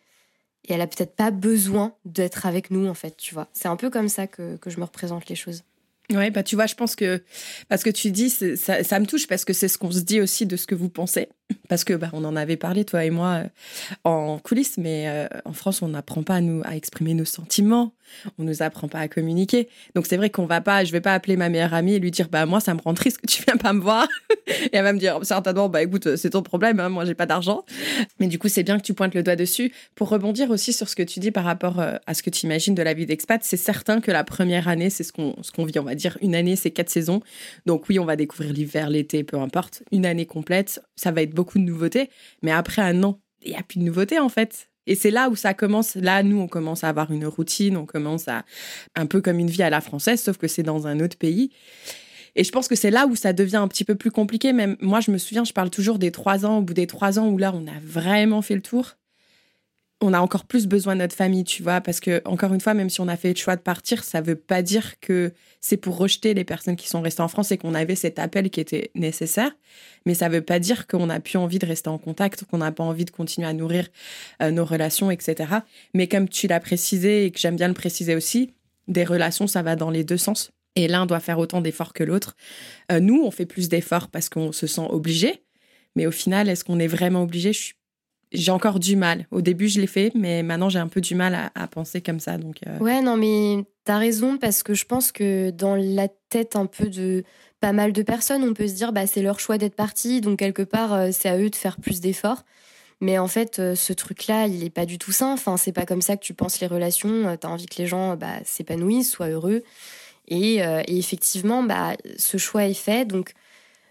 et 0.66 0.74
elle 0.74 0.80
a 0.80 0.86
peut-être 0.86 1.14
pas 1.14 1.30
besoin 1.30 1.94
d'être 2.04 2.46
avec 2.46 2.70
nous, 2.70 2.86
en 2.86 2.94
fait, 2.94 3.16
tu 3.16 3.34
vois. 3.34 3.48
C'est 3.52 3.68
un 3.68 3.76
peu 3.76 3.90
comme 3.90 4.08
ça 4.08 4.26
que, 4.26 4.56
que 4.56 4.70
je 4.70 4.78
me 4.78 4.84
représente 4.84 5.28
les 5.28 5.36
choses. 5.36 5.62
Ouais, 6.12 6.30
bah 6.30 6.42
tu 6.42 6.54
vois, 6.54 6.66
je 6.66 6.74
pense 6.74 6.94
que 6.94 7.22
parce 7.68 7.82
que 7.82 7.90
tu 7.90 8.10
dis, 8.12 8.30
ça, 8.30 8.84
ça 8.84 9.00
me 9.00 9.06
touche 9.06 9.26
parce 9.26 9.44
que 9.44 9.52
c'est 9.52 9.66
ce 9.66 9.76
qu'on 9.76 9.90
se 9.90 10.00
dit 10.00 10.20
aussi 10.20 10.46
de 10.46 10.56
ce 10.56 10.66
que 10.66 10.76
vous 10.76 10.88
pensez. 10.88 11.28
Parce 11.68 11.84
que 11.84 11.94
bah, 11.94 12.10
on 12.12 12.24
en 12.24 12.36
avait 12.36 12.56
parlé 12.56 12.84
toi 12.84 13.04
et 13.04 13.10
moi 13.10 13.42
euh, 13.42 13.48
en 14.04 14.38
coulisses, 14.38 14.78
mais 14.78 15.08
euh, 15.08 15.26
en 15.44 15.52
France 15.52 15.82
on 15.82 15.88
n'apprend 15.88 16.22
pas 16.22 16.36
à 16.36 16.40
nous 16.40 16.62
à 16.64 16.76
exprimer 16.76 17.14
nos 17.14 17.24
sentiments, 17.24 17.92
on 18.38 18.44
nous 18.44 18.62
apprend 18.62 18.88
pas 18.88 19.00
à 19.00 19.08
communiquer. 19.08 19.68
Donc 19.94 20.06
c'est 20.06 20.16
vrai 20.16 20.30
qu'on 20.30 20.46
va 20.46 20.60
pas, 20.60 20.84
je 20.84 20.92
vais 20.92 21.00
pas 21.00 21.14
appeler 21.14 21.36
ma 21.36 21.48
meilleure 21.48 21.74
amie 21.74 21.94
et 21.94 21.98
lui 21.98 22.10
dire 22.10 22.28
bah 22.28 22.46
moi 22.46 22.60
ça 22.60 22.74
me 22.74 22.80
rend 22.80 22.94
triste 22.94 23.18
que 23.18 23.26
tu 23.26 23.42
viens 23.44 23.56
pas 23.56 23.72
me 23.72 23.80
voir 23.80 24.08
et 24.46 24.70
elle 24.72 24.84
va 24.84 24.92
me 24.92 24.98
dire 24.98 25.18
certainement 25.22 25.68
bah 25.68 25.82
écoute 25.82 26.16
c'est 26.16 26.30
ton 26.30 26.42
problème, 26.42 26.80
hein, 26.80 26.88
moi 26.88 27.04
j'ai 27.04 27.14
pas 27.14 27.26
d'argent. 27.26 27.64
Mais 28.20 28.26
du 28.26 28.38
coup 28.38 28.48
c'est 28.48 28.62
bien 28.62 28.78
que 28.78 28.84
tu 28.84 28.94
pointes 28.94 29.14
le 29.14 29.22
doigt 29.22 29.36
dessus 29.36 29.72
pour 29.94 30.08
rebondir 30.08 30.50
aussi 30.50 30.72
sur 30.72 30.88
ce 30.88 30.96
que 30.96 31.02
tu 31.02 31.20
dis 31.20 31.30
par 31.30 31.44
rapport 31.44 31.80
euh, 31.80 31.96
à 32.06 32.14
ce 32.14 32.22
que 32.22 32.30
tu 32.30 32.46
imagines 32.46 32.74
de 32.74 32.82
la 32.82 32.94
vie 32.94 33.06
d'expat. 33.06 33.42
C'est 33.44 33.56
certain 33.56 34.00
que 34.00 34.10
la 34.10 34.24
première 34.24 34.68
année 34.68 34.90
c'est 34.90 35.04
ce 35.04 35.12
qu'on 35.12 35.36
ce 35.42 35.52
qu'on 35.52 35.64
vit, 35.64 35.78
on 35.78 35.84
va 35.84 35.94
dire 35.94 36.18
une 36.22 36.34
année 36.34 36.56
c'est 36.56 36.70
quatre 36.70 36.90
saisons. 36.90 37.20
Donc 37.66 37.88
oui 37.88 37.98
on 37.98 38.04
va 38.04 38.16
découvrir 38.16 38.52
l'hiver, 38.52 38.90
l'été, 38.90 39.24
peu 39.24 39.38
importe. 39.38 39.82
Une 39.92 40.06
année 40.06 40.26
complète, 40.26 40.82
ça 40.96 41.10
va 41.12 41.22
être 41.22 41.35
beaucoup 41.36 41.58
de 41.58 41.64
nouveautés. 41.64 42.10
Mais 42.42 42.50
après 42.50 42.82
un 42.82 43.04
an, 43.04 43.20
il 43.42 43.50
n'y 43.52 43.56
a 43.56 43.62
plus 43.62 43.78
de 43.78 43.84
nouveautés 43.84 44.18
en 44.18 44.28
fait. 44.28 44.70
Et 44.88 44.94
c'est 44.94 45.10
là 45.10 45.28
où 45.28 45.36
ça 45.36 45.54
commence. 45.54 45.94
Là, 45.96 46.22
nous, 46.22 46.40
on 46.40 46.48
commence 46.48 46.84
à 46.84 46.88
avoir 46.88 47.10
une 47.10 47.26
routine, 47.26 47.76
on 47.76 47.86
commence 47.86 48.28
à 48.28 48.44
un 48.94 49.06
peu 49.06 49.20
comme 49.20 49.38
une 49.38 49.50
vie 49.50 49.62
à 49.62 49.70
la 49.70 49.80
française, 49.80 50.22
sauf 50.22 50.36
que 50.36 50.48
c'est 50.48 50.62
dans 50.62 50.86
un 50.86 51.00
autre 51.00 51.16
pays. 51.16 51.50
Et 52.36 52.44
je 52.44 52.52
pense 52.52 52.68
que 52.68 52.76
c'est 52.76 52.90
là 52.90 53.06
où 53.06 53.16
ça 53.16 53.32
devient 53.32 53.56
un 53.56 53.68
petit 53.68 53.84
peu 53.84 53.94
plus 53.94 54.10
compliqué. 54.10 54.52
Même 54.52 54.76
moi, 54.80 55.00
je 55.00 55.10
me 55.10 55.18
souviens, 55.18 55.44
je 55.44 55.52
parle 55.52 55.70
toujours 55.70 55.98
des 55.98 56.12
trois 56.12 56.44
ans, 56.46 56.58
au 56.58 56.62
bout 56.62 56.74
des 56.74 56.86
trois 56.86 57.18
ans 57.18 57.28
où 57.28 57.38
là, 57.38 57.52
on 57.54 57.66
a 57.66 57.78
vraiment 57.82 58.42
fait 58.42 58.54
le 58.54 58.62
tour 58.62 58.96
on 60.02 60.12
a 60.12 60.20
encore 60.20 60.44
plus 60.44 60.66
besoin 60.66 60.94
de 60.94 61.00
notre 61.00 61.16
famille, 61.16 61.44
tu 61.44 61.62
vois, 61.62 61.80
parce 61.80 62.00
que 62.00 62.20
encore 62.26 62.52
une 62.52 62.60
fois, 62.60 62.74
même 62.74 62.90
si 62.90 63.00
on 63.00 63.08
a 63.08 63.16
fait 63.16 63.30
le 63.30 63.36
choix 63.36 63.56
de 63.56 63.62
partir, 63.62 64.04
ça 64.04 64.20
veut 64.20 64.36
pas 64.36 64.60
dire 64.60 65.00
que 65.00 65.32
c'est 65.60 65.78
pour 65.78 65.96
rejeter 65.96 66.34
les 66.34 66.44
personnes 66.44 66.76
qui 66.76 66.88
sont 66.88 67.00
restées 67.00 67.22
en 67.22 67.28
France 67.28 67.50
et 67.50 67.56
qu'on 67.56 67.74
avait 67.74 67.94
cet 67.94 68.18
appel 68.18 68.50
qui 68.50 68.60
était 68.60 68.90
nécessaire, 68.94 69.52
mais 70.04 70.14
ça 70.14 70.28
veut 70.28 70.42
pas 70.42 70.58
dire 70.58 70.86
qu'on 70.86 71.06
n'a 71.06 71.18
plus 71.18 71.38
envie 71.38 71.58
de 71.58 71.66
rester 71.66 71.88
en 71.88 71.96
contact, 71.96 72.44
qu'on 72.44 72.58
n'a 72.58 72.72
pas 72.72 72.84
envie 72.84 73.06
de 73.06 73.10
continuer 73.10 73.48
à 73.48 73.54
nourrir 73.54 73.88
euh, 74.42 74.50
nos 74.50 74.66
relations, 74.66 75.10
etc. 75.10 75.50
Mais 75.94 76.08
comme 76.08 76.28
tu 76.28 76.46
l'as 76.46 76.60
précisé 76.60 77.24
et 77.24 77.30
que 77.30 77.38
j'aime 77.38 77.56
bien 77.56 77.68
le 77.68 77.74
préciser 77.74 78.14
aussi, 78.14 78.52
des 78.88 79.04
relations, 79.04 79.46
ça 79.46 79.62
va 79.62 79.76
dans 79.76 79.90
les 79.90 80.04
deux 80.04 80.18
sens. 80.18 80.50
Et 80.74 80.88
l'un 80.88 81.06
doit 81.06 81.20
faire 81.20 81.38
autant 81.38 81.62
d'efforts 81.62 81.94
que 81.94 82.04
l'autre. 82.04 82.36
Euh, 82.92 83.00
nous, 83.00 83.22
on 83.24 83.30
fait 83.30 83.46
plus 83.46 83.70
d'efforts 83.70 84.08
parce 84.08 84.28
qu'on 84.28 84.52
se 84.52 84.66
sent 84.66 84.86
obligé. 84.90 85.42
Mais 85.96 86.06
au 86.06 86.10
final, 86.10 86.50
est-ce 86.50 86.64
qu'on 86.64 86.78
est 86.78 86.86
vraiment 86.86 87.22
obligé? 87.22 87.54
Je 87.54 87.58
suis 87.58 87.74
j'ai 88.32 88.50
encore 88.50 88.80
du 88.80 88.96
mal. 88.96 89.26
Au 89.30 89.40
début, 89.40 89.68
je 89.68 89.80
l'ai 89.80 89.86
fait, 89.86 90.12
mais 90.14 90.42
maintenant, 90.42 90.68
j'ai 90.68 90.78
un 90.78 90.88
peu 90.88 91.00
du 91.00 91.14
mal 91.14 91.50
à, 91.54 91.66
penser 91.68 92.00
comme 92.00 92.20
ça. 92.20 92.38
Donc, 92.38 92.58
euh. 92.66 92.78
Ouais, 92.78 93.00
non, 93.02 93.16
mais 93.16 93.64
t'as 93.84 93.98
raison, 93.98 94.38
parce 94.38 94.62
que 94.62 94.74
je 94.74 94.84
pense 94.84 95.12
que 95.12 95.50
dans 95.50 95.76
la 95.76 96.08
tête 96.28 96.56
un 96.56 96.66
peu 96.66 96.88
de 96.88 97.24
pas 97.60 97.72
mal 97.72 97.92
de 97.92 98.02
personnes, 98.02 98.42
on 98.42 98.54
peut 98.54 98.68
se 98.68 98.74
dire, 98.74 98.92
bah, 98.92 99.06
c'est 99.06 99.22
leur 99.22 99.40
choix 99.40 99.58
d'être 99.58 99.76
parti, 99.76 100.20
donc 100.20 100.38
quelque 100.38 100.62
part, 100.62 100.92
euh, 100.92 101.08
c'est 101.12 101.28
à 101.28 101.38
eux 101.38 101.50
de 101.50 101.56
faire 101.56 101.78
plus 101.78 102.00
d'efforts. 102.00 102.44
Mais 103.00 103.18
en 103.18 103.28
fait, 103.28 103.58
euh, 103.58 103.74
ce 103.74 103.92
truc-là, 103.92 104.46
il 104.46 104.64
est 104.64 104.70
pas 104.70 104.86
du 104.86 104.98
tout 104.98 105.12
sain. 105.12 105.32
Enfin, 105.32 105.56
c'est 105.56 105.72
pas 105.72 105.84
comme 105.84 106.02
ça 106.02 106.16
que 106.16 106.24
tu 106.24 106.34
penses 106.34 106.60
les 106.60 106.66
relations. 106.66 107.36
T'as 107.38 107.48
envie 107.48 107.66
que 107.66 107.80
les 107.80 107.86
gens 107.86 108.16
bah, 108.16 108.38
s'épanouissent, 108.44 109.12
soient 109.12 109.28
heureux. 109.28 109.62
Et, 110.28 110.56
et 110.56 110.98
effectivement, 110.98 111.62
bah, 111.62 111.92
ce 112.16 112.38
choix 112.38 112.64
est 112.64 112.74
fait. 112.74 113.06
Donc, 113.06 113.34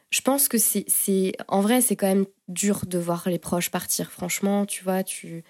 je 0.10 0.22
pense 0.22 0.48
que 0.48 0.58
c'est, 0.58 1.34
en 1.48 1.62
vrai, 1.62 1.82
c'est 1.82 1.96
quand 1.96 2.08
même 2.08 2.26
dur 2.48 2.86
de 2.86 2.98
voir 2.98 3.28
les 3.28 3.39
proches 3.39 3.70
partir. 3.70 4.12
Franchement, 4.12 4.65
tu 4.65 4.84
vois, 4.84 5.04
tu, 5.04 5.44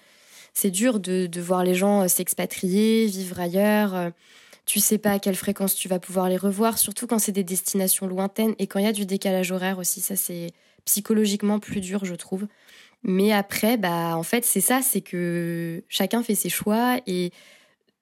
c'est 0.54 0.70
dur 0.70 1.00
de, 1.00 1.26
de 1.26 1.40
voir 1.40 1.64
les 1.64 1.74
gens 1.74 2.02
euh, 2.02 2.08
s'expatrier, 2.08 3.06
vivre 3.06 3.38
ailleurs. 3.38 3.94
Euh, 3.94 4.10
tu 4.64 4.80
sais 4.80 4.98
pas 4.98 5.12
à 5.12 5.18
quelle 5.20 5.36
fréquence 5.36 5.76
tu 5.76 5.88
vas 5.88 6.00
pouvoir 6.00 6.28
les 6.28 6.36
revoir, 6.36 6.78
surtout 6.78 7.06
quand 7.06 7.20
c'est 7.20 7.32
des 7.32 7.44
destinations 7.44 8.08
lointaines 8.08 8.54
et 8.58 8.66
quand 8.66 8.80
il 8.80 8.84
y 8.84 8.88
a 8.88 8.92
du 8.92 9.06
décalage 9.06 9.52
horaire 9.52 9.78
aussi. 9.78 10.00
Ça, 10.00 10.16
c'est 10.16 10.50
psychologiquement 10.84 11.60
plus 11.60 11.80
dur, 11.80 12.04
je 12.04 12.14
trouve. 12.14 12.48
Mais 13.04 13.32
après, 13.32 13.76
bah, 13.76 14.16
en 14.16 14.24
fait, 14.24 14.44
c'est 14.44 14.60
ça, 14.60 14.82
c'est 14.82 15.02
que 15.02 15.84
chacun 15.88 16.22
fait 16.24 16.34
ses 16.34 16.48
choix 16.48 16.98
et 17.06 17.30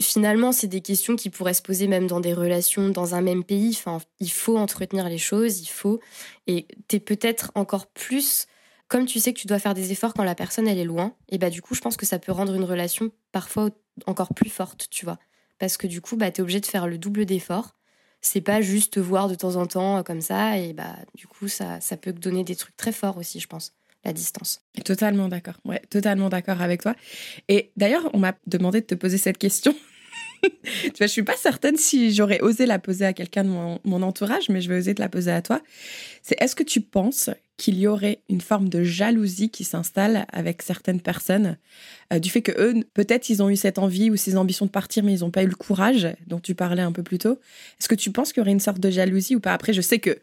finalement, 0.03 0.53
c'est 0.53 0.67
des 0.67 0.81
questions 0.81 1.17
qui 1.17 1.31
pourraient 1.31 1.55
se 1.55 1.63
poser 1.63 1.87
même 1.87 2.07
dans 2.07 2.21
des 2.21 2.35
relations 2.35 2.89
dans 2.89 3.15
un 3.15 3.21
même 3.21 3.45
pays. 3.45 3.71
Enfin, 3.71 3.99
il 4.21 4.31
faut 4.31 4.57
entretenir 4.59 5.09
les 5.09 5.19
choses, 5.19 5.61
il 5.61 5.69
faut. 5.69 6.01
Et 6.47 6.67
tu 6.89 6.97
es 6.97 7.01
peut-être 7.01 7.53
encore 7.55 7.87
plus, 7.87 8.47
comme 8.89 9.07
tu 9.07 9.21
sais 9.21 9.33
que 9.33 9.39
tu 9.41 9.47
dois 9.47 9.59
faire 9.59 9.75
des 9.75 9.93
efforts 9.93 10.15
quand 10.15 10.25
la 10.25 10.35
personne 10.35 10.69
elle 10.69 10.79
est 10.79 10.85
loin. 10.85 11.15
Et 11.29 11.39
bah 11.39 11.51
du 11.51 11.63
coup, 11.63 11.75
je 11.75 11.81
pense 11.81 11.97
que 11.97 12.07
ça 12.07 12.19
peut 12.19 12.33
rendre 12.33 12.55
une 12.55 12.65
relation 12.65 13.11
parfois 13.33 13.71
encore 14.07 14.35
plus 14.35 14.51
forte, 14.51 14.89
tu 14.91 15.05
vois, 15.05 15.19
parce 15.59 15.77
que 15.77 15.87
du 15.87 16.01
coup, 16.01 16.17
bah 16.17 16.29
es 16.29 16.41
obligé 16.41 16.61
de 16.61 16.67
faire 16.67 16.87
le 16.87 16.99
double 16.99 17.27
d'efforts. 17.27 17.77
C'est 18.21 18.41
pas 18.41 18.63
juste 18.63 18.95
te 18.95 19.01
voir 19.01 19.29
de 19.29 19.35
temps 19.35 19.57
en 19.57 19.67
temps 19.67 19.99
euh, 19.99 20.03
comme 20.03 20.23
ça, 20.23 20.59
et 20.59 20.73
bah 20.73 20.97
du 21.15 21.27
coup, 21.27 21.49
ça 21.49 21.81
ça 21.81 21.97
peut 21.97 22.13
donner 22.13 22.43
des 22.45 22.57
trucs 22.57 22.77
très 22.77 22.93
forts 22.93 23.19
aussi, 23.19 23.39
je 23.41 23.47
pense 23.49 23.75
la 24.05 24.13
distance. 24.13 24.61
Totalement 24.85 25.29
d'accord. 25.29 25.59
Ouais, 25.65 25.81
totalement 25.91 26.29
d'accord 26.29 26.61
avec 26.61 26.83
toi. 26.83 26.95
Et 27.49 27.71
d'ailleurs, 27.77 28.11
on 28.13 28.19
m'a 28.19 28.35
demandé 28.47 28.81
de 28.81 28.87
te 28.87 28.95
poser 28.95 29.19
cette 29.19 29.39
question. 29.39 29.75
tu 30.43 30.91
vois, 30.99 31.07
je 31.07 31.13
suis 31.13 31.23
pas 31.23 31.37
certaine 31.37 31.77
si 31.77 32.13
j'aurais 32.13 32.41
osé 32.41 32.67
la 32.67 32.79
poser 32.79 33.07
à 33.07 33.13
quelqu'un 33.13 33.45
de 33.45 33.49
mon, 33.49 34.03
entourage, 34.03 34.49
mais 34.49 34.61
je 34.61 34.69
vais 34.69 34.79
oser 34.79 34.95
te 34.95 35.01
la 35.01 35.09
poser 35.09 35.31
à 35.31 35.43
toi. 35.43 35.61
C'est 36.23 36.41
est-ce 36.41 36.55
que 36.55 36.63
tu 36.63 36.81
penses 36.81 37.31
qu'il 37.57 37.79
y 37.79 37.87
aurait 37.87 38.21
une 38.29 38.41
forme 38.41 38.69
de 38.69 38.83
jalousie 38.83 39.49
qui 39.49 39.65
s'installe 39.65 40.27
avec 40.33 40.61
certaines 40.63 41.01
personnes 41.01 41.57
euh, 42.13 42.19
du 42.19 42.29
fait 42.29 42.43
que 42.43 42.53
eux, 42.59 42.75
peut-être, 42.95 43.29
ils 43.31 43.43
ont 43.43 43.49
eu 43.49 43.57
cette 43.57 43.79
envie 43.79 44.11
ou 44.11 44.17
ces 44.17 44.37
ambitions 44.37 44.67
de 44.67 44.71
partir, 44.71 45.05
mais 45.05 45.13
ils 45.13 45.21
n'ont 45.21 45.31
pas 45.31 45.45
eu 45.45 45.49
le 45.49 45.55
courage 45.55 46.09
dont 46.27 46.41
tu 46.41 46.55
parlais 46.55 46.83
un 46.83 46.93
peu 46.93 47.05
plus 47.05 47.19
tôt? 47.19 47.39
Est-ce 47.81 47.89
que 47.89 47.95
tu 47.95 48.11
penses 48.11 48.33
qu'il 48.33 48.41
y 48.41 48.43
aurait 48.43 48.53
une 48.53 48.61
sorte 48.61 48.81
de 48.81 48.91
jalousie 48.91 49.37
ou 49.37 49.41
pas? 49.41 49.53
Après, 49.53 49.73
je 49.73 49.81
sais 49.81 50.01
que 50.01 50.19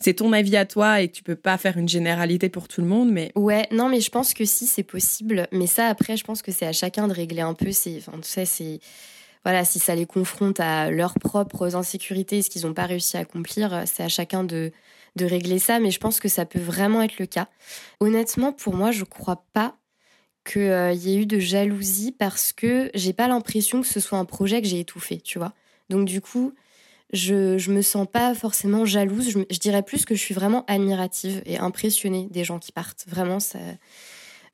c'est 0.00 0.14
ton 0.14 0.32
avis 0.32 0.56
à 0.56 0.64
toi 0.64 1.00
et 1.00 1.08
tu 1.08 1.22
peux 1.22 1.36
pas 1.36 1.58
faire 1.58 1.76
une 1.76 1.88
généralité 1.88 2.48
pour 2.48 2.68
tout 2.68 2.80
le 2.80 2.86
monde, 2.86 3.10
mais 3.10 3.32
ouais, 3.34 3.66
non, 3.70 3.88
mais 3.88 4.00
je 4.00 4.10
pense 4.10 4.34
que 4.34 4.44
si 4.44 4.66
c'est 4.66 4.82
possible, 4.82 5.46
mais 5.52 5.66
ça 5.66 5.86
après, 5.86 6.16
je 6.16 6.24
pense 6.24 6.42
que 6.42 6.52
c'est 6.52 6.66
à 6.66 6.72
chacun 6.72 7.06
de 7.06 7.12
régler 7.12 7.42
un 7.42 7.54
peu. 7.54 7.70
C'est, 7.72 7.98
enfin, 7.98 8.18
sais, 8.22 8.46
c'est 8.46 8.80
voilà, 9.44 9.64
si 9.64 9.78
ça 9.78 9.94
les 9.94 10.06
confronte 10.06 10.60
à 10.60 10.90
leurs 10.90 11.14
propres 11.14 11.76
insécurités, 11.76 12.42
ce 12.42 12.50
qu'ils 12.50 12.66
n'ont 12.66 12.74
pas 12.74 12.86
réussi 12.86 13.16
à 13.16 13.20
accomplir, 13.20 13.84
c'est 13.86 14.02
à 14.02 14.08
chacun 14.08 14.44
de 14.44 14.72
de 15.16 15.24
régler 15.24 15.58
ça. 15.58 15.80
Mais 15.80 15.90
je 15.90 15.98
pense 15.98 16.20
que 16.20 16.28
ça 16.28 16.46
peut 16.46 16.60
vraiment 16.60 17.02
être 17.02 17.18
le 17.18 17.26
cas. 17.26 17.48
Honnêtement, 18.00 18.52
pour 18.52 18.74
moi, 18.74 18.92
je 18.92 19.04
crois 19.04 19.44
pas 19.52 19.76
qu'il 20.44 20.62
euh, 20.62 20.92
y 20.92 21.12
ait 21.14 21.16
eu 21.22 21.26
de 21.26 21.38
jalousie 21.38 22.12
parce 22.12 22.52
que 22.52 22.90
j'ai 22.94 23.12
pas 23.12 23.28
l'impression 23.28 23.82
que 23.82 23.86
ce 23.86 24.00
soit 24.00 24.18
un 24.18 24.24
projet 24.24 24.62
que 24.62 24.68
j'ai 24.68 24.80
étouffé, 24.80 25.20
tu 25.20 25.38
vois. 25.38 25.52
Donc 25.90 26.06
du 26.06 26.20
coup, 26.20 26.54
je, 27.12 27.58
je 27.58 27.70
me 27.70 27.82
sens 27.82 28.06
pas 28.10 28.34
forcément 28.34 28.84
jalouse. 28.84 29.30
Je, 29.30 29.58
dirais 29.58 29.82
plus 29.82 30.04
que 30.04 30.14
je 30.14 30.20
suis 30.20 30.34
vraiment 30.34 30.64
admirative 30.66 31.42
et 31.46 31.58
impressionnée 31.58 32.28
des 32.30 32.44
gens 32.44 32.58
qui 32.58 32.72
partent. 32.72 33.04
Vraiment, 33.08 33.40
ça. 33.40 33.58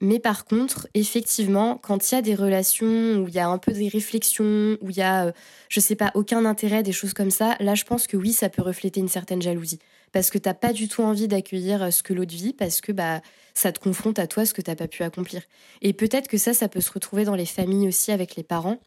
Mais 0.01 0.19
par 0.19 0.45
contre, 0.45 0.89
effectivement, 0.95 1.79
quand 1.79 2.11
il 2.11 2.15
y 2.17 2.19
a 2.19 2.23
des 2.23 2.35
relations 2.35 3.17
où 3.17 3.29
il 3.29 3.35
y 3.35 3.39
a 3.39 3.49
un 3.49 3.57
peu 3.57 3.73
des 3.73 3.89
réflexions, 3.89 4.77
où 4.83 4.91
il 4.91 4.97
y 4.97 5.03
a, 5.03 5.27
euh, 5.27 5.33
je 5.71 5.81
sais 5.81 5.97
pas, 5.97 6.11
aucun 6.15 6.45
intérêt, 6.45 6.83
des 6.83 6.93
choses 6.93 7.15
comme 7.15 7.31
ça, 7.31 7.57
là, 7.61 7.75
je 7.75 7.85
pense 7.85 8.07
que 8.07 8.17
oui, 8.17 8.33
ça 8.33 8.51
peut 8.51 8.63
refléter 8.63 9.01
une 9.01 9.09
certaine 9.09 9.41
jalousie. 9.41 9.79
Parce 10.13 10.31
que 10.31 10.39
t'as 10.39 10.55
pas 10.55 10.75
du 10.75 10.89
tout 10.89 11.03
envie 11.03 11.29
d'accueillir 11.29 11.83
euh, 11.83 11.91
ce 11.91 12.03
que 12.03 12.13
l'autre 12.13 12.35
vit, 12.35 12.53
parce 12.53 12.83
que 12.83 12.93
bah, 12.93 13.23
ça 13.55 13.73
te 13.73 13.79
confronte 13.79 14.19
à 14.19 14.27
toi 14.27 14.45
ce 14.45 14.53
que 14.53 14.61
t'as 14.61 14.77
pas 14.77 14.87
pu 14.87 15.03
accomplir. 15.03 15.43
Et 15.81 15.95
peut-être 15.95 16.29
que 16.29 16.37
ça, 16.37 16.53
ça 16.53 16.69
peut 16.69 16.83
se 16.83 16.93
retrouver 16.93 17.25
dans 17.25 17.35
les 17.35 17.47
familles 17.47 17.89
aussi 17.89 18.13
avec 18.13 18.37
les 18.37 18.43
parents 18.43 18.79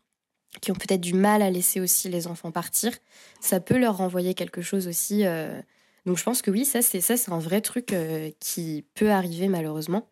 qui 0.61 0.71
ont 0.71 0.75
peut-être 0.75 1.01
du 1.01 1.13
mal 1.13 1.41
à 1.41 1.49
laisser 1.49 1.79
aussi 1.79 2.09
les 2.09 2.27
enfants 2.27 2.51
partir, 2.51 2.93
ça 3.39 3.59
peut 3.59 3.77
leur 3.77 3.97
renvoyer 3.97 4.33
quelque 4.33 4.61
chose 4.61 4.87
aussi. 4.87 5.25
Euh. 5.25 5.61
Donc 6.05 6.17
je 6.17 6.23
pense 6.23 6.41
que 6.41 6.51
oui, 6.51 6.65
ça 6.65 6.81
c'est 6.81 7.01
ça 7.01 7.17
c'est 7.17 7.31
un 7.31 7.39
vrai 7.39 7.61
truc 7.61 7.93
euh, 7.93 8.31
qui 8.39 8.85
peut 8.95 9.11
arriver 9.11 9.47
malheureusement. 9.47 10.07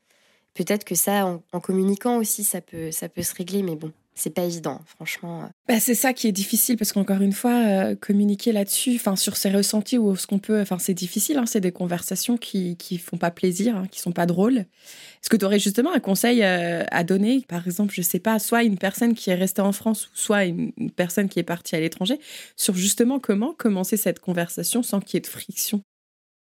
Peut-être 0.54 0.86
que 0.86 0.96
ça, 0.96 1.40
en, 1.54 1.60
communiquant 1.60 2.18
aussi, 2.18 2.44
ça 2.44 2.62
peut 2.62 2.92
ça 2.92 3.10
peut 3.10 3.22
se 3.22 3.36
régler, 3.36 3.62
mais 3.62 3.76
bon, 3.76 3.92
c'est 4.18 4.32
pas 4.32 4.44
évident, 4.44 4.82
franchement. 4.86 5.44
Euh. 5.44 5.48
Bah, 5.68 5.80
c'est 5.80 5.96
ça 5.96 6.14
qui 6.14 6.28
est 6.28 6.32
difficile 6.32 6.76
parce 6.76 6.92
qu'encore 6.92 7.22
une 7.22 7.34
fois, 7.34 7.54
euh, 7.54 7.96
communiquer 7.96 8.52
là-dessus, 8.52 8.96
enfin 8.96 9.16
sur 9.16 9.38
ses 9.38 9.50
ressentis 9.50 9.98
ou 9.98 10.16
ce 10.16 10.28
qu'on 10.28 10.40
peut, 10.40 10.60
enfin 10.60 10.80
c'est 10.80 10.94
difficile. 10.94 11.38
Hein, 11.38 11.46
c'est 11.46 11.62
des 11.62 11.72
conversations 11.72 12.38
qui 12.38 12.78
qui 12.78 12.98
font 12.98 13.18
pas 13.18 13.32
plaisir, 13.32 13.78
hein, 13.78 13.88
qui 13.90 14.00
sont 14.00 14.12
pas 14.12 14.26
drôles. 14.26 14.58
Est-ce 14.58 15.30
que 15.30 15.38
tu 15.38 15.46
aurais 15.46 15.60
justement 15.60 15.94
un 15.94 16.00
conseil 16.00 16.44
euh, 16.44 16.84
à 16.92 17.04
donner, 17.04 17.46
par 17.48 17.66
exemple, 17.66 17.94
je 17.94 18.02
sais 18.02 18.20
pas, 18.20 18.40
soit 18.40 18.64
une 18.64 18.78
personne 18.78 19.14
qui 19.14 19.30
est 19.30 19.36
restée 19.36 19.62
en 19.62 19.72
France 19.72 20.08
ou 20.08 20.16
soit 20.16 20.46
une, 20.46 20.72
une 20.78 20.92
personne 20.92 21.30
qui 21.30 21.40
est 21.40 21.44
partie 21.44 21.76
à 21.76 21.80
l'étranger, 21.80 22.20
sur 22.56 22.76
justement 22.76 23.20
comment 23.20 23.54
commencer 23.54 23.98
cette 23.98 24.20
conversation 24.20 24.84
sans 24.84 25.00
qu'il 25.00 25.16
y 25.16 25.18
ait 25.18 25.22
de 25.22 25.28
friction? 25.28 25.82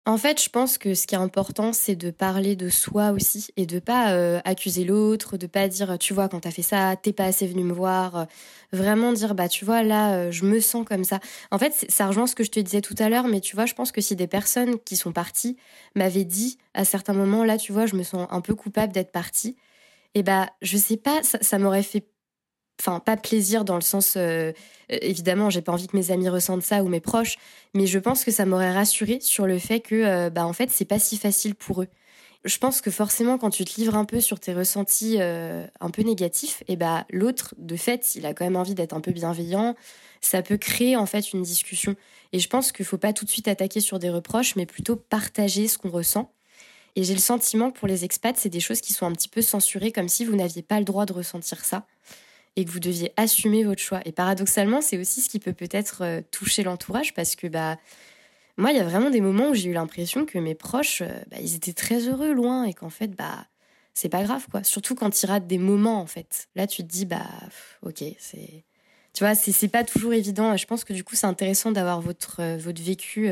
En 0.07 0.19
fait, 0.19 0.43
je 0.43 0.51
pense 0.51 0.77
que 0.77 0.93
ce 0.95 1.07
qui 1.07 1.15
est 1.15 1.19
important, 1.19 1.73
c'est 1.73 1.97
de 1.97 2.11
parler 2.11 2.57
de 2.57 2.69
soi 2.69 3.13
aussi 3.13 3.47
et 3.57 3.65
de 3.65 3.79
pas 3.79 4.13
euh, 4.13 4.39
accuser 4.45 4.85
l'autre, 4.85 5.39
de 5.39 5.47
pas 5.47 5.67
dire 5.67 5.99
tu 5.99 6.13
vois 6.13 6.29
quand 6.29 6.41
t'as 6.41 6.51
fait 6.51 6.61
ça, 6.63 6.95
t'es 7.01 7.15
pas 7.15 7.25
assez 7.25 7.47
venu 7.47 7.65
me 7.65 7.73
voir. 7.73 8.27
Vraiment 8.71 9.13
dire 9.15 9.35
bah 9.35 9.49
tu 9.49 9.65
vois 9.65 9.83
là, 9.83 10.15
euh, 10.17 10.31
je 10.31 10.45
me 10.45 10.61
sens 10.61 10.85
comme 10.87 11.05
ça. 11.05 11.21
En 11.51 11.59
fait, 11.59 11.87
ça 11.89 12.07
rejoint 12.07 12.27
ce 12.27 12.35
que 12.35 12.45
je 12.45 12.51
te 12.51 12.61
disais 12.61 12.83
tout 12.83 12.95
à 12.99 13.09
l'heure, 13.09 13.29
mais 13.29 13.41
tu 13.41 13.57
vois, 13.57 13.65
je 13.65 13.73
pense 13.73 13.93
que 13.93 14.03
si 14.03 14.15
des 14.15 14.27
personnes 14.27 14.79
qui 14.79 14.97
sont 14.97 15.13
parties 15.13 15.57
m'avaient 15.95 16.25
dit 16.25 16.59
à 16.75 16.85
certains 16.85 17.15
moments 17.15 17.45
là, 17.45 17.57
tu 17.57 17.73
vois, 17.73 17.87
je 17.87 17.97
me 17.97 18.03
sens 18.03 18.27
un 18.31 18.43
peu 18.43 18.55
coupable 18.55 18.93
d'être 18.93 19.13
partie, 19.13 19.57
et 20.15 20.21
eh 20.21 20.23
bah 20.23 20.51
je 20.63 20.77
sais 20.77 20.97
pas, 20.99 21.23
ça, 21.23 21.39
ça 21.41 21.59
m'aurait 21.59 21.83
fait 21.83 22.05
enfin 22.81 23.01
pas 23.01 23.17
plaisir 23.17 23.65
dans 23.65 23.77
le 23.77 23.81
sens 23.81 24.15
euh, 24.17 24.53
évidemment 24.89 25.51
j'ai 25.51 25.63
pas 25.63 25.73
envie 25.73 25.87
que 25.87 25.97
mes 25.97 26.11
amis 26.11 26.29
ressentent 26.29 26.63
ça 26.63 26.83
ou 26.83 26.89
mes 26.89 27.01
proches 27.01 27.37
mais 27.75 27.87
je 27.87 27.99
pense 27.99 28.25
que 28.25 28.31
ça 28.31 28.47
m'aurait 28.47 28.73
rassuré 28.73 29.19
sur 29.21 29.47
le 29.47 29.59
fait 29.59 29.81
que 29.81 29.95
euh, 29.95 30.31
bah 30.31 30.47
en 30.47 30.53
fait 30.53 30.71
c'est 30.71 30.85
pas 30.85 30.99
si 30.99 31.17
facile 31.17 31.55
pour 31.55 31.83
eux. 31.83 31.89
Je 32.45 32.59
pense 32.59 32.83
que 32.83 32.91
forcément 32.91 33.39
quand 33.39 33.51
tu 33.51 33.65
te 33.65 33.81
livres 33.81 33.97
un 33.97 34.05
peu 34.05 34.21
sur 34.21 34.39
tes 34.39 34.53
ressentis 34.53 35.17
euh, 35.19 35.67
un 35.81 35.91
peu 35.91 36.03
négatifs 36.03 36.63
et 36.69 36.77
bah 36.77 37.07
l'autre 37.11 37.55
de 37.59 37.75
fait 37.77 38.15
il 38.17 38.27
a 38.27 38.35
quand 38.35 38.45
même 38.45 38.57
envie 38.57 38.75
d'être 38.75 38.93
un 38.93 39.01
peu 39.01 39.13
bienveillant. 39.13 39.75
Ça 40.21 40.43
peut 40.43 40.57
créer 40.59 40.97
en 40.97 41.07
fait 41.07 41.33
une 41.33 41.43
discussion. 41.43 41.97
Et 42.33 42.39
je 42.39 42.49
pense 42.49 42.73
qu'il 42.73 42.85
faut 42.85 42.99
pas 42.99 43.13
tout 43.13 43.25
de 43.25 43.31
suite 43.31 43.49
attaquer 43.49 43.81
sur 43.81 43.99
des 43.99 44.11
reproches 44.11 44.57
mais 44.57 44.67
plutôt 44.67 44.97
partager 44.97 45.69
ce 45.69 45.79
qu'on 45.79 45.91
ressent. 45.91 46.33
Et 46.97 47.03
j'ai 47.03 47.15
le 47.15 47.21
sentiment 47.21 47.71
que 47.71 47.79
pour 47.79 47.89
les 47.89 48.05
expats 48.05 48.37
c'est 48.37 48.51
des 48.51 48.61
choses 48.61 48.83
qui 48.83 48.93
sont 48.93 49.07
un 49.07 49.13
petit 49.13 49.29
peu 49.29 49.41
censurées 49.41 49.91
comme 49.91 50.09
si 50.09 50.27
vous 50.27 50.37
n'aviez 50.37 50.63
pas 50.63 50.79
le 50.79 50.85
droit 50.85 51.07
de 51.07 51.15
ressentir 51.15 51.65
ça 51.65 51.87
et 52.57 52.65
que 52.65 52.71
vous 52.71 52.81
deviez 52.81 53.13
assumer 53.17 53.65
votre 53.65 53.83
choix. 53.83 54.01
Et 54.05 54.13
paradoxalement, 54.13 54.81
c'est 54.81 54.99
aussi 54.99 55.21
ce 55.21 55.29
qui 55.29 55.39
peut 55.39 55.53
peut-être 55.53 56.03
euh, 56.03 56.21
toucher 56.31 56.63
l'entourage 56.63 57.15
parce 57.15 57.37
que 57.37 57.47
bah 57.47 57.79
moi, 58.57 58.71
il 58.71 58.77
y 58.77 58.81
a 58.81 58.85
vraiment 58.85 59.11
des 59.11 59.21
moments 59.21 59.49
où 59.51 59.55
j'ai 59.55 59.71
eu 59.71 59.73
l'impression 59.73 60.27
que 60.27 60.39
mes 60.39 60.55
proches, 60.55 61.03
euh, 61.03 61.09
bah, 61.31 61.39
ils 61.41 61.57
étaient 61.57 61.73
très 61.73 62.09
heureux 62.09 62.33
loin 62.33 62.65
et 62.65 62.73
qu'en 62.73 62.91
fait, 62.91 63.09
bah 63.09 63.47
c'est 63.95 64.09
pas 64.09 64.23
grave 64.23 64.47
quoi. 64.51 64.65
Surtout 64.65 64.95
quand 64.95 65.23
ils 65.23 65.27
ratent 65.27 65.47
des 65.47 65.59
moments 65.59 66.01
en 66.01 66.07
fait. 66.07 66.49
Là, 66.55 66.67
tu 66.67 66.83
te 66.83 66.89
dis 66.89 67.07
bah 67.07 67.27
ok, 67.83 68.05
c'est 68.19 68.65
tu 69.13 69.23
vois, 69.23 69.35
c'est 69.37 69.69
pas 69.69 69.85
toujours 69.85 70.13
évident. 70.13 70.57
Je 70.57 70.67
pense 70.67 70.85
que 70.85 70.93
du 70.93 71.05
coup, 71.05 71.15
c'est 71.15 71.27
intéressant 71.27 71.73
d'avoir 71.73 72.01
votre 72.01 72.41
euh, 72.41 72.57
votre 72.57 72.83
vécu 72.83 73.31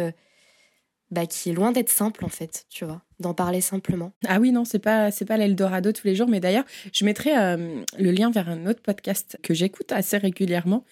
bah, 1.10 1.26
qui 1.26 1.50
est 1.50 1.52
loin 1.52 1.72
d'être 1.72 1.90
simple 1.90 2.24
en 2.24 2.28
fait, 2.28 2.64
tu 2.70 2.84
vois 2.84 3.02
d'en 3.22 3.32
parler 3.32 3.62
simplement. 3.62 4.12
Ah 4.28 4.38
oui, 4.38 4.52
non, 4.52 4.66
c'est 4.66 4.78
pas 4.78 5.10
c'est 5.10 5.24
pas 5.24 5.38
l'Eldorado 5.38 5.92
tous 5.92 6.06
les 6.06 6.14
jours, 6.14 6.28
mais 6.28 6.40
d'ailleurs, 6.40 6.64
je 6.92 7.04
mettrai 7.04 7.36
euh, 7.36 7.82
le 7.98 8.10
lien 8.10 8.30
vers 8.30 8.48
un 8.48 8.66
autre 8.66 8.82
podcast 8.82 9.38
que 9.42 9.54
j'écoute 9.54 9.92
assez 9.92 10.18
régulièrement. 10.18 10.84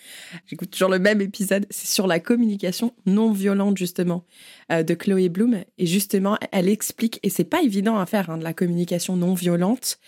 J'écoute 0.47 0.71
toujours 0.71 0.88
le 0.88 0.99
même 0.99 1.21
épisode, 1.21 1.66
c'est 1.71 1.88
sur 1.88 2.07
la 2.07 2.21
communication 2.21 2.95
non 3.07 3.33
violente 3.33 3.77
justement 3.77 4.25
euh, 4.73 4.83
de 4.83 4.95
Chloé 4.95 5.29
Bloom 5.29 5.62
et 5.79 5.87
justement, 5.87 6.38
elle 6.53 6.69
explique 6.69 7.21
et 7.23 7.31
c'est 7.31 7.45
pas 7.45 7.62
évident 7.62 7.99
à 7.99 8.07
faire 8.07 8.31
hein, 8.31 8.38
de 8.38 8.45
la 8.45 8.55
communication 8.55 9.16
non 9.16 9.35
violente 9.35 9.99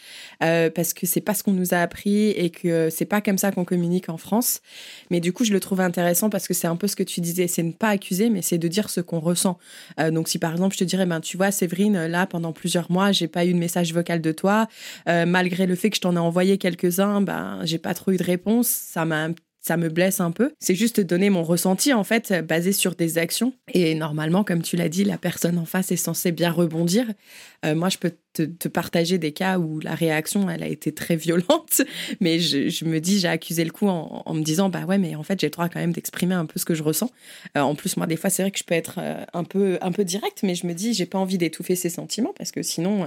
euh, 0.43 0.71
parce 0.71 0.95
que 0.95 1.07
c'est 1.07 1.21
pas 1.21 1.35
ce 1.35 1.43
qu'on 1.43 1.53
nous 1.53 1.75
a 1.75 1.79
appris 1.79 2.31
et 2.31 2.51
que 2.51 2.89
c'est 2.91 3.05
pas 3.05 3.21
comme 3.21 3.39
ça 3.39 3.53
qu'on 3.53 3.65
communique 3.65 4.09
en 4.09 4.17
France. 4.17 4.63
Mais 5.11 5.21
du 5.21 5.33
coup, 5.33 5.45
je 5.45 5.53
le 5.53 5.61
trouve 5.61 5.81
intéressant 5.81 6.31
parce 6.31 6.49
que 6.49 6.55
c'est 6.55 6.69
un 6.69 6.77
peu 6.77 6.87
ce 6.87 6.97
que 6.97 7.03
tu 7.03 7.21
disais, 7.21 7.49
c'est 7.49 7.63
ne 7.63 7.73
pas 7.73 7.89
accuser, 7.89 8.31
mais 8.31 8.43
c'est 8.43 8.59
de 8.59 8.69
dire 8.69 8.89
ce 8.89 9.01
qu'on 9.01 9.21
ressent. 9.21 9.59
donc 9.99 10.29
si 10.29 10.39
par 10.39 10.53
exemple, 10.53 10.75
je 10.75 10.79
te 10.79 10.85
dirais 10.85 11.07
ben 11.07 11.21
tu 11.21 11.37
vois 11.37 11.51
Séverine 11.51 12.07
là 12.13 12.27
pendant 12.27 12.53
plusieurs 12.53 12.91
mois, 12.93 13.11
j'ai 13.11 13.27
pas 13.27 13.45
eu 13.45 13.53
de 13.53 13.59
message 13.59 13.93
vocal 13.93 14.21
de 14.21 14.31
toi. 14.31 14.69
Euh, 15.09 15.27
malgré 15.27 15.67
le 15.67 15.75
fait 15.75 15.91
que 15.91 15.97
je 15.97 16.01
t'en 16.01 16.15
ai 16.15 16.21
envoyé 16.21 16.59
quelques-uns, 16.59 17.21
ben 17.21 17.61
j'ai 17.65 17.79
pas 17.79 17.95
trop 17.95 18.13
eu 18.13 18.17
de 18.17 18.23
réponse. 18.25 18.69
Ça 18.69 19.05
m'a 19.05 19.29
ça 19.63 19.77
me 19.77 19.89
blesse 19.89 20.19
un 20.19 20.33
peu. 20.33 20.53
C'est 20.59 20.75
juste 20.75 21.01
donner 21.01 21.31
mon 21.31 21.45
ressenti, 21.45 21.93
en 21.93 22.03
fait, 22.03 22.33
basé 22.45 22.73
sur 22.73 22.97
des 22.97 23.17
actions. 23.17 23.55
Et 23.73 23.95
normalement, 23.95 24.43
comme 24.43 24.61
tu 24.61 24.77
l'as 24.77 24.89
dit, 24.89 25.05
la 25.05 25.19
personne 25.19 25.57
en 25.57 25.65
face 25.65 25.93
est 25.93 25.97
censée 25.97 26.33
bien 26.33 26.51
rebondir. 26.51 27.07
Euh, 27.65 27.77
moi, 27.77 27.89
je 27.89 27.99
peux 27.99 28.11
te, 28.33 28.67
partager 28.67 29.19
des 29.19 29.31
cas 29.31 29.59
où 29.59 29.79
la 29.79 29.95
réaction, 29.95 30.51
elle 30.51 30.65
a 30.65 30.67
été 30.67 30.93
très 30.93 31.15
violente, 31.15 31.83
mais 32.21 32.41
je, 32.41 32.85
me 32.85 32.99
dis, 32.99 33.21
j'ai 33.21 33.29
accusé 33.29 33.65
le 33.65 33.71
coup 33.71 33.87
en, 33.87 34.35
me 34.35 34.43
disant, 34.43 34.69
bah 34.69 34.85
ouais, 34.85 34.99
mais 34.99 35.15
en 35.15 35.23
fait, 35.23 35.39
j'ai 35.39 35.47
le 35.47 35.53
droit 35.53 35.69
quand 35.69 35.79
même 35.79 35.93
d'exprimer 35.93 36.35
un 36.35 36.47
peu 36.47 36.59
ce 36.59 36.65
que 36.65 36.75
je 36.75 36.83
ressens. 36.83 37.11
Euh, 37.57 37.61
en 37.61 37.77
plus, 37.77 37.97
moi, 37.97 38.09
des 38.09 38.17
fois, 38.17 38.31
c'est 38.31 38.43
vrai 38.43 38.51
que 38.51 38.59
je 38.59 38.65
peux 38.65 38.75
être 38.75 38.97
euh, 38.99 39.25
un 39.33 39.45
peu, 39.45 39.79
un 39.81 39.93
peu 39.93 40.05
direct, 40.05 40.41
mais 40.43 40.57
je 40.57 40.67
me 40.67 40.75
dis, 40.75 40.93
j'ai 40.93 41.07
pas 41.07 41.19
envie 41.19 41.39
d'étouffer 41.39 41.77
ses 41.77 41.91
sentiments 41.91 42.35
parce 42.37 42.51
que 42.51 42.63
sinon, 42.63 43.07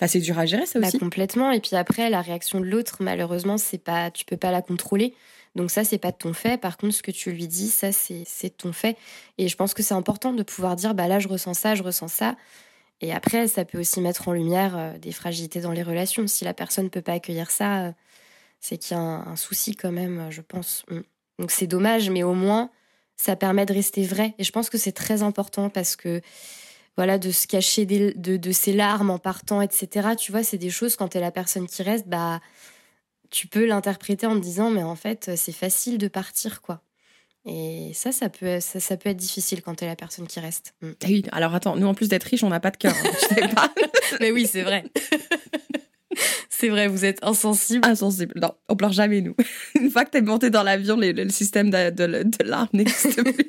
bah, 0.00 0.08
c'est 0.08 0.20
dur 0.20 0.36
à 0.36 0.46
gérer, 0.46 0.66
ça 0.66 0.80
bah, 0.80 0.88
aussi. 0.88 0.98
complètement. 0.98 1.52
Et 1.52 1.60
puis 1.60 1.76
après, 1.76 2.10
la 2.10 2.22
réaction 2.22 2.58
de 2.58 2.66
l'autre, 2.66 2.96
malheureusement, 2.98 3.56
c'est 3.56 3.78
pas, 3.78 4.10
tu 4.10 4.24
peux 4.24 4.36
pas 4.36 4.50
la 4.50 4.62
contrôler. 4.62 5.14
Donc 5.56 5.70
ça, 5.70 5.84
c'est 5.84 5.98
pas 5.98 6.12
ton 6.12 6.34
fait. 6.34 6.60
Par 6.60 6.76
contre, 6.76 6.94
ce 6.94 7.02
que 7.02 7.10
tu 7.10 7.32
lui 7.32 7.48
dis, 7.48 7.68
ça, 7.68 7.90
c'est 7.90 8.56
ton 8.56 8.72
fait. 8.72 8.96
Et 9.38 9.48
je 9.48 9.56
pense 9.56 9.72
que 9.72 9.82
c'est 9.82 9.94
important 9.94 10.32
de 10.32 10.42
pouvoir 10.42 10.76
dire, 10.76 10.94
bah 10.94 11.08
là, 11.08 11.18
je 11.18 11.28
ressens 11.28 11.54
ça, 11.54 11.74
je 11.74 11.82
ressens 11.82 12.08
ça. 12.08 12.36
Et 13.00 13.12
après, 13.12 13.48
ça 13.48 13.64
peut 13.64 13.80
aussi 13.80 14.00
mettre 14.00 14.28
en 14.28 14.32
lumière 14.32 14.76
euh, 14.76 14.98
des 14.98 15.12
fragilités 15.12 15.60
dans 15.60 15.72
les 15.72 15.82
relations. 15.82 16.26
Si 16.26 16.44
la 16.44 16.54
personne 16.54 16.84
ne 16.84 16.90
peut 16.90 17.02
pas 17.02 17.14
accueillir 17.14 17.50
ça, 17.50 17.86
euh, 17.86 17.92
c'est 18.60 18.78
qu'il 18.78 18.96
y 18.96 19.00
a 19.00 19.02
un, 19.02 19.36
souci 19.36 19.74
quand 19.74 19.92
même, 19.92 20.28
je 20.30 20.42
pense. 20.42 20.84
Mm. 20.90 21.00
Donc 21.38 21.50
c'est 21.50 21.66
dommage, 21.66 22.10
mais 22.10 22.22
au 22.22 22.34
moins, 22.34 22.70
ça 23.16 23.34
permet 23.34 23.66
de 23.66 23.72
rester 23.72 24.02
vrai. 24.04 24.34
Et 24.38 24.44
je 24.44 24.52
pense 24.52 24.70
que 24.70 24.78
c'est 24.78 24.92
très 24.92 25.22
important 25.22 25.70
parce 25.70 25.96
que, 25.96 26.20
voilà, 26.96 27.18
de 27.18 27.30
se 27.30 27.46
cacher 27.46 27.84
de, 27.86 28.36
de, 28.36 28.52
ses 28.52 28.72
larmes 28.72 29.10
en 29.10 29.18
partant, 29.18 29.60
etc. 29.60 30.10
Tu 30.18 30.32
vois, 30.32 30.42
c'est 30.42 30.58
des 30.58 30.70
choses, 30.70 30.96
quand 30.96 31.08
tu 31.08 31.18
es 31.18 31.20
la 31.20 31.30
personne 31.30 31.66
qui 31.66 31.82
reste, 31.82 32.08
bah 32.08 32.40
tu 33.30 33.46
peux 33.46 33.66
l'interpréter 33.66 34.26
en 34.26 34.34
te 34.34 34.42
disant 34.42 34.70
mais 34.70 34.82
en 34.82 34.96
fait 34.96 35.30
c'est 35.36 35.52
facile 35.52 35.98
de 35.98 36.08
partir 36.08 36.60
quoi. 36.62 36.82
Et 37.48 37.92
ça, 37.94 38.10
ça 38.10 38.28
peut, 38.28 38.58
ça, 38.58 38.96
peut 38.96 39.08
être 39.10 39.16
difficile 39.16 39.62
quand 39.62 39.76
t'es 39.76 39.86
la 39.86 39.94
personne 39.94 40.26
qui 40.26 40.40
reste. 40.40 40.74
Mm. 40.82 40.90
Ah 41.00 41.06
oui, 41.06 41.24
alors 41.30 41.54
attends, 41.54 41.76
nous 41.76 41.86
en 41.86 41.94
plus 41.94 42.08
d'être 42.08 42.24
riches, 42.24 42.42
on 42.42 42.48
n'a 42.48 42.58
pas 42.58 42.72
de 42.72 42.76
cœur. 42.76 42.92
Hein, 42.92 43.68
mais 44.20 44.32
oui, 44.32 44.48
c'est 44.50 44.62
vrai. 44.62 44.84
c'est 46.50 46.68
vrai, 46.68 46.88
vous 46.88 47.04
êtes 47.04 47.22
insensible. 47.22 47.86
Insensible. 47.86 48.34
Non, 48.40 48.52
on 48.68 48.74
pleure 48.74 48.92
jamais, 48.92 49.20
nous. 49.20 49.36
Une 49.80 49.92
fois 49.92 50.04
que 50.04 50.10
t'es 50.10 50.22
monté 50.22 50.50
dans 50.50 50.64
l'avion, 50.64 50.96
le, 50.98 51.28
système 51.28 51.70
de, 51.70 51.90
de, 51.90 52.24
de 52.24 52.44
l'arme 52.44 52.68
n'existe 52.72 53.22
plus. 53.22 53.46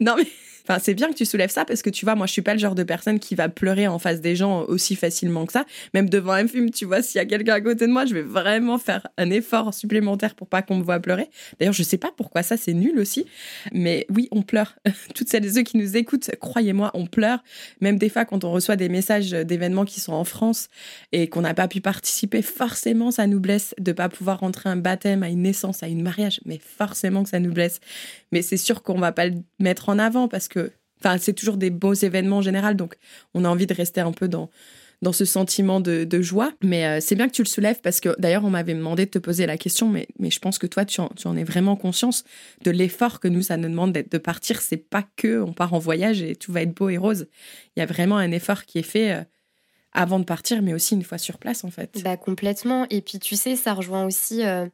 non, 0.00 0.16
mais 0.16 0.26
Enfin, 0.68 0.80
c'est 0.82 0.94
bien 0.94 1.08
que 1.08 1.14
tu 1.14 1.24
soulèves 1.24 1.50
ça 1.50 1.64
parce 1.64 1.80
que 1.80 1.90
tu 1.90 2.04
vois, 2.04 2.16
moi, 2.16 2.26
je 2.26 2.32
suis 2.32 2.42
pas 2.42 2.52
le 2.52 2.58
genre 2.58 2.74
de 2.74 2.82
personne 2.82 3.20
qui 3.20 3.36
va 3.36 3.48
pleurer 3.48 3.86
en 3.86 4.00
face 4.00 4.20
des 4.20 4.34
gens 4.34 4.64
aussi 4.64 4.96
facilement 4.96 5.46
que 5.46 5.52
ça. 5.52 5.64
Même 5.94 6.08
devant 6.08 6.32
un 6.32 6.48
film, 6.48 6.70
tu 6.70 6.84
vois, 6.84 7.02
s'il 7.02 7.18
y 7.18 7.22
a 7.22 7.24
quelqu'un 7.24 7.54
à 7.54 7.60
côté 7.60 7.86
de 7.86 7.92
moi, 7.92 8.04
je 8.04 8.14
vais 8.14 8.22
vraiment 8.22 8.76
faire 8.76 9.06
un 9.16 9.30
effort 9.30 9.72
supplémentaire 9.72 10.34
pour 10.34 10.48
pas 10.48 10.62
qu'on 10.62 10.78
me 10.78 10.82
voit 10.82 10.98
pleurer. 10.98 11.30
D'ailleurs, 11.60 11.72
je 11.72 11.84
sais 11.84 11.98
pas 11.98 12.10
pourquoi 12.16 12.42
ça, 12.42 12.56
c'est 12.56 12.72
nul 12.72 12.98
aussi. 12.98 13.26
Mais 13.72 14.06
oui, 14.10 14.26
on 14.32 14.42
pleure. 14.42 14.74
Toutes 15.14 15.28
celles 15.28 15.44
et 15.44 15.52
ceux 15.52 15.62
qui 15.62 15.76
nous 15.76 15.96
écoutent, 15.96 16.30
croyez-moi, 16.40 16.90
on 16.94 17.06
pleure. 17.06 17.44
Même 17.80 17.96
des 17.96 18.08
fois, 18.08 18.24
quand 18.24 18.42
on 18.42 18.50
reçoit 18.50 18.74
des 18.74 18.88
messages 18.88 19.30
d'événements 19.30 19.84
qui 19.84 20.00
sont 20.00 20.14
en 20.14 20.24
France 20.24 20.68
et 21.12 21.28
qu'on 21.28 21.42
n'a 21.42 21.54
pas 21.54 21.68
pu 21.68 21.80
participer, 21.80 22.42
forcément, 22.42 23.12
ça 23.12 23.28
nous 23.28 23.38
blesse 23.38 23.72
de 23.78 23.92
pas 23.92 24.08
pouvoir 24.08 24.40
rentrer 24.40 24.68
un 24.68 24.76
baptême, 24.76 25.22
à 25.22 25.28
une 25.28 25.42
naissance, 25.42 25.84
à 25.84 25.86
une 25.86 26.02
mariage. 26.02 26.40
Mais 26.44 26.58
forcément 26.58 27.22
que 27.22 27.28
ça 27.28 27.38
nous 27.38 27.52
blesse. 27.52 27.78
Mais 28.32 28.42
c'est 28.42 28.56
sûr 28.56 28.82
qu'on 28.82 28.98
va 28.98 29.12
pas 29.12 29.26
le 29.26 29.34
mettre 29.60 29.88
en 29.88 29.98
avant 30.00 30.26
parce 30.26 30.48
que 30.48 30.55
Enfin, 31.00 31.18
c'est 31.18 31.34
toujours 31.34 31.56
des 31.56 31.70
beaux 31.70 31.94
événements 31.94 32.38
en 32.38 32.42
général, 32.42 32.76
donc 32.76 32.96
on 33.34 33.44
a 33.44 33.48
envie 33.48 33.66
de 33.66 33.74
rester 33.74 34.00
un 34.00 34.12
peu 34.12 34.28
dans, 34.28 34.50
dans 35.02 35.12
ce 35.12 35.24
sentiment 35.24 35.80
de, 35.80 36.22
joie. 36.22 36.52
Mais 36.62 36.86
euh, 36.86 36.98
c'est 37.00 37.14
bien 37.14 37.28
que 37.28 37.32
tu 37.32 37.42
le 37.42 37.48
soulèves 37.48 37.80
parce 37.82 38.00
que 38.00 38.14
d'ailleurs, 38.18 38.44
on 38.44 38.50
m'avait 38.50 38.74
demandé 38.74 39.06
de 39.06 39.10
te 39.10 39.18
poser 39.18 39.46
la 39.46 39.58
question, 39.58 39.88
mais, 39.88 40.08
mais 40.18 40.30
je 40.30 40.38
pense 40.38 40.58
que 40.58 40.66
toi, 40.66 40.84
tu 40.84 41.00
en, 41.00 41.08
tu 41.10 41.26
en 41.28 41.36
es 41.36 41.44
vraiment 41.44 41.76
conscience 41.76 42.24
de 42.64 42.70
l'effort 42.70 43.20
que 43.20 43.28
nous, 43.28 43.42
ça 43.42 43.56
nous 43.56 43.68
demande 43.68 43.92
de 43.92 44.18
partir. 44.18 44.60
C'est 44.60 44.76
pas 44.76 45.04
que 45.16 45.42
on 45.42 45.52
part 45.52 45.74
en 45.74 45.78
voyage 45.78 46.22
et 46.22 46.36
tout 46.36 46.52
va 46.52 46.62
être 46.62 46.74
beau 46.74 46.88
et 46.88 46.96
rose. 46.96 47.28
Il 47.76 47.80
y 47.80 47.82
a 47.82 47.86
vraiment 47.86 48.16
un 48.16 48.30
effort 48.30 48.64
qui 48.64 48.78
est 48.78 48.82
fait. 48.82 49.12
Euh, 49.12 49.22
avant 49.96 50.18
de 50.18 50.24
partir, 50.24 50.62
mais 50.62 50.74
aussi 50.74 50.94
une 50.94 51.02
fois 51.02 51.16
sur 51.16 51.38
place, 51.38 51.64
en 51.64 51.70
fait. 51.70 52.02
Bah, 52.04 52.16
complètement. 52.18 52.86
Et 52.90 53.00
puis, 53.00 53.18
tu 53.18 53.34
sais, 53.34 53.56
ça 53.56 53.72
rejoint 53.72 54.04
aussi. 54.04 54.44
Euh, 54.44 54.66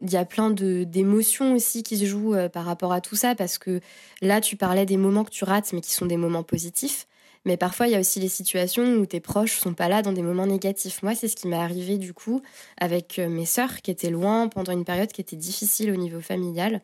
il 0.00 0.10
y 0.10 0.16
a 0.16 0.24
plein 0.24 0.50
d'émotions 0.50 1.54
aussi 1.54 1.82
qui 1.82 1.98
se 1.98 2.06
jouent 2.06 2.34
euh, 2.34 2.48
par 2.48 2.64
rapport 2.64 2.92
à 2.92 3.02
tout 3.02 3.14
ça, 3.14 3.34
parce 3.34 3.58
que 3.58 3.80
là, 4.22 4.40
tu 4.40 4.56
parlais 4.56 4.86
des 4.86 4.96
moments 4.96 5.24
que 5.24 5.30
tu 5.30 5.44
rates, 5.44 5.72
mais 5.74 5.82
qui 5.82 5.92
sont 5.92 6.06
des 6.06 6.16
moments 6.16 6.42
positifs. 6.42 7.06
Mais 7.44 7.58
parfois, 7.58 7.86
il 7.86 7.92
y 7.92 7.96
a 7.96 8.00
aussi 8.00 8.18
les 8.18 8.28
situations 8.28 8.94
où 8.94 9.04
tes 9.04 9.20
proches 9.20 9.58
sont 9.58 9.74
pas 9.74 9.88
là 9.88 10.00
dans 10.00 10.12
des 10.12 10.22
moments 10.22 10.46
négatifs. 10.46 11.02
Moi, 11.02 11.14
c'est 11.14 11.28
ce 11.28 11.36
qui 11.36 11.48
m'est 11.48 11.56
arrivé 11.56 11.98
du 11.98 12.14
coup 12.14 12.40
avec 12.78 13.18
euh, 13.18 13.28
mes 13.28 13.44
sœurs 13.44 13.82
qui 13.82 13.90
étaient 13.90 14.10
loin 14.10 14.48
pendant 14.48 14.72
une 14.72 14.84
période 14.84 15.12
qui 15.12 15.20
était 15.20 15.36
difficile 15.36 15.90
au 15.90 15.96
niveau 15.96 16.20
familial. 16.20 16.80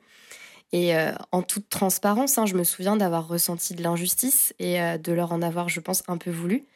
Et 0.72 0.92
en 1.32 1.40
toute 1.40 1.70
transparence, 1.70 2.36
hein, 2.36 2.44
je 2.44 2.54
me 2.54 2.62
souviens 2.62 2.94
d'avoir 2.94 3.26
ressenti 3.26 3.74
de 3.74 3.82
l'injustice 3.82 4.52
et 4.58 4.76
de 4.98 5.12
leur 5.12 5.32
en 5.32 5.40
avoir, 5.40 5.70
je 5.70 5.80
pense, 5.80 6.02
un 6.08 6.18
peu 6.18 6.30
voulu 6.30 6.66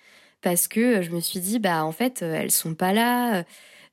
parce 0.42 0.68
que 0.68 1.02
je 1.02 1.10
me 1.10 1.20
suis 1.20 1.40
dit 1.40 1.58
bah 1.58 1.84
en 1.84 1.92
fait 1.92 2.22
elles 2.22 2.50
sont 2.50 2.74
pas 2.74 2.92
là. 2.92 3.44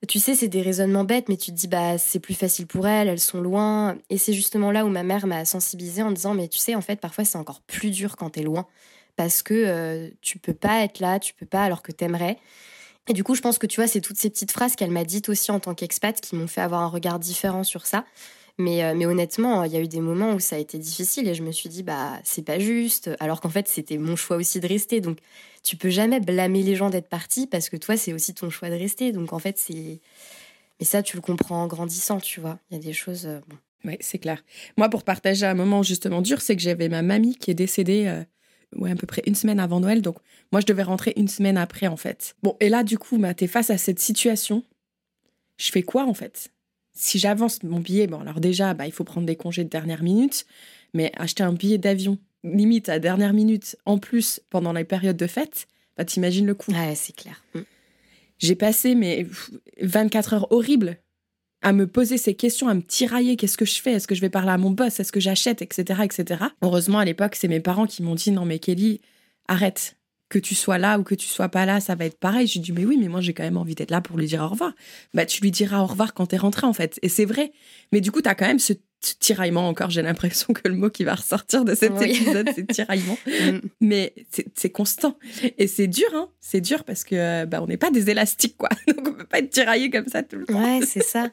Tu 0.08 0.20
sais, 0.20 0.34
c'est 0.34 0.48
des 0.48 0.62
raisonnements 0.62 1.04
bêtes, 1.04 1.28
mais 1.28 1.36
tu 1.38 1.52
te 1.52 1.56
dis 1.56 1.68
bah 1.68 1.98
c'est 1.98 2.20
plus 2.20 2.34
facile 2.34 2.68
pour 2.68 2.88
elles, 2.88 3.08
elles 3.08 3.20
sont 3.20 3.42
loin. 3.42 3.98
Et 4.10 4.18
c'est 4.18 4.34
justement 4.34 4.72
là 4.72 4.86
où 4.86 4.90
ma 4.90 5.04
mère 5.04 5.28
m'a 5.28 5.46
sensibilisée 5.46 6.04
en 6.04 6.12
disant 6.12 6.34
mais 6.34 6.48
tu 6.48 6.58
sais 6.60 6.76
en 6.76 6.82
fait 6.82 7.00
parfois 7.00 7.26
c'est 7.26 7.38
encore 7.38 7.62
plus 7.62 7.92
dur 7.92 8.16
quand 8.16 8.32
t'es 8.32 8.44
loin 8.44 8.68
parce 9.20 9.44
que 9.44 9.54
euh, 9.54 10.10
tu 10.22 10.40
peux 10.40 10.54
pas 10.54 10.82
être 10.84 11.00
là, 11.02 11.20
tu 11.20 11.34
peux 11.34 11.46
pas 11.46 11.64
alors 11.64 11.82
que 11.82 11.92
t'aimerais. 11.92 12.38
Et 13.10 13.14
du 13.14 13.24
coup, 13.24 13.36
je 13.36 13.42
pense 13.42 13.58
que 13.58 13.68
tu 13.68 13.82
vois, 13.82 13.88
c'est 13.88 14.00
toutes 14.00 14.18
ces 14.18 14.30
petites 14.30 14.52
phrases 14.52 14.78
qu'elle 14.78 14.92
m'a 14.92 15.04
dites 15.04 15.28
aussi 15.28 15.52
en 15.52 15.60
tant 15.60 15.74
qu'expat 15.74 16.22
qui 16.22 16.38
m'ont 16.38 16.48
fait 16.48 16.62
avoir 16.62 16.84
un 16.84 16.88
regard 16.88 17.20
différent 17.20 17.66
sur 17.66 17.86
ça. 17.86 18.06
Mais, 18.60 18.84
euh, 18.84 18.94
mais 18.94 19.06
honnêtement, 19.06 19.64
il 19.64 19.72
y 19.72 19.78
a 19.78 19.80
eu 19.80 19.88
des 19.88 20.02
moments 20.02 20.34
où 20.34 20.40
ça 20.42 20.58
a 20.58 20.60
été 20.60 20.78
difficile 20.78 21.30
et 21.30 21.34
je 21.34 21.44
me 21.44 21.52
suis 21.52 21.70
dit, 21.70 21.82
bah, 21.82 22.20
c'est 22.26 22.44
pas 22.44 22.60
juste. 22.60 23.10
Alors 23.22 23.40
qu'en 23.40 23.50
fait, 23.50 23.70
c'était 23.70 23.98
mon 23.98 24.18
choix 24.18 24.36
aussi 24.36 24.60
de 24.60 24.68
rester. 24.68 25.00
Donc, 25.00 25.18
tu 25.64 25.78
peux 25.78 25.90
jamais 25.90 26.20
blâmer 26.20 26.62
les 26.62 26.76
gens 26.76 26.90
d'être 26.90 27.08
partis 27.08 27.48
parce 27.48 27.70
que 27.70 27.78
toi, 27.78 27.96
c'est 27.96 28.12
aussi 28.12 28.34
ton 28.34 28.50
choix 28.50 28.70
de 28.70 28.76
rester. 28.76 29.14
Donc 29.14 29.32
en 29.32 29.40
fait, 29.40 29.58
c'est. 29.58 30.02
Mais 30.80 30.86
ça, 30.86 31.02
tu 31.02 31.16
le 31.16 31.22
comprends 31.22 31.64
en 31.64 31.68
grandissant, 31.68 32.20
tu 32.20 32.42
vois. 32.42 32.60
Il 32.70 32.78
y 32.78 32.80
a 32.80 32.84
des 32.84 32.94
choses. 32.94 33.26
Euh, 33.28 33.40
oui, 33.86 33.96
c'est 34.02 34.20
clair. 34.20 34.44
Moi, 34.78 34.90
pour 34.90 35.04
partager 35.04 35.46
un 35.46 35.54
moment 35.54 35.82
justement 35.82 36.22
dur, 36.22 36.42
c'est 36.42 36.58
que 36.58 36.62
j'avais 36.62 36.90
ma 36.90 37.02
mamie 37.02 37.36
qui 37.38 37.52
est 37.52 37.56
décédée. 37.56 38.08
Euh, 38.08 38.24
à 38.86 38.96
peu 38.96 39.08
près 39.08 39.24
une 39.26 39.36
semaine 39.36 39.60
avant 39.60 39.80
Noël. 39.80 40.02
Donc, 40.02 40.18
moi, 40.52 40.62
je 40.62 40.66
devais 40.66 40.84
rentrer 40.84 41.14
une 41.16 41.28
semaine 41.28 41.58
après, 41.58 41.88
en 41.88 41.98
fait. 41.98 42.36
Bon, 42.44 42.56
et 42.60 42.70
là, 42.70 42.84
du 42.84 43.00
coup, 43.00 43.18
bah, 43.18 43.34
tu 43.34 43.46
es 43.46 43.48
face 43.48 43.70
à 43.72 43.78
cette 43.78 44.00
situation. 44.00 44.64
Je 45.58 45.72
fais 45.72 45.82
quoi, 45.82 46.06
en 46.06 46.14
fait? 46.14 46.52
Si 47.00 47.18
j'avance 47.18 47.64
mon 47.64 47.80
billet, 47.80 48.08
bon, 48.08 48.20
alors 48.20 48.42
déjà, 48.42 48.74
bah, 48.74 48.86
il 48.86 48.92
faut 48.92 49.06
prendre 49.06 49.26
des 49.26 49.38
congés 49.38 49.64
de 49.64 49.70
dernière 49.70 50.04
minute, 50.04 50.46
mais 50.94 51.14
acheter 51.16 51.44
un 51.44 51.54
billet 51.54 51.78
d'avion 51.78 52.18
limite 52.44 52.90
à 52.90 53.00
dernière 53.00 53.32
minute, 53.32 53.78
en 53.86 53.98
plus 53.98 54.42
pendant 54.50 54.74
les 54.74 54.84
périodes 54.84 55.16
de 55.16 55.26
fête, 55.26 55.68
bah, 55.96 56.04
t'imagines 56.04 56.46
le 56.46 56.56
coup. 56.56 56.72
Ouais, 56.74 56.96
c'est 56.96 57.16
clair. 57.16 57.42
Mm. 57.56 57.60
J'ai 58.38 58.56
passé 58.56 58.96
mes 58.96 59.28
24 59.82 60.34
heures 60.34 60.52
horribles 60.52 60.98
à 61.62 61.72
me 61.72 61.88
poser 61.88 62.18
ces 62.18 62.34
questions, 62.34 62.68
à 62.68 62.74
me 62.74 62.82
tirailler. 62.82 63.38
Qu'est-ce 63.38 63.58
que 63.58 63.66
je 63.66 63.82
fais? 63.82 63.94
Est-ce 63.94 64.08
que 64.08 64.16
je 64.16 64.22
vais 64.22 64.30
parler 64.30 64.52
à 64.52 64.58
mon 64.58 64.72
boss? 64.72 65.00
Est-ce 65.00 65.14
que 65.14 65.22
j'achète? 65.22 65.62
Etc. 65.62 66.02
etc. 66.04 66.44
Heureusement, 66.62 67.00
à 67.00 67.06
l'époque, 67.06 67.36
c'est 67.36 67.48
mes 67.48 67.62
parents 67.62 67.88
qui 67.88 68.04
m'ont 68.04 68.16
dit 68.16 68.32
non, 68.32 68.44
mais 68.44 68.60
Kelly, 68.60 69.00
arrête. 69.48 69.96
Que 70.30 70.40
tu 70.40 70.56
sois 70.56 70.78
là 70.78 71.00
ou 71.00 71.04
que 71.04 71.16
tu 71.16 71.28
sois 71.28 71.50
pas 71.50 71.66
là, 71.66 71.80
ça 71.80 71.96
va 71.96 72.06
être 72.06 72.20
pareil. 72.20 72.48
J'ai 72.48 72.60
dit 72.60 72.72
mais 72.72 72.86
oui, 72.86 72.98
mais 73.00 73.08
moi 73.08 73.20
j'ai 73.20 73.34
quand 73.34 73.44
même 73.44 73.58
envie 73.58 73.76
d'être 73.76 73.92
là 73.92 74.00
pour 74.00 74.18
lui 74.18 74.28
dire 74.28 74.42
au 74.44 74.48
revoir. 74.48 74.74
Bah 75.14 75.26
tu 75.26 75.42
lui 75.42 75.52
diras 75.52 75.82
au 75.82 75.86
revoir 75.88 76.14
quand 76.14 76.28
t'es 76.28 76.38
rentré 76.38 76.68
en 76.68 76.74
fait. 76.74 77.00
Et 77.02 77.10
c'est 77.10 77.26
vrai. 77.26 77.52
Mais 77.92 78.02
du 78.02 78.12
coup, 78.12 78.22
t'as 78.22 78.36
quand 78.36 78.46
même 78.46 78.60
ce 78.60 78.74
tiraillement 79.00 79.68
encore, 79.68 79.90
j'ai 79.90 80.02
l'impression 80.02 80.54
que 80.54 80.68
le 80.68 80.76
mot 80.76 80.90
qui 80.90 81.04
va 81.04 81.16
ressortir 81.16 81.64
de 81.64 81.74
cet 81.74 82.02
épisode, 82.02 82.50
c'est 82.56 82.68
tiraillement. 82.68 83.18
Mm. 83.30 83.60
Mais 83.80 84.14
c'est 84.56 84.70
constant. 84.70 85.18
Et 85.58 85.68
c'est 85.68 85.88
dur, 85.88 86.08
hein. 86.14 86.30
C'est 86.42 86.62
dur 86.62 86.84
parce 86.84 87.04
que 87.04 87.46
bah, 87.46 87.62
on 87.62 87.68
n'est 87.68 87.78
pas 87.78 87.92
des 87.92 88.10
élastiques, 88.10 88.58
quoi. 88.58 88.70
Donc 88.88 89.08
on 89.08 89.14
peut 89.14 89.26
pas 89.26 89.40
être 89.40 89.50
tiraillé 89.50 89.90
comme 89.90 90.08
ça 90.08 90.24
tout 90.24 90.38
le 90.38 90.46
temps. 90.46 90.62
Ouais, 90.62 90.82
c'est 90.86 91.04
ça. 91.04 91.30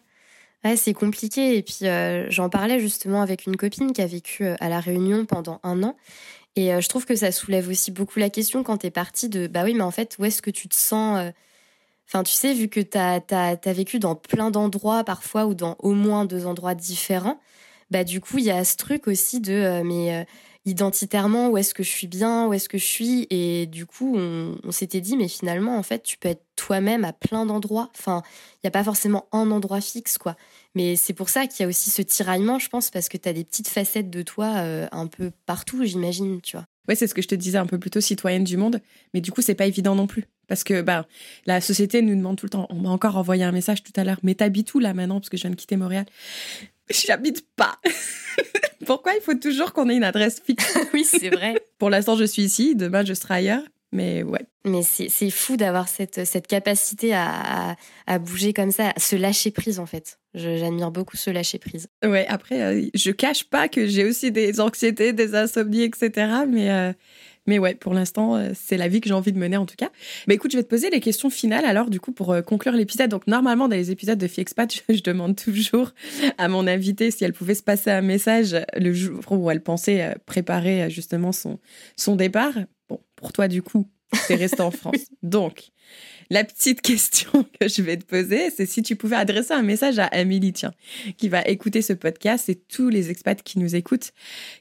Ouais, 0.64 0.76
c'est 0.76 0.92
compliqué. 0.92 1.56
Et 1.56 1.62
puis 1.62 1.80
euh, 1.82 2.26
j'en 2.30 2.48
parlais 2.48 2.78
justement 2.78 3.22
avec 3.22 3.46
une 3.46 3.56
copine 3.56 3.92
qui 3.92 4.02
a 4.02 4.06
vécu 4.06 4.44
euh, 4.44 4.54
à 4.60 4.68
La 4.68 4.78
Réunion 4.78 5.24
pendant 5.24 5.58
un 5.62 5.82
an. 5.82 5.96
Et 6.56 6.74
euh, 6.74 6.80
je 6.80 6.88
trouve 6.88 7.06
que 7.06 7.16
ça 7.16 7.32
soulève 7.32 7.68
aussi 7.68 7.90
beaucoup 7.90 8.18
la 8.18 8.30
question 8.30 8.62
quand 8.62 8.78
tu 8.78 8.86
es 8.86 8.90
parti 8.90 9.28
de 9.28 9.46
bah 9.46 9.64
oui, 9.64 9.74
mais 9.74 9.82
en 9.82 9.90
fait, 9.90 10.16
où 10.18 10.24
est-ce 10.24 10.42
que 10.42 10.50
tu 10.50 10.68
te 10.68 10.74
sens 10.74 11.32
Enfin, 12.08 12.22
tu 12.22 12.32
sais, 12.32 12.54
vu 12.54 12.68
que 12.68 12.80
tu 12.80 12.96
as, 12.96 13.20
as, 13.30 13.72
vécu 13.72 13.98
dans 13.98 14.14
plein 14.14 14.50
d'endroits 14.50 15.02
parfois 15.04 15.46
ou 15.46 15.54
dans 15.54 15.76
au 15.80 15.92
moins 15.92 16.24
deux 16.24 16.46
endroits 16.46 16.74
différents, 16.76 17.40
bah 17.90 18.04
du 18.04 18.20
coup 18.20 18.38
il 18.38 18.44
y 18.44 18.50
a 18.50 18.64
ce 18.64 18.76
truc 18.76 19.08
aussi 19.08 19.40
de 19.40 19.52
euh, 19.52 19.84
mais 19.84 20.14
euh, 20.14 20.24
identitairement 20.64 21.48
où 21.48 21.58
est-ce 21.58 21.74
que 21.74 21.82
je 21.82 21.90
suis 21.90 22.06
bien, 22.06 22.46
où 22.46 22.52
est-ce 22.52 22.68
que 22.68 22.78
je 22.78 22.84
suis? 22.84 23.26
Et 23.30 23.66
du 23.66 23.86
coup 23.86 24.16
on, 24.16 24.70
s'était 24.70 25.00
dit 25.00 25.16
mais 25.16 25.28
finalement 25.28 25.76
en 25.78 25.82
fait 25.82 26.02
tu 26.02 26.16
peux 26.18 26.28
être 26.28 26.44
toi-même 26.56 27.04
à 27.04 27.12
plein 27.12 27.46
d'endroits. 27.46 27.90
Enfin 27.96 28.22
il 28.56 28.60
n'y 28.66 28.68
a 28.68 28.72
pas 28.72 28.84
forcément 28.84 29.26
un 29.32 29.50
endroit 29.50 29.80
fixe 29.80 30.18
quoi. 30.18 30.36
Mais 30.76 30.94
c'est 30.94 31.14
pour 31.14 31.30
ça 31.30 31.48
qu'il 31.48 31.64
y 31.64 31.66
a 31.66 31.68
aussi 31.68 31.90
ce 31.90 32.02
tiraillement 32.02 32.60
je 32.60 32.68
pense 32.68 32.90
parce 32.90 33.08
que 33.08 33.16
tu 33.16 33.28
as 33.28 33.32
des 33.32 33.44
petites 33.44 33.68
facettes 33.68 34.10
de 34.10 34.22
toi 34.22 34.58
euh, 34.58 34.86
un 34.92 35.08
peu 35.08 35.32
partout 35.46 35.84
j'imagine 35.84 36.40
tu 36.42 36.56
vois. 36.56 36.66
Ouais, 36.88 36.94
c'est 36.94 37.06
ce 37.06 37.14
que 37.14 37.22
je 37.22 37.28
te 37.28 37.34
disais 37.34 37.58
un 37.58 37.66
peu 37.66 37.78
plus 37.78 37.90
tôt, 37.90 38.00
citoyenne 38.00 38.44
du 38.44 38.56
monde. 38.56 38.80
Mais 39.12 39.20
du 39.20 39.32
coup, 39.32 39.42
c'est 39.42 39.54
pas 39.54 39.66
évident 39.66 39.94
non 39.94 40.06
plus. 40.06 40.24
Parce 40.48 40.62
que 40.62 40.82
bah, 40.82 41.06
la 41.46 41.60
société 41.60 42.00
nous 42.02 42.14
demande 42.14 42.36
tout 42.36 42.46
le 42.46 42.50
temps. 42.50 42.66
On 42.70 42.76
m'a 42.76 42.90
encore 42.90 43.16
envoyé 43.16 43.42
un 43.42 43.52
message 43.52 43.82
tout 43.82 43.92
à 43.96 44.04
l'heure. 44.04 44.20
Mais 44.22 44.34
t'habites 44.34 44.72
où 44.74 44.78
là 44.78 44.94
maintenant? 44.94 45.18
Parce 45.18 45.28
que 45.28 45.36
je 45.36 45.42
viens 45.42 45.50
de 45.50 45.56
quitter 45.56 45.76
Montréal. 45.76 46.06
J'habite 46.88 47.44
pas. 47.56 47.80
Pourquoi 48.86 49.14
il 49.14 49.20
faut 49.20 49.34
toujours 49.34 49.72
qu'on 49.72 49.88
ait 49.88 49.96
une 49.96 50.04
adresse 50.04 50.40
fixe? 50.44 50.78
Oui, 50.94 51.04
c'est 51.04 51.30
vrai. 51.30 51.60
Pour 51.78 51.90
l'instant, 51.90 52.16
je 52.16 52.24
suis 52.24 52.42
ici. 52.42 52.76
Demain, 52.76 53.04
je 53.04 53.14
serai 53.14 53.34
ailleurs. 53.34 53.62
Mais 53.92 54.22
ouais. 54.22 54.46
Mais 54.64 54.82
c'est 54.82 55.30
fou 55.30 55.56
d'avoir 55.56 55.88
cette, 55.88 56.24
cette 56.26 56.48
capacité 56.48 57.14
à, 57.14 57.76
à, 58.06 58.18
bouger 58.18 58.52
comme 58.52 58.72
ça, 58.72 58.92
à 58.96 59.00
se 59.00 59.14
lâcher 59.14 59.52
prise 59.52 59.78
en 59.78 59.86
fait. 59.86 60.18
J'admire 60.34 60.90
beaucoup 60.90 61.16
ce 61.16 61.30
lâcher 61.30 61.58
prise. 61.58 61.88
Ouais, 62.04 62.26
après, 62.28 62.60
euh, 62.62 62.88
je 62.94 63.10
cache 63.12 63.44
pas 63.44 63.68
que 63.68 63.86
j'ai 63.86 64.04
aussi 64.04 64.32
des 64.32 64.60
anxiétés, 64.60 65.12
des 65.12 65.36
insomnies, 65.36 65.82
etc. 65.82 66.10
Mais, 66.48 66.70
euh, 66.70 66.92
mais 67.46 67.60
ouais, 67.60 67.76
pour 67.76 67.94
l'instant, 67.94 68.36
euh, 68.36 68.50
c'est 68.54 68.76
la 68.76 68.88
vie 68.88 69.00
que 69.00 69.08
j'ai 69.08 69.14
envie 69.14 69.32
de 69.32 69.38
mener 69.38 69.56
en 69.56 69.66
tout 69.66 69.76
cas. 69.76 69.90
Mais 70.26 70.34
écoute, 70.34 70.50
je 70.50 70.56
vais 70.56 70.64
te 70.64 70.68
poser 70.68 70.90
les 70.90 71.00
questions 71.00 71.30
finales 71.30 71.64
alors, 71.64 71.88
du 71.88 72.00
coup, 72.00 72.10
pour 72.10 72.34
conclure 72.44 72.74
l'épisode. 72.74 73.08
Donc, 73.08 73.28
normalement, 73.28 73.68
dans 73.68 73.76
les 73.76 73.92
épisodes 73.92 74.18
de 74.18 74.26
Fiexpat, 74.26 74.74
je, 74.88 74.94
je 74.96 75.02
demande 75.02 75.36
toujours 75.36 75.92
à 76.38 76.48
mon 76.48 76.66
invité 76.66 77.12
si 77.12 77.24
elle 77.24 77.32
pouvait 77.32 77.54
se 77.54 77.62
passer 77.62 77.90
un 77.92 78.02
message 78.02 78.56
le 78.76 78.92
jour 78.92 79.20
où 79.30 79.48
elle 79.48 79.62
pensait 79.62 80.16
préparer 80.26 80.90
justement 80.90 81.30
son, 81.30 81.60
son 81.96 82.16
départ. 82.16 82.52
Bon, 82.88 83.00
pour 83.16 83.32
toi, 83.32 83.48
du 83.48 83.62
coup, 83.62 83.88
c'est 84.12 84.34
resté 84.34 84.60
en 84.60 84.70
France. 84.72 85.06
Donc, 85.22 85.70
la 86.30 86.44
petite 86.44 86.80
question 86.80 87.44
que 87.60 87.68
je 87.68 87.82
vais 87.82 87.96
te 87.96 88.04
poser, 88.04 88.50
c'est 88.50 88.66
si 88.66 88.82
tu 88.82 88.96
pouvais 88.96 89.16
adresser 89.16 89.52
un 89.54 89.62
message 89.62 89.98
à 89.98 90.06
Amélie, 90.06 90.52
tiens, 90.52 90.74
qui 91.16 91.28
va 91.28 91.42
écouter 91.42 91.82
ce 91.82 91.92
podcast 91.92 92.48
et 92.48 92.56
tous 92.56 92.88
les 92.88 93.10
expats 93.10 93.42
qui 93.42 93.58
nous 93.58 93.74
écoutent, 93.76 94.12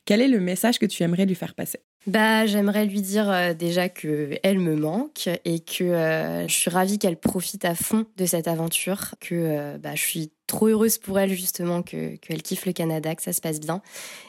quel 0.05 0.21
est 0.21 0.27
le 0.27 0.39
message 0.39 0.79
que 0.79 0.85
tu 0.85 1.03
aimerais 1.03 1.25
lui 1.25 1.35
faire 1.35 1.55
passer? 1.55 1.79
Bah, 2.07 2.45
j'aimerais 2.45 2.85
lui 2.85 3.01
dire 3.01 3.29
euh, 3.31 3.53
déjà 3.55 3.89
que 3.89 4.37
elle 4.43 4.59
me 4.59 4.75
manque 4.75 5.27
et 5.43 5.59
que 5.59 5.83
euh, 5.83 6.47
je 6.47 6.53
suis 6.53 6.69
ravie 6.69 6.99
qu'elle 6.99 7.17
profite 7.17 7.65
à 7.65 7.73
fond 7.73 8.05
de 8.17 8.25
cette 8.27 8.47
aventure, 8.47 9.15
que 9.19 9.33
euh, 9.33 9.77
bah, 9.79 9.95
je 9.95 10.01
suis 10.01 10.31
trop 10.45 10.67
heureuse 10.67 10.99
pour 10.99 11.19
elle 11.19 11.33
justement 11.33 11.81
que 11.81 12.15
qu'elle 12.17 12.43
kiffe 12.43 12.67
le 12.67 12.73
Canada, 12.73 13.15
que 13.15 13.23
ça 13.23 13.33
se 13.33 13.41
passe 13.41 13.59
bien 13.59 13.81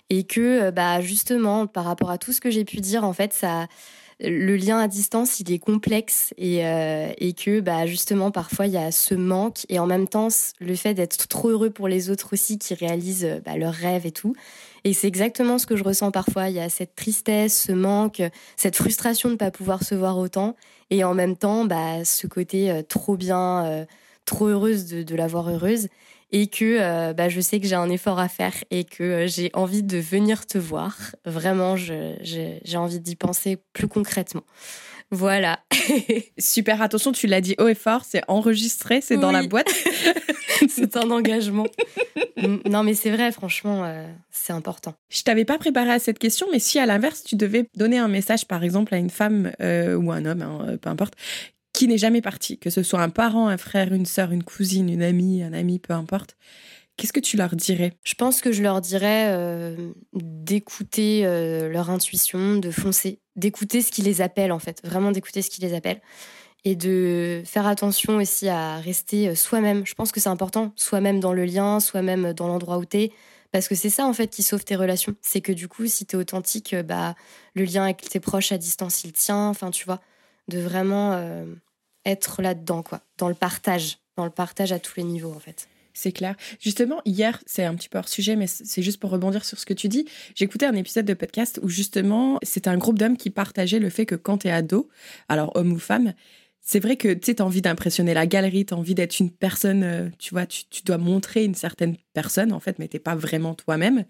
et 0.08 0.24
que 0.24 0.70
bah 0.70 1.02
justement 1.02 1.66
par 1.66 1.84
rapport 1.84 2.10
à 2.10 2.16
tout 2.16 2.32
ce 2.32 2.40
que 2.40 2.50
j'ai 2.50 2.64
pu 2.64 2.78
dire 2.78 3.04
en 3.04 3.12
fait 3.12 3.34
ça 3.34 3.66
le 4.18 4.56
lien 4.56 4.78
à 4.78 4.88
distance, 4.88 5.40
il 5.40 5.52
est 5.52 5.58
complexe 5.58 6.32
et, 6.38 6.60
et 6.60 7.32
que 7.34 7.60
bah, 7.60 7.84
justement 7.84 8.30
parfois 8.30 8.66
il 8.66 8.72
y 8.72 8.78
a 8.78 8.90
ce 8.90 9.14
manque 9.14 9.66
et 9.68 9.78
en 9.78 9.84
même 9.84 10.08
temps 10.08 10.28
le 10.58 10.74
fait 10.74 10.94
d'être 10.94 11.28
trop 11.28 11.50
heureux 11.50 11.68
pour 11.68 11.86
les 11.86 12.08
autres 12.08 12.32
aussi 12.32 12.58
qui 12.58 12.72
réalisent 12.72 13.42
bah, 13.44 13.58
leurs 13.58 13.74
rêves 13.74 14.06
et 14.06 14.12
tout. 14.12 14.34
Et 14.86 14.92
c'est 14.92 15.08
exactement 15.08 15.58
ce 15.58 15.66
que 15.66 15.74
je 15.74 15.82
ressens 15.82 16.12
parfois. 16.12 16.48
Il 16.48 16.54
y 16.54 16.60
a 16.60 16.68
cette 16.68 16.94
tristesse, 16.94 17.60
ce 17.60 17.72
manque, 17.72 18.22
cette 18.56 18.76
frustration 18.76 19.28
de 19.28 19.34
ne 19.34 19.36
pas 19.36 19.50
pouvoir 19.50 19.82
se 19.82 19.96
voir 19.96 20.16
autant. 20.16 20.54
Et 20.90 21.02
en 21.02 21.12
même 21.12 21.36
temps, 21.36 21.64
bah, 21.64 22.04
ce 22.04 22.28
côté 22.28 22.70
euh, 22.70 22.82
trop 22.82 23.16
bien, 23.16 23.66
euh, 23.66 23.84
trop 24.26 24.46
heureuse 24.46 24.86
de, 24.86 25.02
de 25.02 25.16
la 25.16 25.26
voir 25.26 25.50
heureuse. 25.50 25.88
Et 26.30 26.46
que 26.46 26.78
euh, 26.80 27.12
bah, 27.14 27.28
je 27.28 27.40
sais 27.40 27.58
que 27.58 27.66
j'ai 27.66 27.74
un 27.74 27.90
effort 27.90 28.20
à 28.20 28.28
faire 28.28 28.54
et 28.70 28.84
que 28.84 29.26
j'ai 29.26 29.50
envie 29.54 29.82
de 29.82 29.98
venir 29.98 30.46
te 30.46 30.56
voir. 30.56 30.96
Vraiment, 31.24 31.74
j'ai 31.74 32.76
envie 32.76 33.00
d'y 33.00 33.16
penser 33.16 33.58
plus 33.72 33.88
concrètement. 33.88 34.44
Voilà. 35.10 35.60
Super, 36.38 36.82
attention, 36.82 37.12
tu 37.12 37.26
l'as 37.26 37.40
dit 37.40 37.54
haut 37.58 37.68
et 37.68 37.74
fort, 37.74 38.04
c'est 38.04 38.22
enregistré, 38.28 39.00
c'est 39.00 39.16
dans 39.16 39.32
la 39.32 39.46
boîte. 39.46 39.72
c'est 40.68 40.96
un 40.96 41.10
engagement. 41.10 41.66
non, 42.68 42.82
mais 42.82 42.94
c'est 42.94 43.10
vrai, 43.10 43.30
franchement, 43.30 43.84
euh, 43.84 44.06
c'est 44.30 44.52
important. 44.52 44.94
Je 45.08 45.22
t'avais 45.22 45.44
pas 45.44 45.58
préparé 45.58 45.90
à 45.90 45.98
cette 45.98 46.18
question, 46.18 46.48
mais 46.50 46.58
si 46.58 46.78
à 46.78 46.86
l'inverse, 46.86 47.22
tu 47.22 47.36
devais 47.36 47.68
donner 47.76 47.98
un 47.98 48.08
message, 48.08 48.46
par 48.46 48.64
exemple, 48.64 48.94
à 48.94 48.98
une 48.98 49.10
femme 49.10 49.52
euh, 49.60 49.94
ou 49.94 50.10
un 50.10 50.24
homme, 50.24 50.42
hein, 50.42 50.66
euh, 50.68 50.76
peu 50.76 50.90
importe, 50.90 51.14
qui 51.72 51.86
n'est 51.86 51.98
jamais 51.98 52.22
parti, 52.22 52.58
que 52.58 52.70
ce 52.70 52.82
soit 52.82 53.02
un 53.02 53.10
parent, 53.10 53.48
un 53.48 53.58
frère, 53.58 53.92
une 53.92 54.06
sœur, 54.06 54.32
une 54.32 54.42
cousine, 54.42 54.88
une 54.88 55.02
amie, 55.02 55.42
un 55.42 55.52
ami, 55.52 55.78
peu 55.78 55.92
importe, 55.92 56.36
Qu'est-ce 56.96 57.12
que 57.12 57.20
tu 57.20 57.36
leur 57.36 57.54
dirais? 57.54 57.92
Je 58.04 58.14
pense 58.14 58.40
que 58.40 58.52
je 58.52 58.62
leur 58.62 58.80
dirais 58.80 59.26
euh, 59.28 59.92
d'écouter 60.14 61.26
euh, 61.26 61.68
leur 61.68 61.90
intuition, 61.90 62.56
de 62.56 62.70
foncer, 62.70 63.20
d'écouter 63.36 63.82
ce 63.82 63.92
qui 63.92 64.00
les 64.00 64.22
appelle 64.22 64.50
en 64.50 64.58
fait, 64.58 64.80
vraiment 64.82 65.12
d'écouter 65.12 65.42
ce 65.42 65.50
qui 65.50 65.60
les 65.60 65.74
appelle. 65.74 66.00
Et 66.64 66.74
de 66.74 67.42
faire 67.44 67.66
attention 67.66 68.16
aussi 68.16 68.48
à 68.48 68.78
rester 68.78 69.28
euh, 69.28 69.34
soi-même. 69.34 69.86
Je 69.86 69.94
pense 69.94 70.10
que 70.10 70.20
c'est 70.20 70.30
important, 70.30 70.72
soi-même 70.74 71.20
dans 71.20 71.34
le 71.34 71.44
lien, 71.44 71.80
soi-même 71.80 72.32
dans 72.32 72.48
l'endroit 72.48 72.78
où 72.78 72.86
t'es, 72.86 73.12
parce 73.52 73.68
que 73.68 73.74
c'est 73.74 73.90
ça 73.90 74.06
en 74.06 74.14
fait 74.14 74.28
qui 74.28 74.42
sauve 74.42 74.64
tes 74.64 74.74
relations. 74.74 75.14
C'est 75.20 75.42
que 75.42 75.52
du 75.52 75.68
coup, 75.68 75.86
si 75.86 76.06
t'es 76.06 76.16
authentique, 76.16 76.74
bah 76.74 77.14
le 77.54 77.64
lien 77.64 77.84
avec 77.84 78.00
tes 78.08 78.20
proches 78.20 78.52
à 78.52 78.58
distance, 78.58 79.04
il 79.04 79.12
tient. 79.12 79.48
Enfin, 79.48 79.70
tu 79.70 79.84
vois, 79.84 80.00
de 80.48 80.58
vraiment 80.58 81.22
être 82.04 82.42
là-dedans, 82.42 82.82
quoi, 82.82 83.00
dans 83.18 83.28
le 83.28 83.34
partage, 83.34 83.98
dans 84.16 84.24
le 84.24 84.30
partage 84.30 84.72
à 84.72 84.80
tous 84.80 84.94
les 84.96 85.04
niveaux 85.04 85.32
en 85.32 85.38
fait 85.38 85.68
c'est 85.96 86.12
clair. 86.12 86.36
Justement, 86.60 87.00
hier, 87.04 87.42
c'est 87.46 87.64
un 87.64 87.74
petit 87.74 87.88
peu 87.88 87.98
hors 87.98 88.08
sujet, 88.08 88.36
mais 88.36 88.46
c'est 88.46 88.82
juste 88.82 89.00
pour 89.00 89.10
rebondir 89.10 89.44
sur 89.44 89.58
ce 89.58 89.66
que 89.66 89.74
tu 89.74 89.88
dis. 89.88 90.06
J'écoutais 90.34 90.66
un 90.66 90.74
épisode 90.74 91.06
de 91.06 91.14
podcast 91.14 91.58
où 91.62 91.68
justement, 91.68 92.38
c'était 92.42 92.68
un 92.68 92.76
groupe 92.76 92.98
d'hommes 92.98 93.16
qui 93.16 93.30
partageait 93.30 93.78
le 93.78 93.90
fait 93.90 94.06
que 94.06 94.14
quand 94.14 94.38
tu 94.38 94.48
es 94.48 94.50
ado, 94.50 94.88
alors 95.28 95.56
homme 95.56 95.72
ou 95.72 95.78
femme, 95.78 96.12
c'est 96.60 96.80
vrai 96.80 96.96
que 96.96 97.14
tu 97.14 97.34
as 97.38 97.44
envie 97.44 97.62
d'impressionner 97.62 98.12
la 98.12 98.26
galerie, 98.26 98.66
tu 98.66 98.74
as 98.74 98.76
envie 98.76 98.94
d'être 98.94 99.20
une 99.20 99.30
personne, 99.30 99.84
euh, 99.84 100.08
tu 100.18 100.34
vois, 100.34 100.46
tu, 100.46 100.64
dois 100.84 100.98
montrer 100.98 101.44
une 101.44 101.54
certaine 101.54 101.96
personne 102.12 102.52
en 102.52 102.60
fait, 102.60 102.78
mais 102.78 102.88
t'es 102.88 102.98
pas 102.98 103.14
vraiment 103.14 103.54
toi-même. 103.54 104.04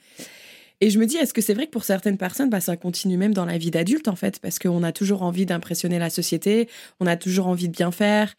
Et 0.80 0.90
je 0.90 0.98
me 0.98 1.06
dis, 1.06 1.16
est-ce 1.16 1.32
que 1.32 1.40
c'est 1.40 1.54
vrai 1.54 1.66
que 1.66 1.70
pour 1.70 1.84
certaines 1.84 2.18
personnes, 2.18 2.50
bah, 2.50 2.60
ça 2.60 2.76
continue 2.76 3.16
même 3.16 3.32
dans 3.32 3.44
la 3.44 3.58
vie 3.58 3.70
d'adulte 3.70 4.08
en 4.08 4.16
fait, 4.16 4.40
parce 4.40 4.58
qu'on 4.58 4.82
a 4.82 4.92
toujours 4.92 5.22
envie 5.22 5.46
d'impressionner 5.46 5.98
la 5.98 6.10
société, 6.10 6.68
on 6.98 7.06
a 7.06 7.16
toujours 7.16 7.46
envie 7.46 7.68
de 7.68 7.74
bien 7.74 7.92
faire 7.92 8.34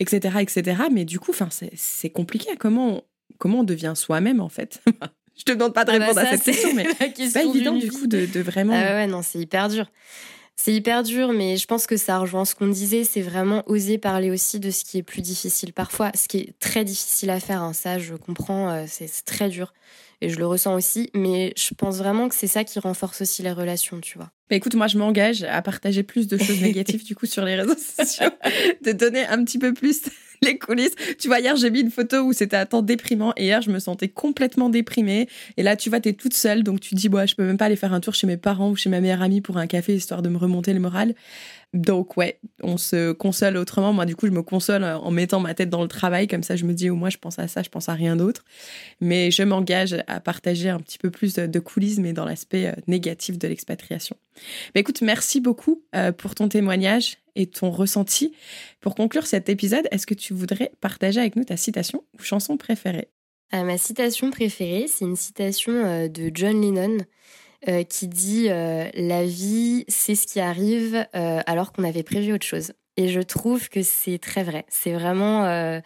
etc., 0.00 0.38
etc. 0.40 0.82
Mais 0.90 1.04
du 1.04 1.20
coup, 1.20 1.32
c'est 1.76 2.10
compliqué. 2.10 2.50
Comment, 2.58 3.04
comment 3.38 3.60
on 3.60 3.64
devient 3.64 3.92
soi-même, 3.94 4.40
en 4.40 4.48
fait? 4.48 4.82
Je 5.36 5.44
te 5.44 5.52
demande 5.52 5.72
pas 5.72 5.84
de 5.86 5.92
ah 5.92 5.98
bah 5.98 6.06
répondre 6.06 6.26
à 6.26 6.30
cette 6.36 6.42
question, 6.42 6.74
mais 6.74 6.86
c'est 7.16 7.32
pas 7.32 7.44
évident, 7.44 7.74
du 7.74 7.90
coup, 7.90 8.06
de, 8.06 8.26
de 8.26 8.40
vraiment... 8.40 8.74
Ah 8.74 8.96
ouais, 8.96 9.06
non, 9.06 9.22
c'est 9.22 9.38
hyper 9.38 9.68
dur. 9.68 9.86
C'est 10.56 10.74
hyper 10.74 11.02
dur, 11.02 11.32
mais 11.32 11.56
je 11.56 11.66
pense 11.66 11.86
que 11.86 11.96
ça 11.96 12.18
rejoint 12.18 12.44
ce 12.44 12.54
qu'on 12.54 12.68
disait, 12.68 13.04
c'est 13.04 13.22
vraiment 13.22 13.62
oser 13.66 13.96
parler 13.96 14.30
aussi 14.30 14.60
de 14.60 14.70
ce 14.70 14.84
qui 14.84 14.98
est 14.98 15.02
plus 15.02 15.22
difficile 15.22 15.72
parfois, 15.72 16.10
ce 16.14 16.28
qui 16.28 16.38
est 16.38 16.58
très 16.58 16.84
difficile 16.84 17.30
à 17.30 17.40
faire. 17.40 17.62
Hein, 17.62 17.72
ça, 17.72 17.98
je 17.98 18.14
comprends, 18.14 18.68
euh, 18.68 18.84
c'est 18.86 19.08
très 19.24 19.48
dur 19.48 19.72
et 20.20 20.28
je 20.28 20.38
le 20.38 20.46
ressens 20.46 20.74
aussi, 20.74 21.10
mais 21.14 21.52
je 21.56 21.74
pense 21.74 21.98
vraiment 21.98 22.28
que 22.28 22.34
c'est 22.34 22.46
ça 22.46 22.64
qui 22.64 22.78
renforce 22.78 23.22
aussi 23.22 23.42
les 23.42 23.52
relations, 23.52 24.00
tu 24.00 24.18
vois. 24.18 24.30
Bah 24.48 24.56
écoute, 24.56 24.74
moi 24.74 24.86
je 24.86 24.98
m'engage 24.98 25.44
à 25.44 25.62
partager 25.62 26.02
plus 26.02 26.26
de 26.28 26.36
choses 26.36 26.60
négatives 26.62 27.04
du 27.04 27.14
coup 27.14 27.26
sur 27.26 27.44
les 27.44 27.54
réseaux 27.54 27.76
sociaux, 27.76 28.30
de 28.84 28.92
donner 28.92 29.24
un 29.26 29.42
petit 29.44 29.58
peu 29.58 29.72
plus 29.72 30.02
les 30.46 30.58
coulisses. 30.58 30.94
Tu 31.18 31.28
vois, 31.28 31.40
hier, 31.40 31.56
j'ai 31.56 31.70
mis 31.70 31.80
une 31.80 31.90
photo 31.90 32.18
où 32.20 32.32
c'était 32.32 32.56
un 32.56 32.66
temps 32.66 32.82
déprimant. 32.82 33.32
Et 33.36 33.44
hier, 33.44 33.60
je 33.60 33.70
me 33.70 33.78
sentais 33.78 34.08
complètement 34.08 34.70
déprimée. 34.70 35.28
Et 35.56 35.62
là, 35.62 35.76
tu 35.76 35.90
vois, 35.90 36.00
t'es 36.00 36.14
toute 36.14 36.34
seule. 36.34 36.62
Donc, 36.62 36.80
tu 36.80 36.94
dis, 36.94 37.08
bon, 37.08 37.26
je 37.26 37.34
peux 37.34 37.44
même 37.44 37.58
pas 37.58 37.66
aller 37.66 37.76
faire 37.76 37.92
un 37.92 38.00
tour 38.00 38.14
chez 38.14 38.26
mes 38.26 38.36
parents 38.36 38.70
ou 38.70 38.76
chez 38.76 38.88
ma 38.88 39.00
meilleure 39.00 39.22
amie 39.22 39.40
pour 39.40 39.58
un 39.58 39.66
café, 39.66 39.94
histoire 39.94 40.22
de 40.22 40.28
me 40.28 40.38
remonter 40.38 40.72
le 40.72 40.80
moral. 40.80 41.14
Donc, 41.72 42.16
ouais, 42.16 42.40
on 42.62 42.78
se 42.78 43.12
console 43.12 43.56
autrement. 43.56 43.92
Moi, 43.92 44.06
du 44.06 44.16
coup, 44.16 44.26
je 44.26 44.32
me 44.32 44.42
console 44.42 44.82
en 44.82 45.10
mettant 45.10 45.40
ma 45.40 45.54
tête 45.54 45.68
dans 45.68 45.82
le 45.82 45.88
travail. 45.88 46.26
Comme 46.26 46.42
ça, 46.42 46.56
je 46.56 46.64
me 46.64 46.72
dis, 46.72 46.90
au 46.90 46.96
moins, 46.96 47.10
je 47.10 47.18
pense 47.18 47.38
à 47.38 47.46
ça, 47.46 47.62
je 47.62 47.68
pense 47.68 47.88
à 47.88 47.92
rien 47.92 48.16
d'autre. 48.16 48.44
Mais 49.00 49.30
je 49.30 49.42
m'engage 49.42 49.96
à 50.06 50.20
partager 50.20 50.70
un 50.70 50.80
petit 50.80 50.98
peu 50.98 51.10
plus 51.10 51.34
de 51.34 51.58
coulisses, 51.60 51.98
mais 51.98 52.12
dans 52.12 52.24
l'aspect 52.24 52.66
euh, 52.66 52.72
négatif 52.86 53.38
de 53.38 53.46
l'expatriation. 53.46 54.16
Mais 54.74 54.80
écoute, 54.80 55.02
merci 55.02 55.40
beaucoup 55.40 55.82
euh, 55.94 56.12
pour 56.12 56.34
ton 56.34 56.48
témoignage 56.48 57.18
et 57.36 57.46
ton 57.46 57.70
ressenti. 57.70 58.32
Pour 58.80 58.94
conclure 58.94 59.26
cet 59.26 59.48
épisode, 59.48 59.86
est-ce 59.90 60.06
que 60.06 60.14
tu 60.14 60.34
voudrais 60.34 60.72
partager 60.80 61.20
avec 61.20 61.36
nous 61.36 61.44
ta 61.44 61.56
citation 61.56 62.04
ou 62.18 62.22
chanson 62.22 62.56
préférée? 62.56 63.08
Euh, 63.54 63.64
Ma 63.64 63.78
citation 63.78 64.30
préférée, 64.30 64.86
c'est 64.88 65.04
une 65.04 65.16
citation 65.16 65.72
euh, 65.72 66.08
de 66.08 66.30
John 66.32 66.60
Lennon 66.60 66.98
euh, 67.68 67.82
qui 67.82 68.08
dit 68.08 68.48
La 68.48 69.24
vie, 69.24 69.84
c'est 69.88 70.14
ce 70.14 70.26
qui 70.26 70.40
arrive 70.40 71.06
alors 71.12 71.72
qu'on 71.72 71.84
avait 71.84 72.02
prévu 72.02 72.32
autre 72.32 72.46
chose. 72.46 72.72
Et 72.96 73.08
je 73.08 73.20
trouve 73.20 73.68
que 73.68 73.82
c'est 73.82 74.18
très 74.18 74.42
vrai. 74.42 74.64
C'est 74.68 74.92
vraiment 74.92 75.80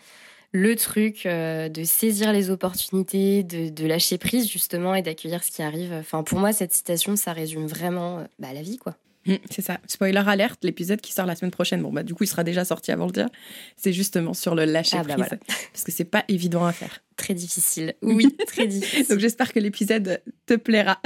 le 0.53 0.77
truc 0.77 1.27
de 1.27 1.85
saisir 1.85 2.33
les 2.33 2.51
opportunités, 2.51 3.43
de, 3.43 3.87
lâcher 3.87 4.19
prise 4.19 4.49
justement 4.49 4.95
et 4.95 5.03
d'accueillir 5.03 5.43
ce 5.45 5.51
qui 5.51 5.63
arrive. 5.63 5.93
Enfin, 5.93 6.23
pour 6.23 6.39
moi, 6.39 6.53
cette 6.53 6.73
citation, 6.73 7.17
ça 7.17 7.33
résume 7.33 7.67
vraiment 7.67 8.25
bah, 8.39 8.53
la 8.53 8.63
vie, 8.63 8.79
quoi. 8.79 8.97
Mm, 9.27 9.35
c'est 9.51 9.63
ça. 9.63 9.79
Spoiler 9.87 10.23
alerte, 10.27 10.61
l'épisode 10.63 11.01
qui 11.01 11.13
sort 11.13 11.27
la 11.27 11.37
semaine 11.37 11.51
prochaine. 11.51 11.83
Bon, 11.83 11.93
bah, 11.93 12.03
du 12.03 12.15
coup, 12.15 12.25
il 12.25 12.27
sera 12.27 12.45
déjà 12.45 12.65
sorti 12.65 12.93
avant 12.93 13.07
le 13.07 13.13
dire. 13.13 13.29
C'est 13.77 13.93
justement 13.93 14.35
sur 14.35 14.55
le 14.55 14.65
lâcher 14.65 14.99
ah, 15.01 15.05
bah, 15.05 15.15
prise. 15.15 15.39
Parce 15.73 15.85
que 15.85 15.93
c'est 15.93 16.05
pas 16.05 16.25
évident 16.29 16.65
à 16.65 16.73
faire. 16.73 17.01
Très 17.17 17.35
difficile. 17.35 17.95
Oui, 18.03 18.35
très 18.47 18.67
difficile. 18.67 19.07
Donc, 19.09 19.19
j'espère 19.19 19.53
que 19.53 19.59
l'épisode 19.59 20.21
te 20.47 20.55
plaira. 20.55 21.01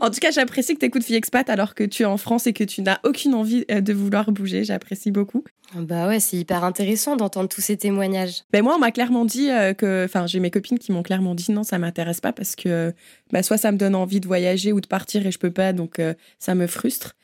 en 0.00 0.10
tout 0.10 0.20
cas, 0.20 0.30
j'apprécie 0.30 0.74
que 0.74 0.80
tu 0.80 0.86
écoutes 0.86 1.04
Fille 1.04 1.16
Expat 1.16 1.48
alors 1.50 1.74
que 1.74 1.84
tu 1.84 2.02
es 2.02 2.06
en 2.06 2.16
France 2.16 2.46
et 2.46 2.52
que 2.52 2.64
tu 2.64 2.82
n'as 2.82 2.98
aucune 3.04 3.34
envie 3.34 3.64
euh, 3.70 3.80
de 3.80 3.92
vouloir 3.92 4.32
bouger. 4.32 4.64
J'apprécie 4.64 5.10
beaucoup. 5.10 5.44
Bah 5.74 6.08
ouais, 6.08 6.18
c'est 6.18 6.36
hyper 6.36 6.64
intéressant 6.64 7.16
d'entendre 7.16 7.48
tous 7.48 7.60
ces 7.60 7.76
témoignages. 7.76 8.42
Ben 8.52 8.62
moi, 8.62 8.74
on 8.74 8.78
m'a 8.78 8.90
clairement 8.90 9.24
dit 9.24 9.50
euh, 9.50 9.72
que, 9.72 10.04
enfin, 10.04 10.26
j'ai 10.26 10.40
mes 10.40 10.50
copines 10.50 10.78
qui 10.78 10.90
m'ont 10.90 11.02
clairement 11.02 11.34
dit 11.34 11.52
non, 11.52 11.62
ça 11.62 11.78
m'intéresse 11.78 12.20
pas 12.20 12.32
parce 12.32 12.56
que, 12.56 12.92
bah, 13.32 13.42
soit 13.42 13.58
ça 13.58 13.70
me 13.70 13.76
donne 13.76 13.94
envie 13.94 14.20
de 14.20 14.26
voyager 14.26 14.72
ou 14.72 14.80
de 14.80 14.88
partir 14.88 15.24
et 15.26 15.30
je 15.30 15.38
peux 15.38 15.52
pas, 15.52 15.72
donc 15.72 15.98
euh, 15.98 16.14
ça 16.38 16.54
me 16.54 16.66
frustre. 16.66 17.14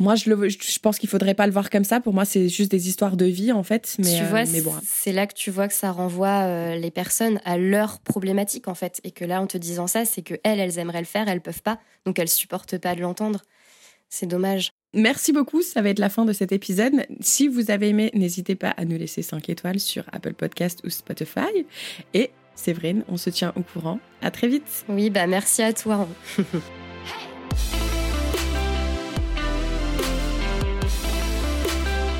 Moi, 0.00 0.14
je, 0.14 0.30
le, 0.30 0.48
je 0.48 0.78
pense 0.78 0.98
qu'il 0.98 1.10
faudrait 1.10 1.34
pas 1.34 1.46
le 1.46 1.52
voir 1.52 1.68
comme 1.68 1.84
ça. 1.84 2.00
Pour 2.00 2.14
moi, 2.14 2.24
c'est 2.24 2.48
juste 2.48 2.70
des 2.70 2.88
histoires 2.88 3.18
de 3.18 3.26
vie, 3.26 3.52
en 3.52 3.62
fait. 3.62 3.96
Mais, 3.98 4.16
tu 4.16 4.24
vois, 4.24 4.44
bon. 4.44 4.74
c'est 4.82 5.12
là 5.12 5.26
que 5.26 5.34
tu 5.34 5.50
vois 5.50 5.68
que 5.68 5.74
ça 5.74 5.92
renvoie 5.92 6.44
euh, 6.44 6.76
les 6.76 6.90
personnes 6.90 7.38
à 7.44 7.58
leur 7.58 8.00
problématique, 8.00 8.66
en 8.66 8.74
fait. 8.74 9.02
Et 9.04 9.10
que 9.10 9.26
là, 9.26 9.42
en 9.42 9.46
te 9.46 9.58
disant 9.58 9.86
ça, 9.86 10.06
c'est 10.06 10.22
que 10.22 10.34
elles, 10.42 10.58
elles 10.58 10.78
aimeraient 10.78 11.00
le 11.00 11.04
faire, 11.04 11.28
elles 11.28 11.42
peuvent 11.42 11.60
pas. 11.60 11.78
Donc, 12.06 12.18
elles 12.18 12.30
supportent 12.30 12.78
pas 12.78 12.94
de 12.94 13.02
l'entendre. 13.02 13.42
C'est 14.08 14.26
dommage. 14.26 14.72
Merci 14.94 15.32
beaucoup, 15.32 15.60
ça 15.60 15.82
va 15.82 15.90
être 15.90 15.98
la 15.98 16.08
fin 16.08 16.24
de 16.24 16.32
cet 16.32 16.50
épisode. 16.50 17.04
Si 17.20 17.46
vous 17.46 17.70
avez 17.70 17.90
aimé, 17.90 18.10
n'hésitez 18.14 18.56
pas 18.56 18.70
à 18.70 18.86
nous 18.86 18.96
laisser 18.96 19.20
5 19.20 19.50
étoiles 19.50 19.78
sur 19.78 20.04
Apple 20.12 20.32
Podcast 20.32 20.80
ou 20.82 20.90
Spotify. 20.90 21.66
Et 22.14 22.30
Séverine, 22.54 23.04
on 23.08 23.18
se 23.18 23.28
tient 23.28 23.52
au 23.54 23.62
courant. 23.62 24.00
À 24.22 24.30
très 24.30 24.48
vite. 24.48 24.84
Oui, 24.88 25.10
bah 25.10 25.26
merci 25.26 25.62
à 25.62 25.72
toi. 25.74 26.08